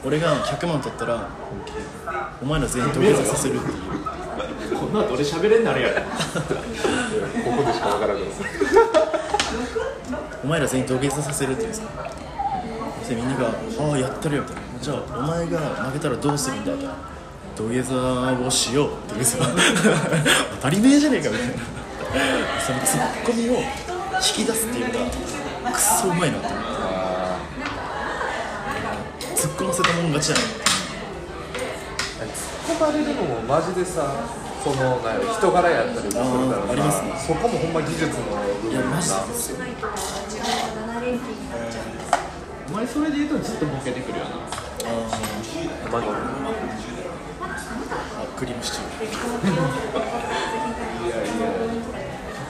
[0.05, 1.29] 俺が100万取ったら
[2.43, 4.79] お前ら全員土下座させるっていう。
[4.79, 6.07] こんなの俺喋れんなるやろこ
[7.57, 8.23] こでしかわからない
[10.45, 11.73] お前ら全員土下座させるって言う。
[11.73, 11.89] んですよ
[13.01, 13.47] そしてみんなが
[13.81, 16.87] 「ああやってるよ」みたいな「じゃあお前が負けたらどうするんだ」って
[17.57, 19.45] 土下座をしようって言うんですよ
[20.57, 21.55] 当たり前じゃねえかみたいな
[22.65, 23.65] そのツッコミを引
[24.45, 24.99] き出すっていうの
[25.65, 26.69] がくっそうまいなって思って
[29.37, 30.45] 突っ込ませたもん勝ちじゃない
[32.29, 34.25] 突っ込まれるのもマジでさ
[34.65, 36.25] そのなん人柄やったりもするか
[36.57, 36.63] ら。
[36.67, 39.59] さありますねそこもほんま技術の部分やなジですよ
[42.69, 44.31] お前それで言うとずっとボケてくるよな。
[44.31, 44.37] あ
[45.91, 46.03] まあ
[48.23, 48.89] あクリームシチュと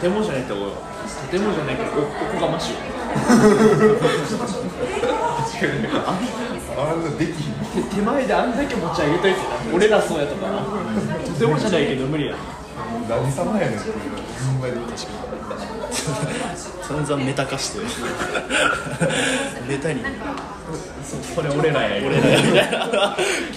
[0.00, 0.60] てもじゃないとと
[1.30, 2.74] てもじゃないけどおおこがましい
[6.76, 7.42] あれでき
[7.74, 9.44] 手手前であんだけ持ち上げといてな
[9.74, 10.62] 俺らそうやとかな。
[10.62, 12.36] とてもじゃないけど無理や。
[12.36, 12.38] ー
[13.08, 13.84] 何様やねんほ
[14.52, 14.74] んまに。
[16.82, 17.80] 散々メタ化して。
[19.68, 20.04] メタに。
[21.34, 22.06] それ俺らや。
[22.06, 22.78] 俺らやみたいな。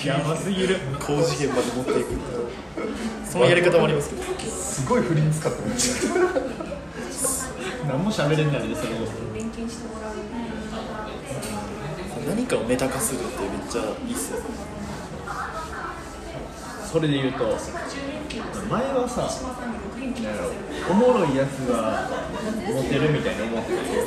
[0.04, 0.80] やばすぎる。
[1.00, 2.08] 高次元まで持っていく
[3.32, 6.16] そのやり方もありますけどすごい振りに使ってました
[7.88, 8.98] 何も喋れないでそれを
[12.28, 14.40] 何かをメタ化するってめっちゃいいっすよ。
[14.40, 14.46] ね
[16.92, 17.46] それで言うと
[18.70, 19.30] 前はさ
[20.90, 22.10] おもろいやつが
[22.68, 24.02] モテるみたいに思ってたけど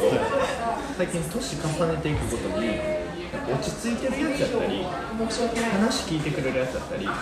[0.98, 3.03] 最近年重ねていくごとに
[3.46, 4.84] 落ち着いてるやつだったり
[5.72, 7.16] 話聞いてくれるやつだったり、なん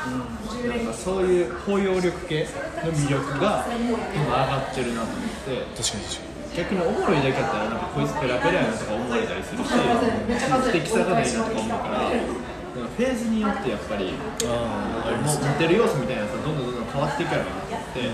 [0.87, 2.47] かそういう包容力系
[2.85, 5.83] の魅力が今上がってるなと思って。
[5.83, 18.05] 確かに確か逆におもろいだけだったらなんかこいつペラペラやなとか思われたりするし素敵さがないなとか思うからフェーズによってやっぱりモテる要素みたいなやつがどんどんどんどん変わっていくやろうなと思って、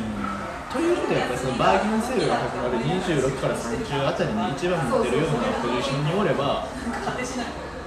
[0.71, 6.63] というとやっぱりそのバーゲンセールが始まる26から30あたりに一番モテるようなポジションにおれば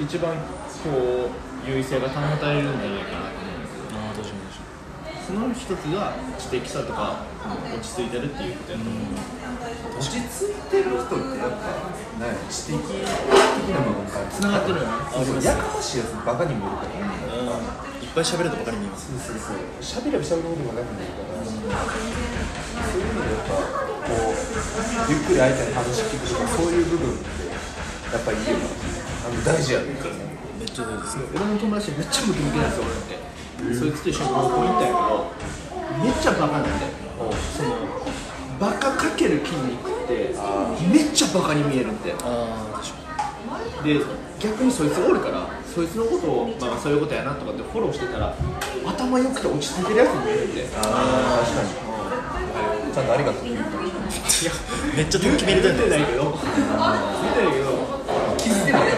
[0.02, 3.86] 一番こう優位性が保たれるんじゃないかなと思うんですよ。
[3.94, 4.66] ああ確かに確か
[5.22, 9.14] その一つが知的さとか落ち着いてるっていうことやと思う、
[10.02, 11.86] 落ち着いてる人ってやっぱ
[12.18, 12.90] 何や知的的
[13.70, 14.92] な部分からつながってるよね。
[15.14, 16.98] そうそうやかましいやつバカに見えるから。
[16.98, 17.06] ね
[17.38, 17.62] にうん。
[18.02, 19.14] いっぱい喋るとばかり見えます。
[19.14, 20.02] そうそうそう。
[20.02, 21.46] 喋れば喋るほどバカに見えるから。
[21.46, 23.54] そういうのでやっぱ
[24.02, 24.34] こう
[25.14, 28.66] ゆっくり相手に話聞くとかそういう部分ってやっぱいいよな。
[28.66, 29.86] あの大事やね
[30.60, 35.52] めっちゃ大事です俺の友達めっちゃムキムキなんですよ俺って、そいつと一緒に高校行ったんやけど
[36.04, 36.70] めっちゃバカなんで
[37.58, 37.76] その
[38.60, 40.36] バカかける筋肉って
[40.92, 44.00] めっちゃバカに見えるってああ確かで
[44.40, 48.36] 逆にそいつがおるからそいつのことを、まあ、そういうことやなとかってフォローしてたら
[48.86, 51.92] 頭良くて落ち着いてるやつに見えるってああ確かに
[52.94, 53.92] ちゃんとありがとうって言うからに
[54.98, 56.24] めっちゃ点決めれてるんだよ見てないけど。
[56.26, 56.38] 見
[57.32, 57.92] てないけど。
[58.38, 58.91] 気づけない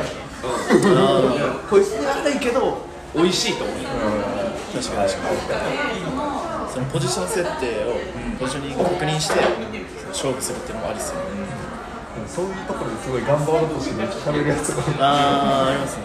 [1.70, 2.78] こいつに悪いけど
[3.15, 5.40] 美味しいと思う確かに確かに
[6.74, 7.95] そのポジション設定を
[8.40, 9.40] ポジショニング確認して
[10.10, 11.26] 勝負するっていうのもありっすよね
[12.28, 16.03] そういうところですごい頑張ろうとしてめっちゃ喋るやつがああありますね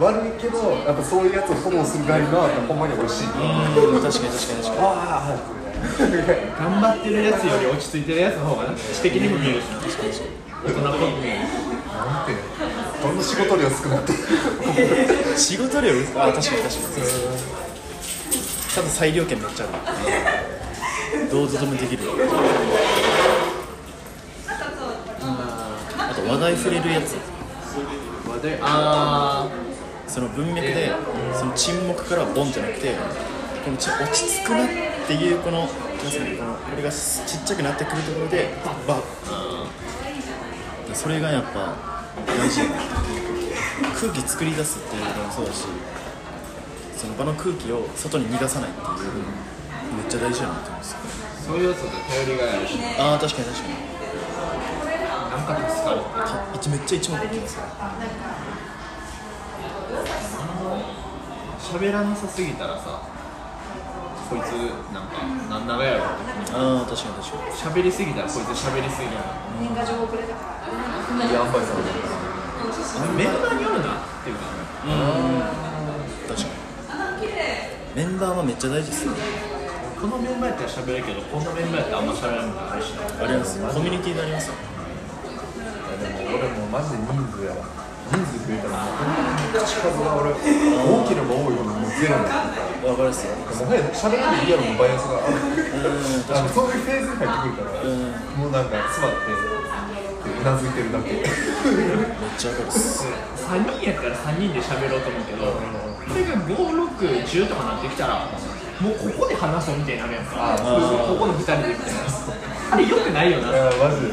[0.00, 0.58] 悪いけど
[0.88, 2.78] やっぱそういうやつをフォローする側にはほん。
[2.80, 4.02] まに美味しいうん。
[4.02, 5.36] 確かに確かに確かにああ
[6.58, 9.66] 頑張ってるやつより落ち着いてるやつの方が知的にも見えるし
[10.64, 11.44] 大人っぽく見える
[11.92, 12.26] なん。
[12.26, 12.32] て
[13.02, 14.12] どんどん仕事量少なって。
[15.36, 15.90] 仕事量？
[15.90, 17.04] あー確かに確かに。
[18.74, 21.30] 多分裁量権めっちゃある。
[21.30, 22.04] どうぞでもできる。
[25.98, 27.16] あと話題触れるやつ。
[28.60, 29.48] あ
[30.08, 30.90] その文脈で
[31.38, 32.94] その沈黙からボンじゃなくて
[33.64, 34.68] このち落ち着くなっ
[35.06, 35.74] ていうこのなんで
[36.10, 38.52] すかねこのこれがちっちゃくなってくるところで
[38.86, 41.91] バッでそれがやっぱ
[42.26, 42.76] 大事やな
[43.98, 45.66] 空気作り出すっていうのもそうだし
[46.96, 48.86] その場の空気を外に逃がさないっていう
[49.96, 50.98] めっちゃ大事やなって思うんですよ
[51.46, 53.92] そういうやつだと頼りがいあるしああ確かに確かに。
[55.32, 55.96] なんか助かる
[56.70, 57.62] めっちゃ一目置きますよ
[61.58, 63.11] 喋らなさすぎたらさ
[64.32, 64.52] こいつ
[64.96, 67.20] なんかなん長やろってああ確かに。
[67.20, 69.20] 確かに喋りすぎたらこいつ喋りすぎや
[69.60, 70.16] いい塩梅
[71.68, 71.76] さ
[73.04, 73.16] ん。
[73.16, 73.92] メンバーによるな。
[73.92, 74.40] っていうか
[76.28, 76.62] 確かに。
[77.94, 79.12] メンバーはめっちゃ大事ですよ
[80.00, 84.54] このメンバーやったら喋るけどこのメンバーやったらあんま喋らないことないしなありますコミュニティになりますよ
[86.00, 87.68] でも俺もマジで人数やわ
[88.12, 88.84] 人数増えたら
[89.64, 96.28] 口数が俺多ければ多いほどもうゼロになってくるわかりますよからもはや喋らないリアルのバイアスがあるうん。
[96.28, 98.12] 確かあのそういうフェーズに入ってくるから、うん。
[98.36, 98.68] もうなん。
[98.68, 101.24] か詰まってうなずいてるだけめっ
[102.38, 103.06] ちゃわかるっす
[103.48, 108.26] 3人やったら3人で喋ろうと思うけどこれが5610とかなってきたら
[108.80, 110.24] もうここで話そうみたいになるやん。
[110.26, 110.58] か
[111.06, 112.00] ここの2人でみたいな
[112.72, 114.12] あれよくないよないやマジで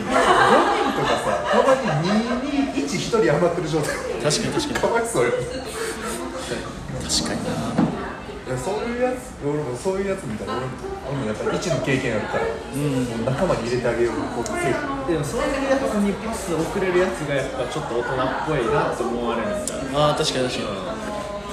[0.99, 1.87] とかさたまに
[2.75, 3.95] 221人余ってる状態。
[4.21, 4.79] 確かに確かに。
[4.79, 5.31] かわいそうよ。
[5.31, 7.89] 確かにな。
[8.49, 10.65] いやそういうやつ俺もそういうやつみたいな俺
[11.13, 18.17] 俺もやっぱり1の経験あるから、もう仲間に入れてあげようこう精神でもそういうやつにパス送れるやつがやっぱちょっと大人っ
[18.49, 20.75] ぽいなって思われるんだああ確かに確かに。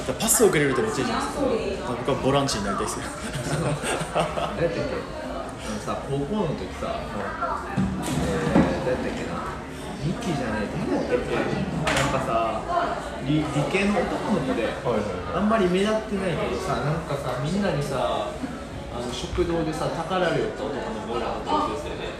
[0.07, 3.05] だからパスをくれるとめっちゃいいじゃないですか僕はボランチになりたいですよ
[3.45, 6.97] 何やったっけあのさ高校の時さ、
[7.77, 9.35] えー、何やったっけな
[10.07, 12.63] ミキじゃない誰やったっけなんかさ
[13.27, 13.43] 理理
[13.75, 14.71] 系の男の子で
[15.35, 18.31] あんまり目立ってないけどさなんかさみんなにさあ
[18.95, 20.79] あの食堂でさ宝寮って男の
[21.11, 22.15] ボーラーの同級生で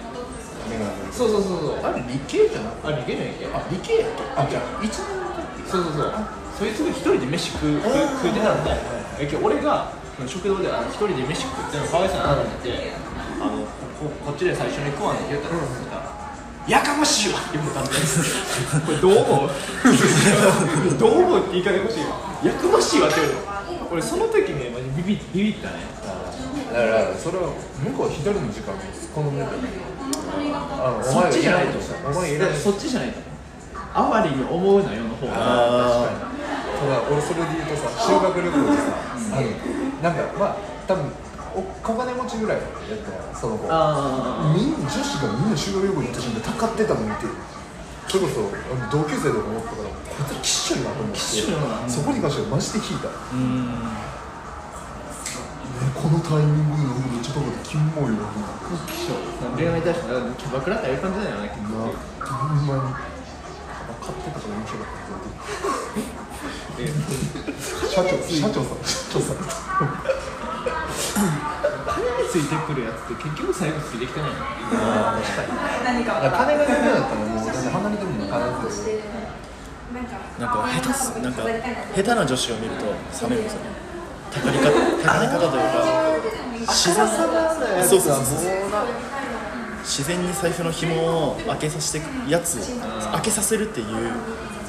[1.15, 1.87] そうそうそうそう。
[1.87, 2.91] あれ理系じゃなくて？
[2.91, 4.91] あ理系じゃないっけあ理系やっけあじゃあ1年
[5.23, 5.31] の
[5.63, 6.13] 時そうそうそう。
[6.59, 8.75] そいつが一人で飯食う食う食うてたんで
[9.23, 9.93] えけど俺が
[10.27, 12.93] 食堂で一人で飯食ってんのかわいそうやなと思って
[13.39, 15.55] あのこここっちで最初に食わんって言ったら、
[16.69, 17.39] やかましいわ。
[17.41, 19.51] って言ったんですこれどう思う
[20.99, 25.79] どう思うって言い方が欲しいわやかましいわって言うの俺その時ねマジビビビビったね
[26.73, 28.75] だからそれは向こう一人の時間
[29.15, 31.79] 好んでたあそっちじゃないと
[32.09, 33.21] お前いらないそっちじゃないと
[33.95, 36.33] あまりに思うなよの方があ
[36.79, 38.93] ただ俺それで言うとさ修学旅行でさ、
[39.33, 39.49] あの
[40.03, 40.57] なんかまあ
[40.87, 41.11] 多分
[41.83, 42.67] 小金持ちぐらいやっ
[43.01, 43.67] たらその子。
[43.71, 47.27] あみん女子がみんな修学旅行行った瞬間たかってたの見て。
[48.09, 48.39] それこそ
[48.71, 51.19] あの同級生とか思ったからこいつきっしょいなと思って。
[51.91, 53.13] そこに関してはマジで聞いた、こ
[56.09, 58.31] のタイミングで俺めっちゃ高くてキモいわ
[59.57, 62.81] 恋愛対象だキャバクラってああいう感じだよね結な局ほんまに。
[62.95, 63.03] 買
[64.15, 64.95] ってたから面白かった
[67.91, 68.63] 社長社長さん。
[68.85, 69.37] 社長さん
[70.67, 79.17] 金についてくるやつって結局最後ついてきてないのあ確かに金が夢だったらもうだって離れてもの金って
[80.41, 81.43] なんか下手すなんか
[81.95, 83.71] 下手な女子を見ると冷めるんですよね
[84.33, 85.77] 高り方高り方というか
[86.69, 87.07] 自然
[87.89, 88.87] そうそうそうそう
[89.83, 90.97] 自然に財布の紐
[91.31, 92.59] を開けさせてやつ
[93.13, 93.87] 開けさせるっていう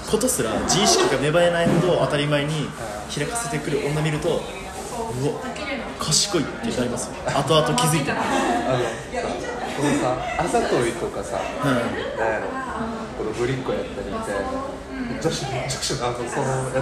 [0.09, 2.69] ことすら自意識が芽生えないほど当たり前に
[3.13, 4.41] 開かせてくる女見ると
[5.99, 6.41] 賢い。
[6.41, 7.13] ってなりますよ。
[7.25, 8.11] 後々気づいて。
[8.11, 8.21] るあ
[8.77, 8.83] の
[9.77, 11.71] このさあざといとかさうん。
[12.17, 12.47] なんやろ
[13.17, 14.49] このぶりっ子やったりみたいな
[15.21, 16.81] 女子女子のあのそのやつさ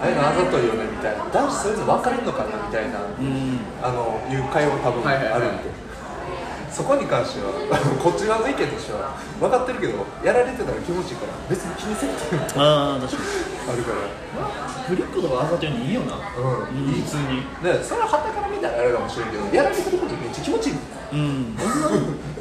[0.00, 1.24] ああいうのあざといよねみたいな。
[1.32, 3.60] 男子そういうの分かるのかなみたいな、うん。
[3.82, 5.70] あのいう会話多分はいはいはいあるんで、
[6.72, 7.52] そこに関しては
[8.02, 13.72] こっち側の意見としては分かってるけどやられてたら気持ちいいから別に気にせんっていうのああ確かに。
[13.72, 14.00] あるから。
[14.88, 16.96] ブリックとかあざといのいいよなうん。
[17.04, 17.44] 普通に。
[17.62, 20.76] でそれははたから見たらあれかもしれんけどやられてることめっちゃ気持ちいい。
[21.12, 21.56] うん。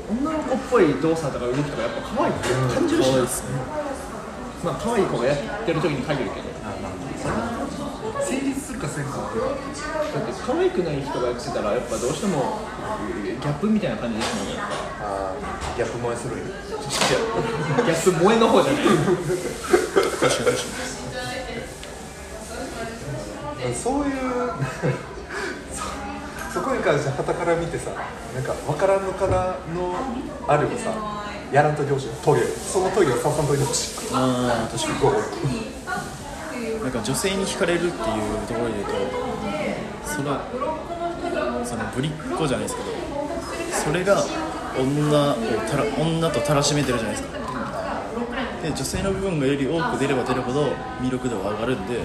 [0.09, 3.11] 女の子っぽい動作とか動きとかやっぱ可愛いって感じるしな。
[3.11, 3.59] 可愛いですね。
[4.63, 5.37] まあ可愛い子がやっ
[5.67, 6.47] てる時に限るけど。
[7.21, 7.90] 成立する
[8.81, 12.59] かせんかだって可愛くない人がやってたらやっぱどうしても
[13.23, 18.83] ギャップみたいな感じですもんねあーギャップ萌えするよギャップ萌えの方じゃない。
[18.83, 20.57] 確かに。
[23.75, 24.13] そういう
[26.49, 26.81] そそこに。
[26.83, 27.91] 関してはたから見てさ
[28.33, 29.95] なんか分からんのからの
[30.47, 31.21] あるをさ。
[31.51, 34.99] やらんといてほしいトイレそのトイレをささんといてほしいにああ確かに。
[35.01, 35.11] こ
[36.83, 37.93] なんか女性に惹かれるっていう
[38.47, 38.91] ところで言うと
[40.07, 40.39] その
[41.65, 42.89] そのぶりっ子じゃないですけど
[43.71, 44.23] それが
[44.77, 45.35] 女を
[45.69, 47.39] たら女とたらしめてるじゃないですか。
[48.61, 50.67] で女性の部分がより多く出れば出るほど
[51.01, 51.99] 魅力度が上がるんで、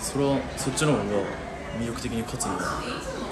[0.00, 1.04] それはそっちの方が
[1.78, 2.78] 魅力的に勝つのが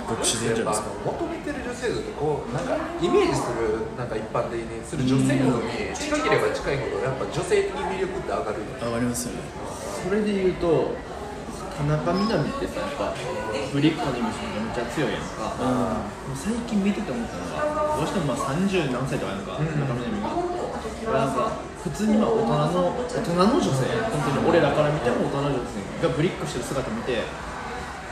[0.09, 0.91] ごく自然じゃないですか。
[1.07, 8.83] 求めてる女性像ってこうなんかイメージするなんか一般的にする女性像に近ければ近いほどやっぱ女性的魅力って上がるよね。
[8.83, 9.39] 上がりますよね
[10.03, 10.95] それで言うと
[11.77, 13.15] 田中みな実ってさやっぱ
[13.73, 15.57] ブリッコのイメージめちゃめちゃ強いやんか、
[16.29, 21.25] もう最近見てて思ったのがどうしてもまあ30何歳とかやんか、田中みな実が。
[21.25, 21.53] なんか
[21.83, 27.25] 普通にまあ大人の大人の女性本当に俺らから見ても大人の女性がブリッコしてる姿見て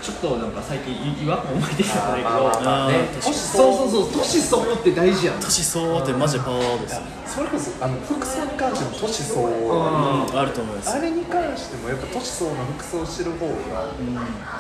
[0.01, 3.09] ちょっとなんか最近い 違和感を覚えてきたんだけど、ね。
[3.21, 4.13] そうそうそう。
[4.13, 5.41] 年相応って大事やん。
[5.41, 6.95] 年相応ってマジでパワーです。
[6.95, 10.91] よそれこそあの服装に関しても年相応あると思います。
[10.91, 13.53] あれに関してもやっぱ年相応の服装してる方が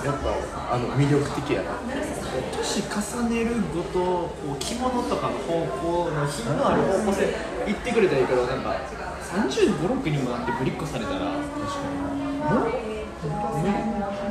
[0.04, 1.72] やっぱあの魅力的やな。
[2.52, 7.34] 年重ねるごとこう着物とかの方向の品のある方向性
[7.66, 8.76] 行ってくれたらいいけどなんか
[9.32, 11.32] 3 5 6にもなってぶりっこされたら確か
[12.04, 12.18] に。
[12.48, 14.27] もう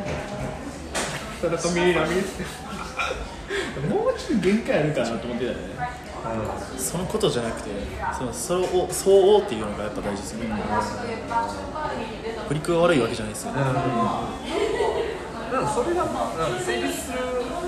[1.41, 2.45] 田中みな実
[3.89, 5.63] もうちょっと限界あるかなと思ってたよね
[6.77, 7.69] そのことじゃなくて
[8.17, 10.49] そのそれを相応っていうのがやっぱ大事ですよね。
[12.47, 13.71] 振り子が悪いわけじゃないですよねだか
[15.61, 17.19] らそれがまあ成立する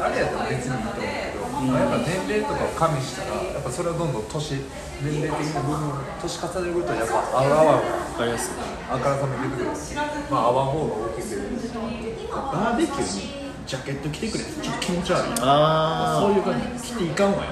[0.04, 4.60] あれやったら別にいいと思うけど、やっぱ年齢とかを加味したらやっぱそれはどんどん年
[5.02, 5.80] 年齢的な部分
[6.22, 7.82] 年重ねるごとにやっぱ合う合わんわ
[8.18, 8.52] かります
[8.92, 9.76] あからさまに出てくる。
[9.76, 11.56] しまあ合わん方が大きく出る。
[11.56, 13.39] しバーベキューに
[13.70, 15.30] ジャケット着てくれちょっと気持ち悪い。
[15.30, 16.90] なあそういう感じ。
[16.90, 17.52] 着ていかんわよ。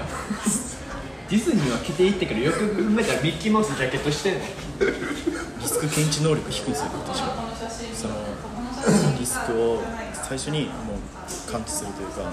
[1.30, 2.50] ディズニーは着ていってくるよ。
[2.50, 4.42] くよく見たらミッキーマウスジャケットしてんねん
[5.60, 7.94] リスク検知能力低いですよね確かに。
[7.94, 8.14] その
[9.16, 9.80] リスクを
[10.12, 12.32] 最初にもう感知するというか、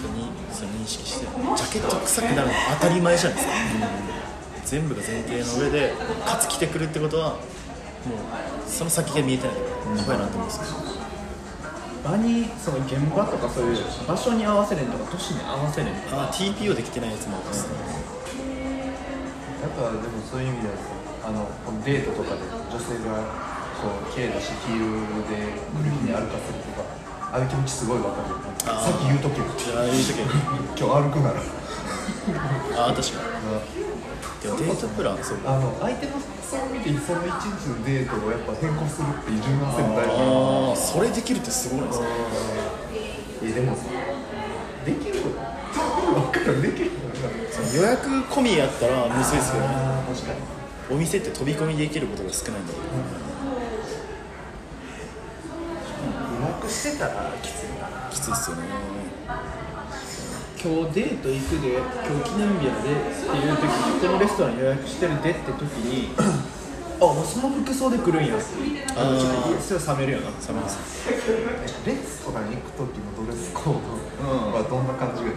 [0.00, 3.54] それにそ認識してジャケット臭くなるのは当たり前じゃないですか、
[4.64, 5.92] 全部が前提の上で
[6.24, 7.40] かつ着てくるってことはもう
[8.66, 10.93] その先が見えてないからやばいなと思うんですけど、
[12.04, 16.28] 場にその現場とかそういう場所に合わせれんとか都市に合わせれんとか。
[16.28, 17.66] あ TPO できてないやつもあります、
[19.64, 20.74] やっぱでもそういう意味では
[21.24, 23.24] あのこのデートとかで女性が
[23.80, 26.84] こう綺麗だしヒールで来る日に歩かせるとか
[27.32, 28.28] ああいう気持ちすごいわかる。
[28.64, 29.46] さっき言うとけよ。
[29.56, 30.28] じゃあああいう時は
[30.76, 31.40] 今日歩くなら。
[32.76, 33.88] ああ確かに
[34.44, 40.10] デートプランそうあの相手の服装を見てその一日のデートをやっぱ変更するっていう柔軟性も大あ
[40.72, 42.06] あ事それできるってすごいですね。
[43.42, 43.84] いやでもさ
[44.84, 46.90] できる分からんできる
[47.74, 49.70] 予約込みやったらむずいですけどね。
[49.74, 50.38] ああ確かに。
[50.90, 52.84] お店って飛び込みできることが少ないんだけど
[56.38, 58.10] 予約してたらきついな。
[58.10, 58.62] きついっすよね
[60.64, 61.84] 今日デート行くで今
[62.24, 68.34] 日記念日やでっていう時にこのレストラン予約してるでって時にあもうその服装で来るんや。
[68.34, 68.44] って
[68.96, 69.20] あー。
[69.20, 71.04] ちょっとそれは冷めるよな寒いです
[71.84, 73.92] レストランに行く時のドレスコード。
[74.56, 74.88] はどん。
[74.88, 75.28] な感じが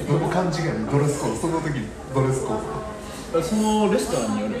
[0.00, 1.60] いどんな感じがいいドレスコードその？
[1.60, 2.56] 時にドレスコー
[3.36, 4.56] ドそのレストランによる。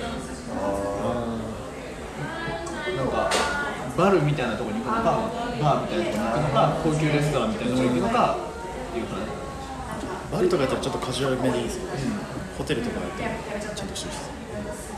[2.92, 3.30] なんか
[3.96, 5.16] バルみたいなところに行くのか
[5.64, 9.41] バーみたいなところに行くのか高級レストランみたいなところに行くのかっていう話
[10.32, 11.82] バルとかやったらちょっとカジュアルめでいいですよ、
[12.56, 13.74] ホテルとかやったら。
[13.74, 14.18] ちゃんとしてるし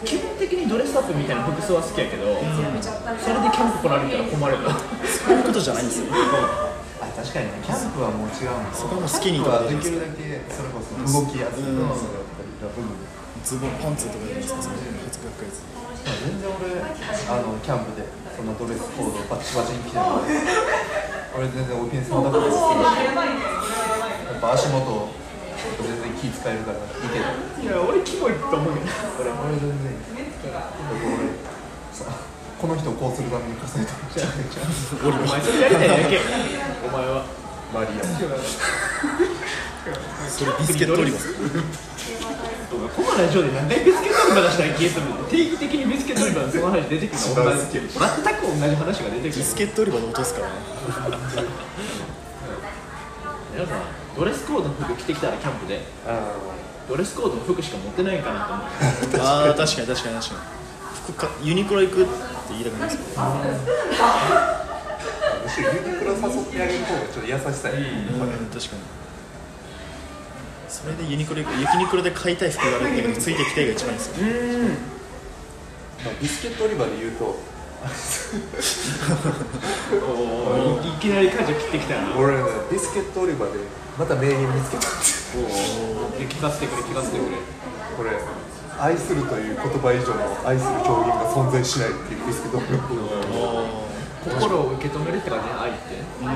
[0.04, 4.70] 基本的にドレスアップみたいな服装は好きやけど、それでキャンプ来られたら困るな
[5.02, 6.12] そういうことじゃないんですよ。
[6.14, 7.58] あ確かにね。
[7.64, 11.66] キャンプはもう違うんですそこはもう好きにとかできるだけそれこそ動きやすい。
[11.66, 11.82] うん。
[11.82, 11.96] の
[13.44, 15.64] ズボンパンツとかじゃないですかその恥ずかしいやつ。
[16.04, 18.04] まあ全然俺あのキャンプで
[18.36, 20.04] そんなドレスコードバチバチに着てる
[21.36, 25.08] 俺全然オフェンスもなくて好きだしやっぱ足元
[25.82, 26.80] 全然気使えるからい
[27.12, 27.24] ける
[27.62, 28.86] いや俺キモいと思うけど。
[29.20, 29.92] 俺俺全然
[31.92, 32.04] さ
[32.60, 34.26] この人をこうするために重ねてるじゃ
[34.64, 34.66] ん
[35.22, 35.96] お前それやりたいだ。
[36.08, 36.18] け
[36.86, 37.24] お前は
[37.72, 38.02] マリア
[40.28, 41.20] それビスケットオリバー。
[42.74, 47.98] このラジオで何回ビスケットオリバー出したら消えてる定期的にビスケットオリバーのその話出てくるの同じ全く同
[48.68, 50.54] じ話が出てくるビスケットオリバーで落とすからね。
[53.54, 53.80] 皆さん
[54.16, 55.80] ドレスコードの服着てきたらキャンプで。
[56.88, 58.66] ドレスコードの服しか持ってないかなと思う
[59.26, 60.40] ああ確かに確かに確かに。
[61.06, 62.10] 服かユニクロ行くって
[62.50, 63.22] 言いたくないですけど
[65.44, 67.96] むしろユニクロ誘ってあげる方がちょっと優しさや、うん確
[68.68, 68.82] かに。
[70.68, 74.14] それでユニクロ行くユニクロで買いたい服があるんだけどついてきたいが一番いいですよ
[76.04, 77.34] まあ、ビスケットオリバーで言うと。
[80.04, 82.14] おーいきなり舵切ってきたな。
[82.18, 83.58] 俺ねビスケットオリバーで
[83.98, 87.36] また名言見つけた聞かせてくれ聞かせてくれ
[87.96, 88.10] これ
[88.78, 92.90] 愛するという言葉以上の愛する表現が存在しないっていうビスケットオリバー
[94.24, 96.26] 心を受け止めるってかね愛っても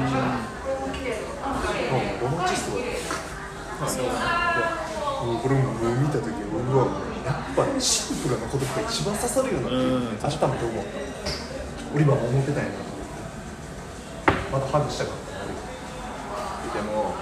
[1.98, 2.94] うロマンチストだね
[5.24, 6.18] もうこれももう見た。
[6.18, 6.86] 時うわ
[7.26, 9.80] やっぱシンプルな言葉が一番刺さるよなってう
[10.14, 10.84] ん改めて思う
[11.94, 12.74] オリバーも思ってたんやな
[14.52, 15.27] またハグしたか
[16.68, 17.16] ったなでも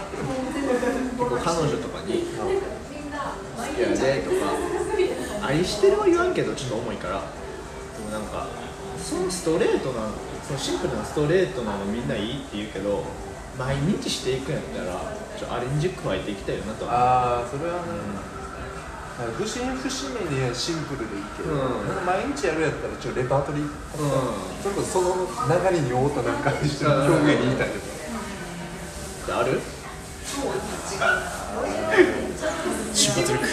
[0.51, 4.53] 結構彼女とかに「好きやで」とか
[5.47, 8.47] 「愛してる」は言わんけどちょっと重いからでもなんか
[9.03, 10.09] そのストレートな
[10.47, 13.05] そのシンプルなストレートなのみんないいって言うけど
[13.59, 15.01] 毎日していくんやったら
[15.39, 16.87] ちょアレンジ加えていきたいよなと。
[16.87, 17.83] はああそれはね、
[19.37, 21.89] 不審不使命にはシンプルでいいけど、うん。
[21.89, 23.71] なんか毎日やるやったらちょっとレパートリー、う
[24.63, 26.85] それこそその流れに合うたなんか表現
[27.41, 27.96] に言いたいで
[29.27, 29.61] すである
[32.95, 33.45] 瞬発力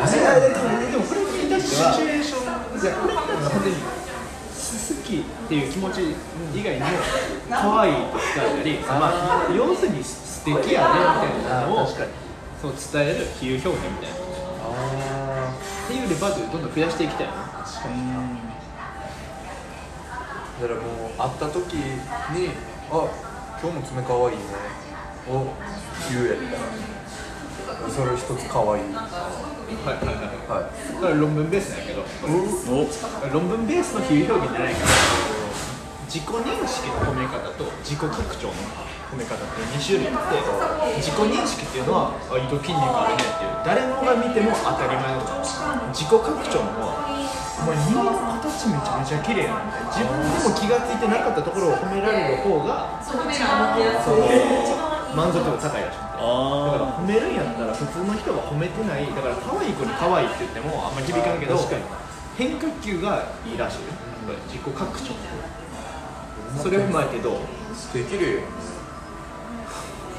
[0.00, 1.50] あれでもでもこれに。
[1.50, 3.74] 対してシチュエーションじゃこれって本当に。
[3.74, 6.14] 好きっていう気持ち
[6.54, 6.80] 以外に。
[6.80, 6.86] も
[7.50, 10.04] 可愛いと伝えたり、まあ、要するに。
[10.04, 10.88] 素敵やね
[11.38, 12.10] みたいなのを確かに。
[12.62, 14.16] そう伝える比喩表現みたいな
[14.64, 15.52] あ
[15.84, 17.52] っていうレパートリーどんどん増やしていきたいなだか
[20.62, 22.50] らもう会った時に
[22.90, 23.27] 「あ
[23.60, 24.42] 今日も爪かわいいね」
[25.28, 25.52] を
[26.10, 27.84] 言うやった。
[27.84, 28.80] らそれ一つかわい。
[28.80, 29.10] いはは
[29.92, 30.14] いはい。
[30.48, 30.94] はい。
[30.94, 32.02] いこれ論文ベースなんやけど。
[32.24, 34.86] お論文ベースの比喩表現じゃないから
[36.08, 38.08] 自己認識の褒め方と自己拡
[38.40, 38.54] 張の
[39.12, 40.40] 褒め方って2種類あって
[40.96, 43.52] 自己認識っていうのはあ糸筋肉あるねっていう。
[43.60, 45.44] 誰もが見ても当たり前のこと。
[45.92, 47.17] 自己拡張の方は
[47.58, 53.24] お前人間の形めちゃめちゃ綺麗やなみたいな自分でも気が付いてなかったところを褒められる方がその
[55.14, 61.58] 満足度高いらしいだからあ褒めるんやったら普通の人が褒めてないだから可愛い子に可愛いって言ってもあんまり響かんけど
[62.36, 63.78] 変化球がいいらしい。
[63.82, 63.86] よ
[64.46, 65.14] 自己拡張
[66.62, 67.38] それを踏まえてどう
[67.92, 68.40] できるよ。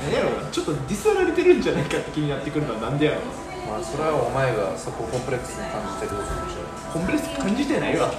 [0.03, 3.22] 何やろちょっとディスられてるんじゃないかって気になってくるのはなんでやろ
[3.70, 8.10] まあそれはお前がそこをコンプレックスに感じてることかもしれないコンプレックス感じてないわ。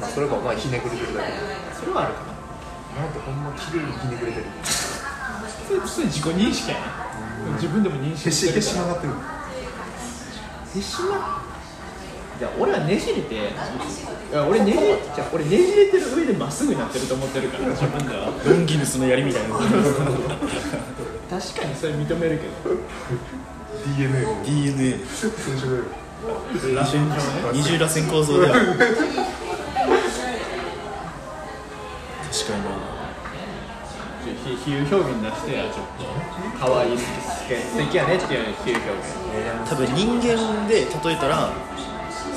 [0.00, 1.32] まあそれがお前ひねくれてるだけ
[1.76, 3.04] それはあるかな。
[3.04, 8.86] なんてほんま綺麗にひねくれてるそれそれ自己認識やな自分でも認識してるから。
[8.94, 9.12] がってる。
[9.12, 11.42] へしま
[12.38, 13.38] じゃあ俺はねじれてい
[14.32, 18.32] や俺ねじれじゃあ俺ねじれてる上でまっすぐになってると思ってるから自分では。
[18.46, 19.56] ロンギヌスの槍みたいな。
[21.28, 22.76] 確かにそれ認めるけど
[23.96, 24.92] DNA の DNA
[26.74, 28.82] 螺旋状ね二重らせん構造である確
[32.46, 32.62] かに。
[34.44, 36.04] 比比喩表現出してやちょっと。
[36.58, 39.06] 可愛い好き素敵やねっていう比喩表現。
[39.70, 41.50] 多分人間で例えたら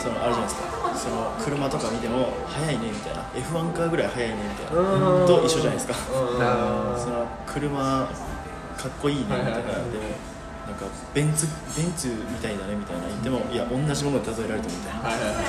[0.01, 0.61] そのあるじゃないですか。
[0.95, 3.23] その車とか見ても速いねみたいな。
[3.33, 4.81] F1 カーぐらい速いねみたいな。
[4.81, 5.27] うん。
[5.27, 5.95] と一緒じゃないですか。
[6.39, 8.07] あその車
[8.77, 9.61] かっこいいねみたいなで
[10.71, 11.45] なんかベンツ
[11.75, 15.03] ベンツみたいだねみたいな言ってもいや同じもので例えられてもみたいな。
[15.03, 15.43] はいはいは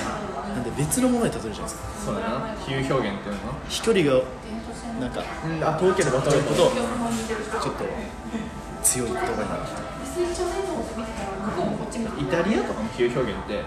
[0.51, 0.59] い。
[0.59, 1.87] なんで別のもので例えるじゃないですか？
[2.05, 2.59] そうだな。
[2.59, 3.55] 比喩表現っていうの？
[3.71, 4.19] 飛距離が
[4.99, 7.87] なんかうんあ遠ければ渡るほどちょっと
[8.83, 9.71] 強い言葉になる。
[12.19, 13.63] イタリアとかの比喩表現って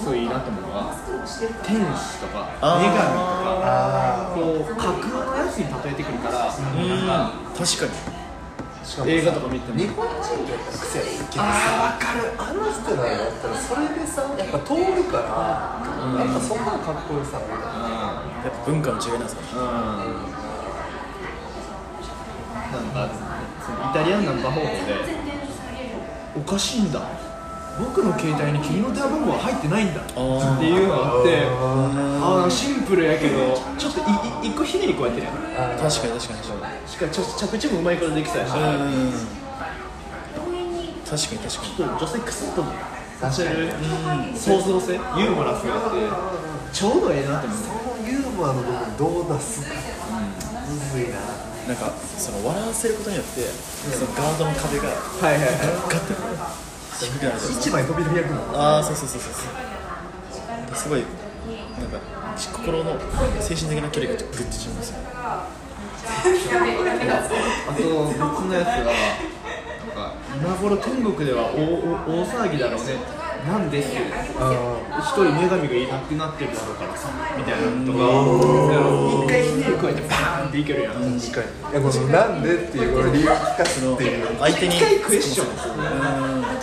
[0.00, 0.94] すごいいいなと思うのが
[1.62, 6.88] 天使とか女神とかあこう架空のやつに例えてくるからうん。
[7.06, 7.92] なんか確かに
[9.06, 9.78] 映画とか見ても。
[9.78, 12.32] 日本人ってやっぱ癖やるけどあ分かる。
[12.38, 15.84] あの人らやったらそれでさやっぱ通るから、
[16.18, 18.22] やっぱそんなのかっこよさみたいな。
[18.44, 19.62] やっぱ文化の違いなんですかねうん。
[22.68, 23.14] なんか
[23.64, 24.72] そのイタリアンナンパ方法で
[26.36, 27.00] おかしいんだ
[27.78, 35.34] 僕の携帯に君の電話番号は入ってないんだってーいうのがあってあああシンプルやけどちょっといい一個ひねり加えてるやん。
[35.34, 39.12] あ確かに確かに確かにしかもちょ着地もうまいことできそうやし、うん。
[41.04, 41.74] 確かに確かに。
[41.76, 42.64] ちょっと女性クスッと
[43.20, 44.36] させるうん。
[44.36, 45.96] 創造性ユーモラスがあって
[46.72, 49.74] ちょうどええなと思ってこのユーモアの部分どう出すか。
[50.68, 51.16] むずいな。
[51.68, 54.92] なんかその笑わせることによってそのガードの壁がは
[55.30, 55.50] いはいはい。
[55.88, 56.77] ガッて低くなるじゃないですか
[57.60, 59.32] 一枚飛び開くのああそうそうそうそう。
[59.32, 61.02] そうすごい
[61.78, 61.98] なんか
[62.36, 62.98] 心の
[63.40, 64.96] 精神的な距離がグッて縮みますよ。
[67.68, 68.92] あと別のやつがなん
[69.94, 73.17] か今頃天国では大大騒ぎだろうね。
[73.48, 78.04] なんでって一人女神がいなくなってるだろうからさみたいなのとか。
[79.24, 80.92] 一回ひねり加えてバーンっていけるやん。
[80.92, 84.26] 確かにいやこの「なんで?」っていうこの理由を聞かすっていう。
[84.38, 85.46] 相手に一回クエスチョン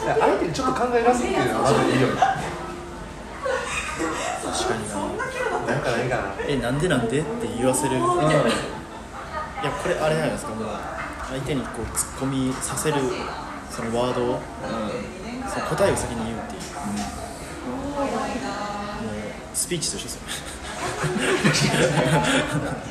[0.03, 2.14] 相手にちょっと考えらすっていうのはまずいいよね。
[4.45, 4.95] 確かにな。
[5.74, 8.02] なんかないかなえなんでなんでって言わせるいや
[9.72, 10.68] これあれじゃないですかもう。
[11.28, 12.98] 相手にこう突っ込みさせる
[13.72, 14.40] そのワードを、
[15.53, 18.07] その答えを先に言うっていう、も
[19.11, 19.15] う
[19.53, 20.22] スピーチと一緒ですよ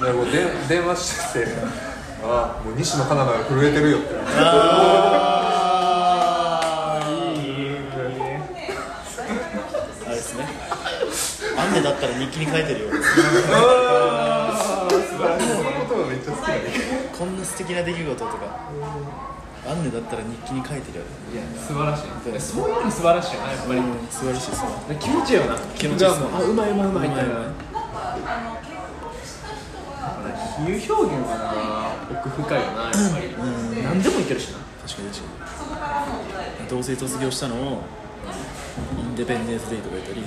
[0.06, 1.52] でもうで電話してて
[2.24, 4.08] 「ああもう西野カナダが震えてるよ」って。
[4.16, 4.20] あ
[7.02, 7.06] あ
[7.38, 7.76] いい
[10.06, 10.42] あれですね。
[11.56, 12.90] 雨だったら日記に書いてるよ。
[17.16, 18.32] こんな素敵な出来事とか
[19.66, 21.04] 雨だったら日記に書いてるよ
[21.56, 22.04] 素晴らしい。
[22.40, 23.78] そういうの素晴らしいよなやっぱり。
[23.78, 24.68] うん素晴らしいですね
[25.00, 25.56] 気持ちいいよな。
[25.74, 26.20] 気持ちいいです。
[26.20, 27.28] ねあうまいうまいうまいみたい。
[27.28, 27.34] な
[30.54, 31.36] 比喩表現は
[32.12, 33.24] な奥深いよなやっぱり。
[33.82, 34.58] 何でもいけるしな。
[34.86, 35.28] 確かに確か
[36.62, 36.68] に。
[36.68, 37.82] 同性卒業したのを
[38.98, 40.20] インデペンデンスデイとか言ったり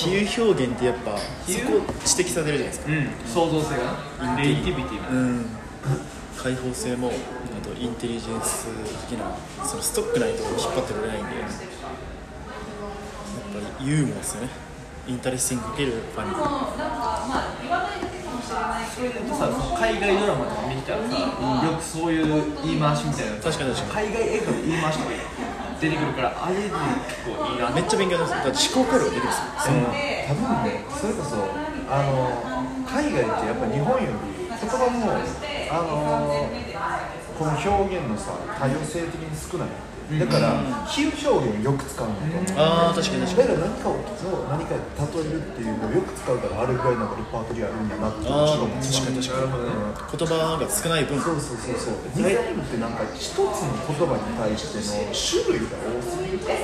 [0.00, 2.92] 比喩表現ってやっぱそこ指摘されるじゃないですか。
[2.92, 3.10] うん。
[3.26, 3.82] 創造性が
[4.26, 5.08] なクリエイティビティが。
[5.10, 5.44] うん。
[6.36, 7.10] 開放性もあ
[7.66, 8.66] とインテリジェンス
[9.10, 11.38] 的なそのストックないと引っ張ってこれないんで。
[11.40, 11.52] やっぱ
[13.80, 14.48] りユーモアですよね。
[15.08, 16.38] interesting かける funny
[19.40, 21.16] さその海外ドラマとか見たらさ、
[21.66, 22.26] よくそういう
[22.64, 24.08] 言い回しみたいな確かに確かに。
[24.08, 25.10] 海外映画で言い回しとか
[25.80, 26.76] 出てくるからあれで結
[27.24, 29.32] 構いいなめっちゃ勉強になります思考回路が出てくる。
[29.32, 29.32] ん。
[29.32, 31.36] ですよその多分ねそれこそ
[31.88, 35.10] あの海外ってやっぱ日本より言葉も
[35.70, 36.50] あの
[37.38, 39.89] この表現のさ多様性的に少ない。
[40.18, 40.58] だから
[40.90, 42.20] 比喩表現をよく使うのと。
[42.58, 43.48] ああ確かに確かに。
[43.48, 43.94] だから何かを
[44.50, 44.80] 何かで
[45.22, 49.54] 例えるっていうのをよく使うからあれぐらいなんかレパートリーあるんやなってあーちょっと思った確かに確かに。
[50.10, 51.14] 言葉が少ない分。
[51.20, 53.54] そうそうそうそうデザインってなんか一つの言
[54.02, 56.58] 葉に対しての種類が多すぎるから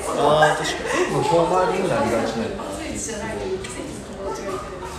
[0.50, 0.90] ああ確かに。
[1.06, 3.14] 全部遠回りになりがちなんだなっていうそ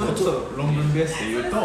[0.06, 1.58] れちょっと論文ベースで言うと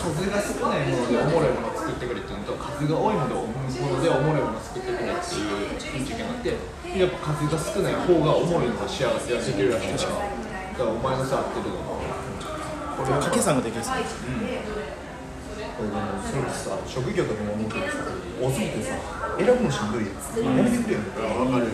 [0.00, 3.42] 数が少ないものでおもろいものを作ってくれっていうのと数が多いものでお
[4.20, 6.56] もろいものを作ってってくれっていう意見があって
[6.98, 11.76] やっぱ数が少ない方がおもろいのが幸せができるらしいからだからお前のさ合ってるの
[12.96, 13.84] これ掛け算ができるん。
[13.84, 13.96] ですね
[15.76, 18.04] これでもそれさ職業とかも思うけどさ
[18.40, 18.96] 多すぎてさ
[19.38, 19.92] 選ぶのしん。
[19.92, 21.68] どいやつやめてくれよ分かる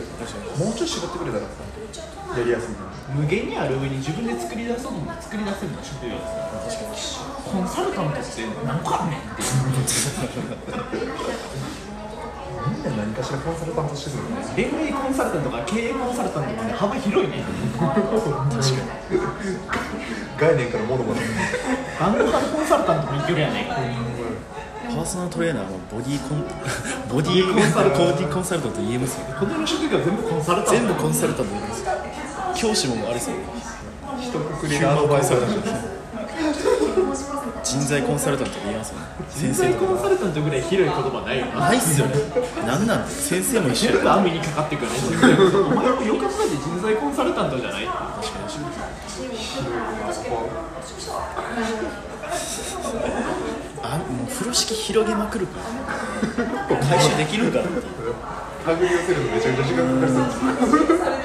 [0.59, 1.67] もうちょい絞ってくれたらさ
[2.39, 2.75] やりやすい
[3.15, 6.19] 無限にある上に自分で作り出そうと思って作り出せるのが職業で
[6.97, 9.11] すよコンサルタントって何個あん。
[9.11, 9.21] ねん。
[9.21, 9.43] って
[12.69, 17.45] みんな何かしらコンサルタントしてるよね恋愛コンサルタントとか経営コンサルタントまで幅広いね
[20.39, 21.21] 概念から物まで
[22.01, 23.67] バンドカルコンサルタントもいけるやね
[24.89, 26.45] パーソナルトレーナーもボディコン
[27.11, 29.35] ボディコンサルボディコンサルタント言えますよね。
[29.35, 31.85] 他の職業全部コンサルタント全部コンサルタント言えます。
[31.85, 31.93] よ
[32.55, 33.43] 教師もあれですよね
[34.21, 37.36] 一括りのアドバイスンサルタント
[37.67, 39.07] 人材コンサルタントって言いますよね。
[39.35, 41.61] 人材コンサルタントぐらい広い言葉ないよな。
[41.67, 42.15] ないっすよね。
[42.65, 43.93] なんなんて先生も一緒や。
[43.95, 44.99] 全部網にかかってくるね。
[44.99, 48.87] 人材コンサルお前もよく考えて人材コンサルタントじゃない確かに確かに。
[53.83, 55.59] あもう風呂敷広げまくるか。
[56.71, 57.79] ら回収できるんかなって。
[57.79, 57.83] い う
[58.65, 60.13] 手繰り寄せるのめちゃくちゃ時間かかり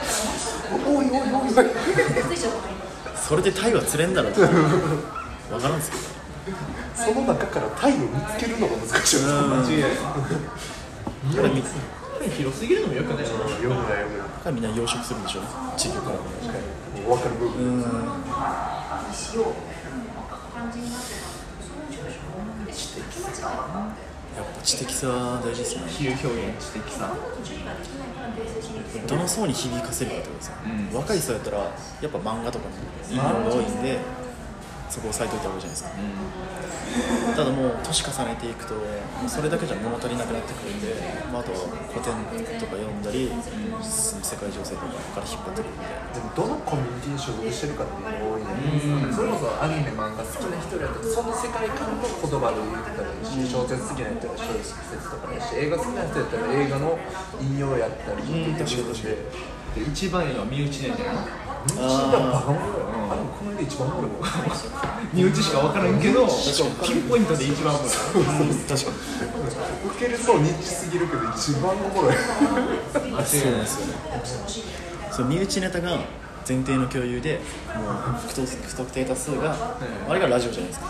[0.09, 1.53] そうおいおいおい。
[3.15, 4.49] それでタイは釣れんだろって分
[5.61, 6.20] からんすけど
[6.95, 8.07] その中からタイを見
[8.37, 9.33] つけるのが難しいよね。
[9.33, 9.49] うん。
[9.51, 11.67] 間違いないだからみだ
[12.35, 15.41] 広すぎるのもよくないしよくないよくないからみんな養殖するんでしょ？
[15.77, 16.15] 地球から。
[16.15, 16.21] も
[17.15, 17.81] う分かる部分うん
[24.31, 25.91] やっぱ知的さは大事ですよね。
[25.91, 27.13] 比喩表現知的さ。
[29.07, 30.53] どの層に響かせるかってことですよ、
[30.93, 31.65] 若い層やったらや
[32.07, 32.65] っぱ漫画とか
[33.09, 33.99] にいいものが多いんで
[34.91, 38.75] そこを押さえといた方がいいじゃないですか、ただもう年重ねていくと
[39.31, 40.91] それだけじゃ物足りなくなってくるんで、
[41.31, 42.11] まあ、あとは古典
[42.59, 43.31] とか読んだり、
[43.79, 45.87] その世界情勢とかから引っ張ってくるんで。
[46.11, 56.99] でもどのコミュニティに所属してるかっていうのが多いじゃないですか、それこそアニメ漫画好きな人やったらその世界観の言葉で言ったらいいし、小説好きな人やったら小説とかやし映画好きな人やったら映画の
[57.39, 59.15] 引用やったりっていう部分で
[59.71, 61.23] で一番いいのは身内ネタやな
[61.67, 61.81] 身内
[62.11, 62.81] がバカ者よ
[63.11, 64.11] あでもこの間一番おもろい。
[64.21, 64.27] わ
[65.13, 65.99] 身内しか分からん。
[66.01, 67.93] けどピンポイントで一番おもろい。
[68.67, 72.15] 確かに受けるそうニッチすぎるけど一番おもろい。
[72.15, 73.13] 間違い。
[73.13, 73.25] ない。
[73.25, 73.61] そうなん。
[73.61, 73.93] ですよね
[75.11, 75.99] そう身内ネタが
[76.47, 77.39] 前提の共有で
[77.75, 77.93] もう
[78.27, 79.55] 不特不特定多数が、
[80.09, 80.69] あれがラジオじゃない。
[80.69, 80.85] ですか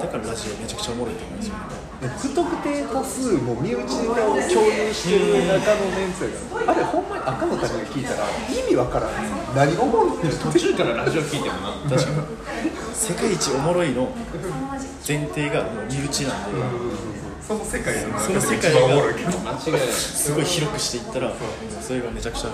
[0.00, 1.14] だからラジオめちゃくちゃおもろい。
[1.16, 1.40] と思うん。
[1.40, 1.54] ですよ
[2.00, 9.10] 不特定多数も身内ネタを共有してる中のメンツやからあれほんまに赤の他人が聞いたら意味わからん。
[9.56, 11.72] 何がおもろいって途中からラジオ聞いてもな。
[11.90, 12.18] 確かに。
[12.94, 14.12] 世界一おもろいの
[15.06, 16.58] 前提がもう身内なんで、
[17.42, 18.78] その世界のその世界が
[19.90, 21.32] すごい広くしていったら
[21.80, 22.50] それがめちゃくちゃ。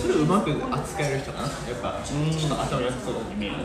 [0.00, 1.48] それをうまく扱える人かな。
[1.48, 3.56] やっぱちょっと頭良さそうに見える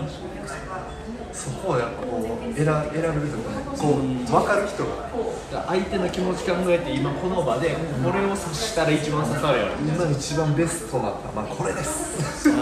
[1.36, 2.24] そこはやっぱこう
[2.56, 11.04] 選選べるとかねこう分かる人が相手の気持ち考えて今この場でこれを察したら一番刺さるやろ今一番ベストな
[11.36, 12.50] まあこれです。
[12.50, 12.54] あ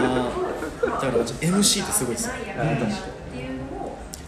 [0.82, 2.34] ーだから MC ってすごいですよ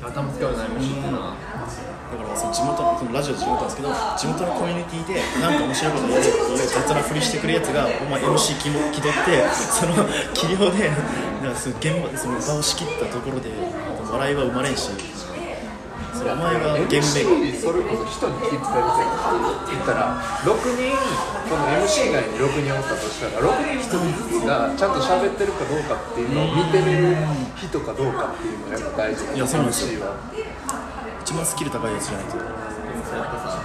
[0.06, 3.76] 頭使う悩み知ってるなだからその地元のそのラジオで地元なんです。
[3.78, 10.90] けど地元のコミュニティでなんか面白いこと言う雑なふりしてくるやつがお前 MC 気も気取ってその器量で
[11.42, 13.50] なんかその現場その場を仕切ったところで
[14.12, 14.90] 笑いは生まれんし。
[16.16, 19.12] それお前が現場 MC それこそ人に聞いてたりする
[19.68, 20.16] 言ったら
[20.48, 20.96] 6人
[21.52, 27.20] この MC 以外に6人おったとしたら6人1人ずつがちゃんと喋ってるかどうかっていうのを見てみる
[27.60, 30.00] 人かどうかっていうのがやっぱ大事いやそうなんですよ。
[30.00, 30.16] MC は。
[31.20, 32.50] 一番スキル高いやつじゃないとでも
[33.04, 33.60] そうやってさ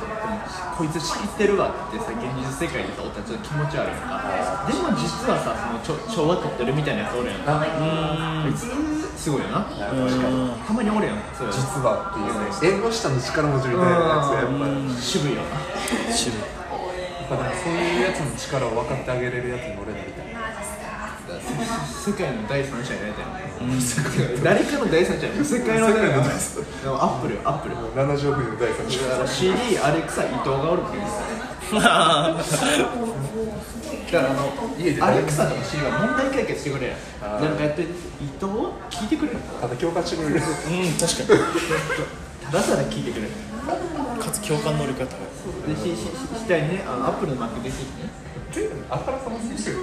[0.74, 4.66] こいつ仕切ってるわってさ現実世界でさおったらちょっと気持ち悪いのか。
[4.66, 5.54] でも実はさ
[5.86, 7.62] そのちょ調和取ってるみたいなやつおるやんか。
[7.62, 8.66] あいつ
[9.20, 9.60] すごいよな。
[9.68, 12.32] 確かにたまにおるやんそういうの実はっていう
[12.72, 14.96] ね縁の下の力持ちみたいなやつやっぱり。
[14.96, 15.60] 渋いよな。
[16.08, 16.40] 渋い。
[16.40, 20.26] やっぱそういうやつの力を分かってあげれるやつに俺なりたい
[21.86, 26.28] 世界の第三者になりたい、誰かの第三者に世界の誰かので
[26.88, 27.76] もアップルよアップル。
[27.76, 29.28] 70億人の第三者。
[29.28, 31.10] CD アレクサ伊藤がおるって言うん
[34.12, 36.92] だからあの家でアレクサとか CD は問題解決してくれる
[37.22, 38.46] あーなんかやって伊藤？
[38.90, 40.40] 聞いてくれるただ共感してくれるうん
[40.98, 41.40] 確かに。
[42.50, 43.28] ただただ聞いてくれる。
[44.20, 46.08] かつ共感能力が高いでひひ
[46.48, 49.78] 額にねあのアップルのマーク出てきてねあからさますぎる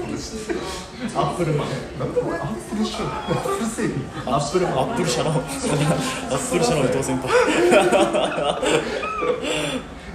[1.16, 1.68] アップルマン
[2.00, 7.32] なんで俺アップルショーアップル製品アップルアップル社のアップル社の伊藤先輩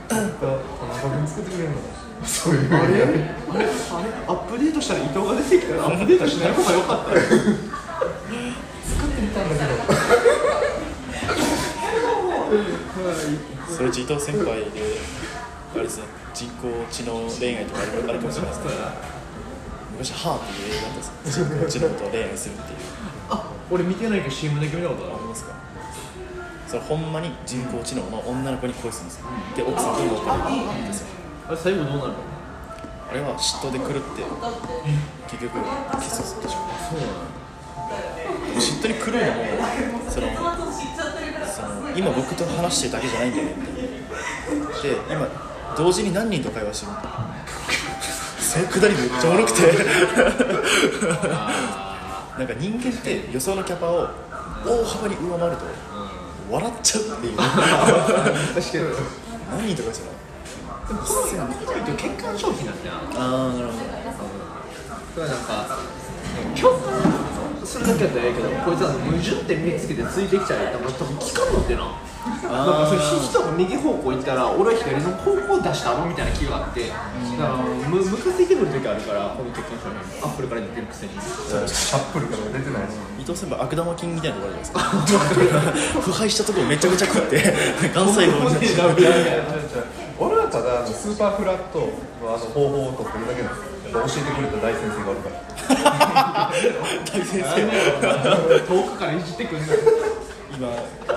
[0.09, 0.61] 田中
[1.17, 1.77] 君作ってくれるの
[2.25, 2.75] そういう。
[2.75, 3.03] あれ？
[3.03, 3.13] あれ？
[3.55, 3.67] あれ
[4.27, 7.21] アップデートしたら伊藤が出てきたらアップデートしない方が良かったよ。
[7.21, 9.69] 作ってみたんだけど。
[13.75, 14.99] それ伊藤先輩で
[15.75, 16.05] あれですね
[16.35, 18.75] 人工知能恋愛とかあるあるかもしれないですけど
[19.93, 21.47] 昔「ハーっていう映画だったんですよ。
[21.47, 22.79] 人工知能と恋愛するっていう。
[23.31, 25.15] あ俺見てないけど CM だけ見たことある。
[25.15, 25.55] ありますか？
[26.69, 29.27] それほんまに人工知能の女の子に恋するんですよ。
[29.57, 31.07] で奥さんとも別れるんですよ
[31.49, 32.15] あれ最後どうなるの？
[33.11, 34.23] あれは嫉妬で狂って
[35.29, 35.59] 結局
[36.01, 36.57] キスするでしょ
[36.89, 37.13] そうなの
[38.59, 39.21] 嫉妬に狂うの
[39.99, 40.27] もその
[41.47, 43.81] その今僕と話してるだけじゃないんだよねみたいな
[44.83, 45.29] で今
[45.77, 47.19] 同時に何人と会話してるみたいな
[48.41, 49.63] そのくだりめっちゃおもろくて。
[52.33, 54.09] なんか人間って予想のキャパを
[54.65, 55.67] 大幅に上回ると
[56.51, 57.37] 笑っちゃうっていう。
[57.37, 58.85] 確かに。
[59.51, 60.15] 何人とかじゃない？
[60.93, 63.73] でもこの人欠陥商品なんだよああなるほ
[65.15, 65.79] それはなんか
[66.57, 71.93] 共感するだけだったらいいけどこいつは矛盾点見つけてついてきちゃうやったら多分聞かんのってな。
[72.23, 76.87] なんかそれ人が右方向行ったら俺は左の方向出したろみたいな気があって。
[76.89, 77.03] だか
[77.43, 77.57] ら
[77.91, 86.01] むムカついてくる時あるからこの欠陥商品アップルから出てるくせにシャップルから出てないど伊藤先輩悪玉菌みたいなところあるじゃないですか？
[86.01, 87.37] 腐敗したところめちゃくちゃ食って
[87.95, 88.95] がん細胞になっちゃう
[90.23, 91.89] 俺はただあのスーパーフラットの
[92.35, 93.73] あの方法を取ってるだけなんですよ。
[93.93, 95.43] やっぱ教えてくれた大先生がおるから。
[97.13, 97.47] 大先生
[98.61, 99.81] 遠くからいじってくるんだよ
[100.55, 100.69] 今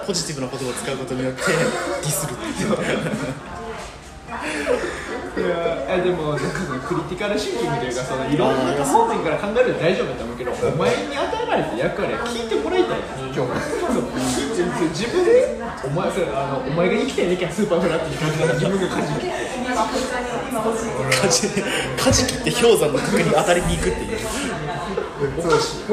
[0.07, 1.55] ポジティブな言葉を使うことによってディ
[2.09, 2.67] スるっていう。
[2.73, 2.75] い
[5.41, 12.99] やでもなんかそのクリティカルシンキングというかそのいろんな観点から考えると大丈夫だと思うけどお前に与えられた役割は聞いてもらいたい
[13.35, 13.51] 今日
[14.95, 19.19] 自分でお前それあのお前が生きてなきゃスーパーフラットに感じたら自分が感じる
[21.21, 21.49] カジ
[21.97, 22.51] カジキって。
[22.55, 24.19] 氷山の角に当たりに行くっていう。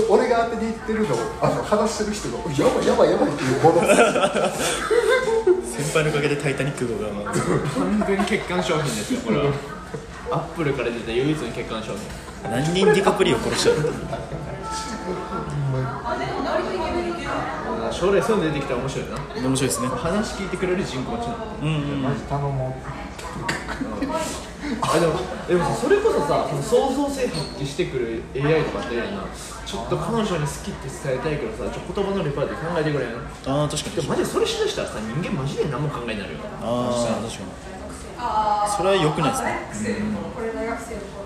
[0.08, 3.96] 俺が当てに行ってるのをあの話してる人が「やばいやばいやばい」っていうもの先
[5.92, 9.44] 輩のおかげで「タイタニック」号がまあ完全に欠陥商品ですよこれは。
[10.30, 12.50] アップルから出た唯一の欠陥商品。
[12.50, 13.76] 何人ディカプリを殺しちゃう
[17.92, 19.16] 将来そういうの出てきたら面白いな。
[19.48, 19.88] 面白いですね。
[19.88, 21.36] 話聞いてくれる人工知能。
[21.62, 22.76] うんうんマジ頼も
[24.80, 25.12] あでも
[25.48, 29.24] でもさそれこそさその創造性発揮してくる AI とかってやな
[29.66, 36.40] ちょっと彼女に好きって伝えたいけどさちょ言葉のレパートリー考えてくれんああ確かにでもマジでそれしだしたらさ人間マジで何も考えになるよ。
[36.62, 39.98] ああ確かにそれは良くないですね。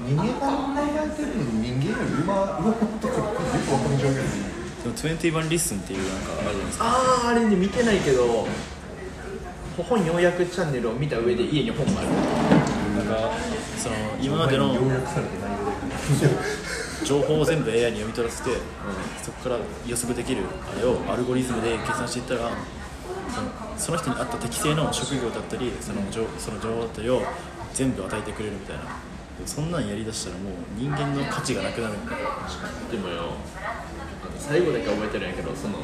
[0.06, 2.34] 人間が考えてるのに人間より上回
[2.72, 4.38] ってくるよくわかる状況です
[4.84, 6.84] でも21 Lessons っていうなんかあるじゃないですか。
[6.86, 6.88] あ
[7.26, 8.46] ああれね見てないけど
[9.76, 12.08] 本要約チャンネルを見た上で家に本がある
[12.96, 13.30] なんか
[13.76, 14.74] その今までの
[17.04, 18.50] 情報を全部 AI に読み取らせて、
[19.22, 20.44] そこから予測できる
[20.74, 22.50] あれをアルゴリズムで計算していったら
[23.28, 27.22] そのその人に合った適正の職業だったりその情その情報だったりを
[27.74, 28.84] 全部与えてくれるみたいな。
[29.44, 32.30] そんなんやりだしたらもう人間の価値がなくなるみたいな。
[32.90, 33.34] でもよ
[34.38, 35.74] 最後だけ覚えてるんやけどその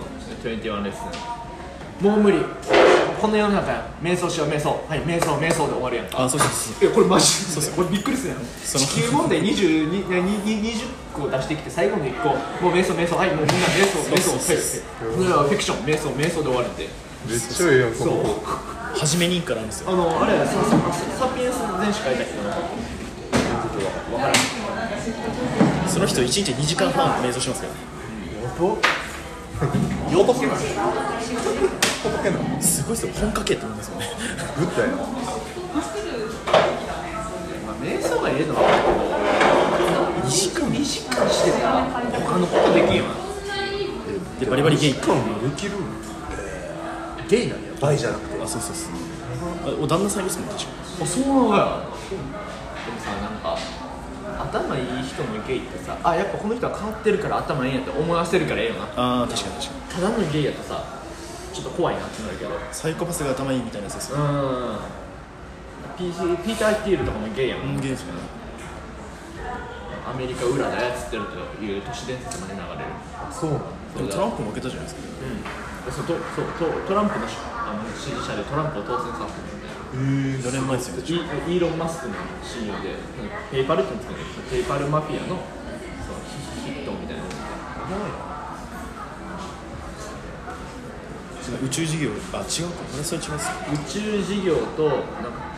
[0.43, 1.52] 21レッスン
[2.03, 2.39] もう無理。
[3.21, 4.71] この世の中や瞑想しよう瞑想。
[4.89, 6.07] はい瞑想瞑想で終わるやん。
[6.07, 6.91] かあそうそうそう。
[6.91, 7.75] えこれマジそうそう。
[7.75, 8.39] これびっくりするやん。
[8.65, 8.85] その。
[8.85, 10.83] 地球問題22にに20
[11.15, 12.31] 個出してきて最後の1個。
[12.65, 13.15] もう瞑想瞑想。
[13.15, 14.33] はいもうみんな瞑想瞑想。
[14.33, 15.87] はいそれはフィクション。
[15.87, 16.89] 瞑想瞑想で終わるって
[17.29, 18.11] めっちゃええやんこそう。
[18.11, 18.43] こ
[18.99, 19.93] 初めにわからんですよ。
[19.93, 20.59] あのあれササ
[21.23, 22.51] サピエンス全史書いた人の
[24.11, 24.35] 分からん
[25.89, 27.73] その人1日2時間半瞑想しますから
[30.13, 30.55] よとけな
[32.61, 34.07] すごいですよ本書けって思いますよね。
[34.59, 34.97] グッドやな。
[34.97, 35.07] まあ、
[37.81, 38.61] 瞑想がええのは
[40.25, 43.15] 2時間2時間してたら他のことできんよな
[44.41, 44.95] でバリバリゲイ。
[44.95, 45.07] でき
[45.67, 45.73] る。
[47.29, 47.71] ゲイなんや。
[47.81, 48.43] バイじゃなくて。
[48.43, 48.93] あそうそうそう。
[49.65, 50.71] あお旦那さんいるっすもん確か
[51.03, 51.63] あそうなのかよ
[52.11, 53.57] でもさなんか
[54.59, 58.85] 頭いい人のゲイってさあやっぱこの人は変わってるから頭いいんやって思わせるからええよな。
[58.97, 60.03] ああ確かに確かに。
[60.03, 61.02] ただのゲイやとさ
[61.53, 62.51] ちょっと怖いなってなるけど。
[62.73, 64.19] サイコパスが頭いいみたいなやつですよ。
[64.19, 64.79] うん。
[65.99, 68.21] ピーピーター・ティールとかもゲイやもん、うんゲイですよね。
[70.09, 71.23] アメリカ裏で操ってる
[71.59, 72.91] という都市伝説まで流れる。
[73.31, 73.51] そう。
[73.51, 73.67] なんだ。
[73.97, 75.03] でもトランプも負けたじゃないですか。
[75.87, 75.93] うん。
[75.93, 81.03] そうとそうとトランプのあの支持者でトランプを当選させてるんで4年前ですよね。
[81.49, 82.95] イイーロン・マスクの親友で
[83.51, 85.43] ペイパルって言うんですけどペイパルマフィアの
[86.07, 86.23] その
[86.63, 87.23] ヒヒットみたいな
[91.65, 92.83] 宇宙事業あ違うか。
[92.95, 93.51] 俺それ違うっす。
[93.73, 95.53] 宇宙事業となんか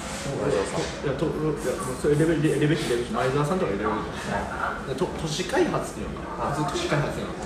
[1.05, 1.57] いやといやもう
[2.01, 3.91] それレベルレベルレベル前澤さんとかレベル
[4.89, 7.41] でと都市開発っていうのかな都市開発っていうのか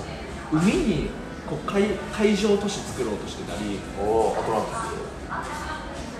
[0.53, 1.09] 海に
[1.47, 1.83] こう海
[2.15, 4.71] 海上都市作ろうとしてたりおおアトランテ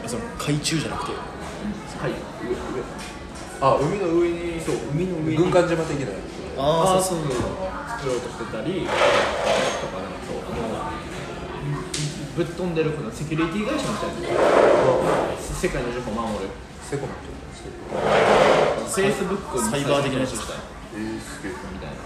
[0.06, 2.12] ィその海中じゃなくてはい
[2.44, 2.56] 上上
[3.62, 6.08] あ海の上にそう海の上に軍艦島的な
[6.62, 7.40] ああそうあそうそう
[8.00, 8.88] 作ろうとしてたりと
[9.88, 10.19] かなんか
[12.40, 14.32] ぶっ飛んでるこのセキュリティ会社みたいな
[15.36, 16.48] 世界の情報を守る
[16.88, 20.58] セコムって言うんですけフェイスブックサイバー的なやつしたい
[20.96, 22.00] えー、すげえみたいな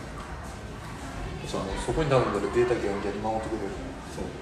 [1.45, 1.69] じゃあも。
[1.69, 3.77] うそこに頼んだらデータギャンギャンに守ってくれる
[4.09, 4.33] そう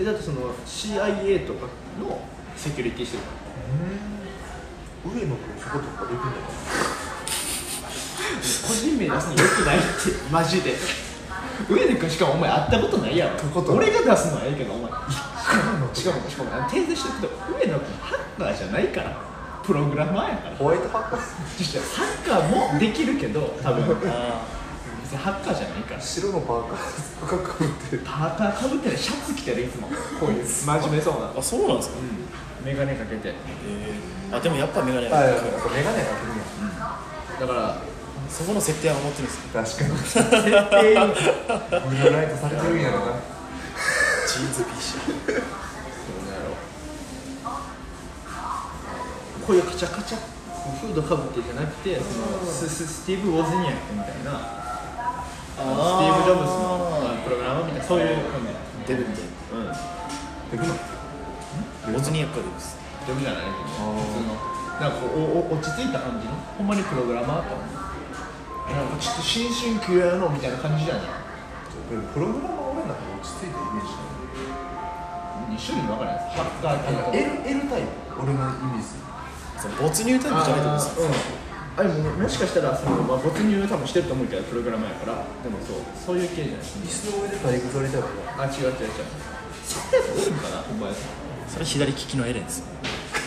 [0.00, 1.68] えだってその CIA とか
[2.00, 2.24] の
[2.56, 3.28] セキュリティしてるか
[5.04, 6.72] らうん上野君そことかできるのから
[8.40, 10.72] 個人名出すのよくないってマジで
[11.68, 13.38] 上野君しかもお前会ったことないやろ。
[13.50, 13.88] ことない。
[13.88, 14.90] 俺が出すのはええけどお前。
[15.92, 19.16] しかもしかも訂正してるけど上野君ハッカーじゃないから
[19.62, 20.56] プログラマーやから。
[20.56, 21.20] ホワイトハッカー
[21.58, 23.84] 実際サッカーもできるけど多分。
[24.10, 24.42] あ
[25.02, 26.00] 別にハッカーじゃないから。
[26.00, 27.20] 白のパーカー。
[27.20, 29.88] とかかぶってるパーカーかぶってないシャツ着てるいつも。
[30.18, 31.28] こういう真面目そうな。
[31.28, 31.96] ーあそうなんですか？
[32.64, 33.28] 眼鏡かけて。
[33.28, 34.36] えー。
[34.36, 36.44] あでもやっぱメガネあいややっぱメガネかけるんや。
[37.40, 37.76] だから
[38.32, 41.12] そこの設定は守ってるんですね確かに設定に
[41.88, 43.12] ブルーライトされてるんやろな
[44.26, 45.36] ジーンズ PC そう
[46.32, 46.56] やろ
[49.46, 50.18] こういうカチャカチャ
[50.80, 54.30] フードかぶってじゃなくてそのスススティーブ・ウォズニアックみたいな
[55.58, 58.48] あのスティーブ・ジョブズのプログラマーみたいなそういう感じ
[58.88, 60.74] デブみたいうんできるの
[61.92, 63.52] なオズニアックはデブですジョブじゃないけど
[63.92, 64.34] 普通の
[64.80, 66.32] なんかこうおお落ち着いた感じの？
[66.58, 67.54] ほんまにプログラマーと
[68.70, 71.04] なんかちょっと新進気鋭のみたいな感じじゃない？
[71.90, 73.92] でもプログラマー俺なんか落ち着いたイメージ
[75.52, 76.24] 2種類分からない。
[76.24, 78.22] ですハッカー系なんか L, L タイプ？
[78.22, 78.86] 俺のイメージ。
[79.60, 80.88] その没入タイプじゃないと思うんです。
[81.00, 81.88] よあーうん。
[81.88, 85.24] あれももしかしたらその、まあ、没入多分してると思うけどプログラマーやから。
[85.42, 89.06] でもそうそういう系じゃない椅子の上で体育座りたいもんなあ違う違う違う。
[89.64, 90.56] そんなやつおるんかな？
[90.62, 90.94] ほんまや
[91.48, 92.62] それ左利きのエレンです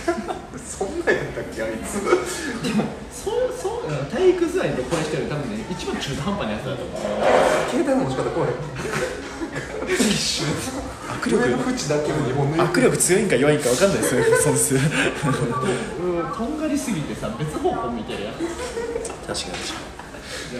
[0.65, 2.01] そんなんやったっけあいつ。
[2.63, 7.01] でもそうそううん体育座りでこれしてる多分ね一番中途半端なやつだと思う。
[7.71, 8.49] 携帯の持ち方怖い
[11.21, 11.49] 握力。
[11.49, 12.67] 縁だけの日本の。
[12.67, 15.59] 握力強いんか弱いんか分かんないですよその数確か
[15.99, 18.33] うんとんがりすぎてさ別方向見てるやん。
[18.33, 18.39] に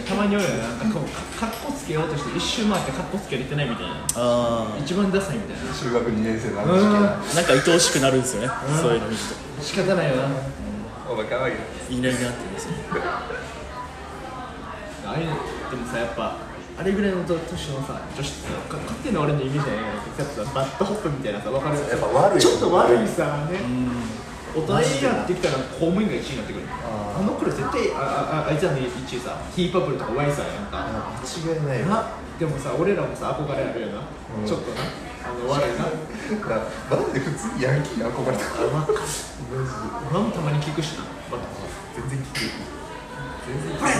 [0.03, 3.93] たまにおるよなんかこうかっこつけようとして一周回ってかっこつけれてないみたいな。
[4.15, 5.73] あ一番ダサいみたいな。
[5.73, 6.99] 中学2年生のあの時期あ
[7.35, 8.49] なんか愛おしくなるんですよね。
[8.81, 9.22] そういうの見る
[9.57, 9.63] と。
[9.63, 10.27] 仕方ないよな。
[11.09, 11.55] お前可愛い
[11.91, 12.72] いいなりなって言うんですよ。
[15.05, 15.34] ああいうの
[15.69, 16.38] でもさやっぱ
[16.77, 19.84] あれぐらいの年のさ女子ってか勝手な俺のイメージじゃない
[20.17, 21.77] けどやっぱ BAD HOP みたいなさ分かる？
[21.77, 23.59] やっぱ悪いちょっと悪いさね。
[23.59, 23.91] うん
[24.56, 26.65] 大人になってきたら公務員が1位になってくる。
[26.72, 30.88] ああの頃絶対あああいつらの1位さ T-Pablow とか YZERR やんか。
[31.19, 31.86] 間違いないよ。
[31.88, 32.07] な。
[32.40, 34.07] でもさ俺らもさ憧れあるよな、
[34.40, 34.48] うん。
[34.48, 34.88] ちょっとな。
[35.27, 35.91] あの悪いな。
[36.48, 36.64] な
[36.95, 38.69] なんで普通にヤンキーに憧れたかる
[40.10, 41.03] 今もたまに聞くしな。
[41.30, 41.41] バッ
[41.95, 42.40] 全然聞く
[43.45, 43.95] 全然フレン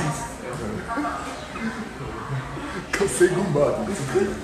[2.91, 4.36] 稼ぐバーディー。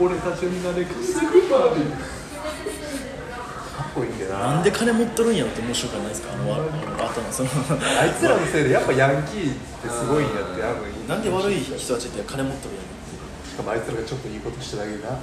[0.00, 1.90] 俺たちみんなで稼ぐバーディー。
[1.90, 2.17] か
[3.88, 4.38] っこいいんだよな。
[4.54, 6.32] なんで金持っとるんやろって面白くないですか？
[6.32, 6.64] あのあの
[7.08, 7.48] 後のその
[8.00, 10.62] あいつらのせいでやっぱヤンキーってすごいんやって
[11.08, 12.88] なんで悪い人たちって金持っとるんやろ
[13.48, 15.10] しかもあいつらがちょっといいことしただけでな。
[15.10, 15.18] あ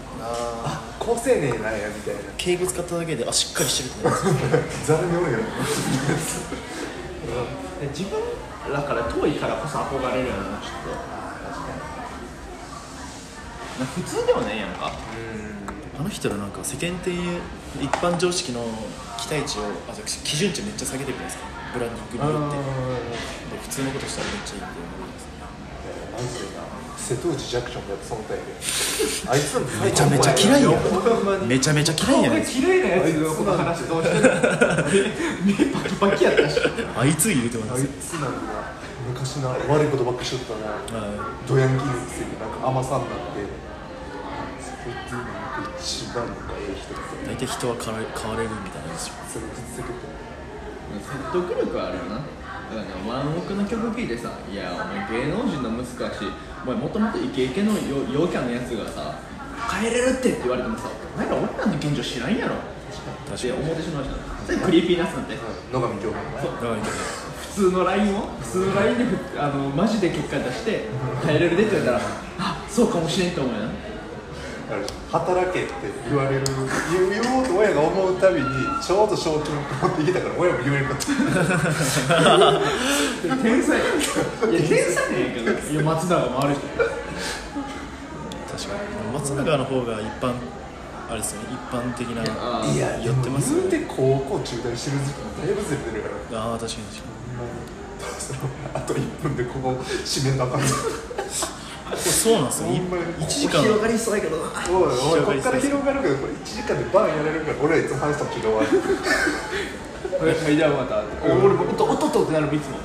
[0.66, 2.22] あ高青年なんやみたいな。
[2.38, 5.44] 敬語使っただけであしっかりしてるってなるんですよざらにおるやろ
[7.82, 8.20] で自分
[8.72, 10.90] らから遠いからこそ憧れるよなちょっと
[13.80, 14.92] な普通ではないやんか
[15.98, 17.14] あの人らなんか世間的
[17.82, 18.62] 一般常識の
[19.18, 21.46] 期待値をあじゃあ基準値めっちゃ下げてるじゃないですか。
[21.74, 22.58] ブランディングによって。
[23.56, 25.26] で普通のことしたらめっちゃいいって思うんです
[26.16, 26.64] マジでな
[26.96, 28.44] 瀬戸内ジャクションもやっぱそのタイプ
[29.30, 30.70] あいつめちゃめちゃ嫌いや
[31.46, 34.24] めちゃめちゃ嫌いや嫌いなやつのこと話どうしてる
[35.46, 36.60] 目パキパキやったし
[36.98, 38.40] あいつ言うてまあいつなんか
[39.08, 40.72] 昔な悪いことばっかりしとったな。
[41.00, 43.46] はドヤンキーのくせになんか甘さになって
[45.86, 46.90] 一番仲いい人
[47.30, 49.94] 大体人は変われ変われるみたいなですよそれぶっつけて
[50.98, 52.16] 説得力はあるよな。
[52.18, 52.26] だか
[52.74, 54.82] らねワンオクの曲聴いてさ「いやお
[55.14, 56.26] 前芸能人の息子やし
[56.66, 59.20] お前もともとイケイケのよ陽キャのやつがさ
[59.70, 64.06] 帰れるってって言われてもさお前ら俺らの現状知らんやろって思ってしまい？
[64.10, 65.38] ましたそれクリーピーナッツなんて。
[65.72, 70.86] 野上京普通の LINE を普通の LINE でふあのマジで結果出して
[71.22, 73.70] 帰れるでって言われたらあそうかもしれんと思うよな
[75.12, 75.72] 働けって
[76.10, 76.44] 言われる
[77.12, 78.48] 言おうと親が思うたびに
[78.82, 81.06] ちょうど賞金持ってきたから親も言えるかった
[83.38, 83.90] 天才やい
[84.54, 86.60] や天才なんやけどいや松永もあるし
[88.52, 89.14] 確かに。
[89.14, 90.34] 松永の方が一般
[91.08, 92.24] あれですよね一般的な
[92.64, 96.42] あいや寄ってますよね言うて高校中退してる時期もだいぶずれてるから。
[96.42, 97.16] ああ確かに確か
[98.74, 99.70] あと1分でここ
[100.04, 100.68] 締めなあかんに
[101.94, 102.74] そうなんですよ。
[102.74, 103.04] いほんまに。
[103.22, 104.50] 1時間広がりそうやけどな。
[104.70, 108.68] おいおいこっから広がるけどこれ1時間でバンやれるから俺はいつも話した気が終わる。
[110.16, 112.78] はいじゃあまた俺もおっとおっとっとってなるいつも。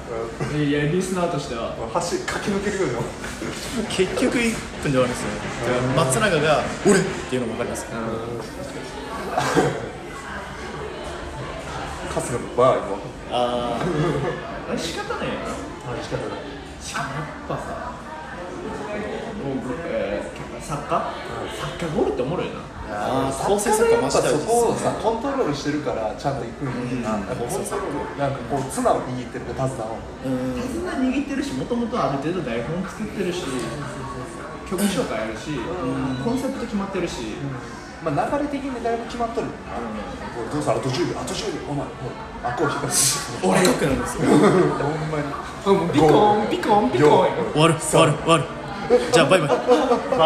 [0.58, 1.74] いやリスナーとしては。
[1.92, 2.98] 走り駆け抜けるよ。
[2.98, 5.28] うな結局1分で終わるんですよ。
[5.96, 7.86] 松永が「俺!」っていうのも分かります。
[12.10, 12.98] 春日のバー今
[13.30, 13.78] あ
[14.68, 15.54] あれ仕方ないよな。
[15.86, 16.36] 話し方だ
[16.82, 17.60] しかもやっぱさ
[17.94, 18.09] 僕、
[19.86, 21.14] えー、作家
[21.60, 22.60] 作家ゴールっておもろいな。
[22.92, 27.18] あー構成作家マジ大事ですこをさコントロールしてるからちゃんと行くんだよな。
[27.18, 27.26] なん。
[27.26, 28.18] かコントロール。
[28.18, 29.98] なんかこう綱を握ってるから手綱を
[30.58, 33.44] 手綱握ってるしもともとある程度台本作ってるし
[34.70, 35.58] 曲紹介あるし、
[36.24, 37.34] コンセプト決まってるし、
[38.04, 39.48] まあ流れ的にだいぶ決まっとる。
[39.48, 39.54] もん。
[40.50, 41.20] どうせあと10秒。
[41.20, 41.70] あと10秒。
[41.70, 41.86] お前
[42.42, 42.86] あこう開く
[43.42, 44.30] 俺赤くなるんですよ。
[44.30, 45.92] ほんまに。
[45.92, 47.10] ピコンピコンピコン
[47.52, 48.44] 終わる終わる終わる
[49.12, 49.48] じゃあバイバイ。
[49.48, 50.18] バイ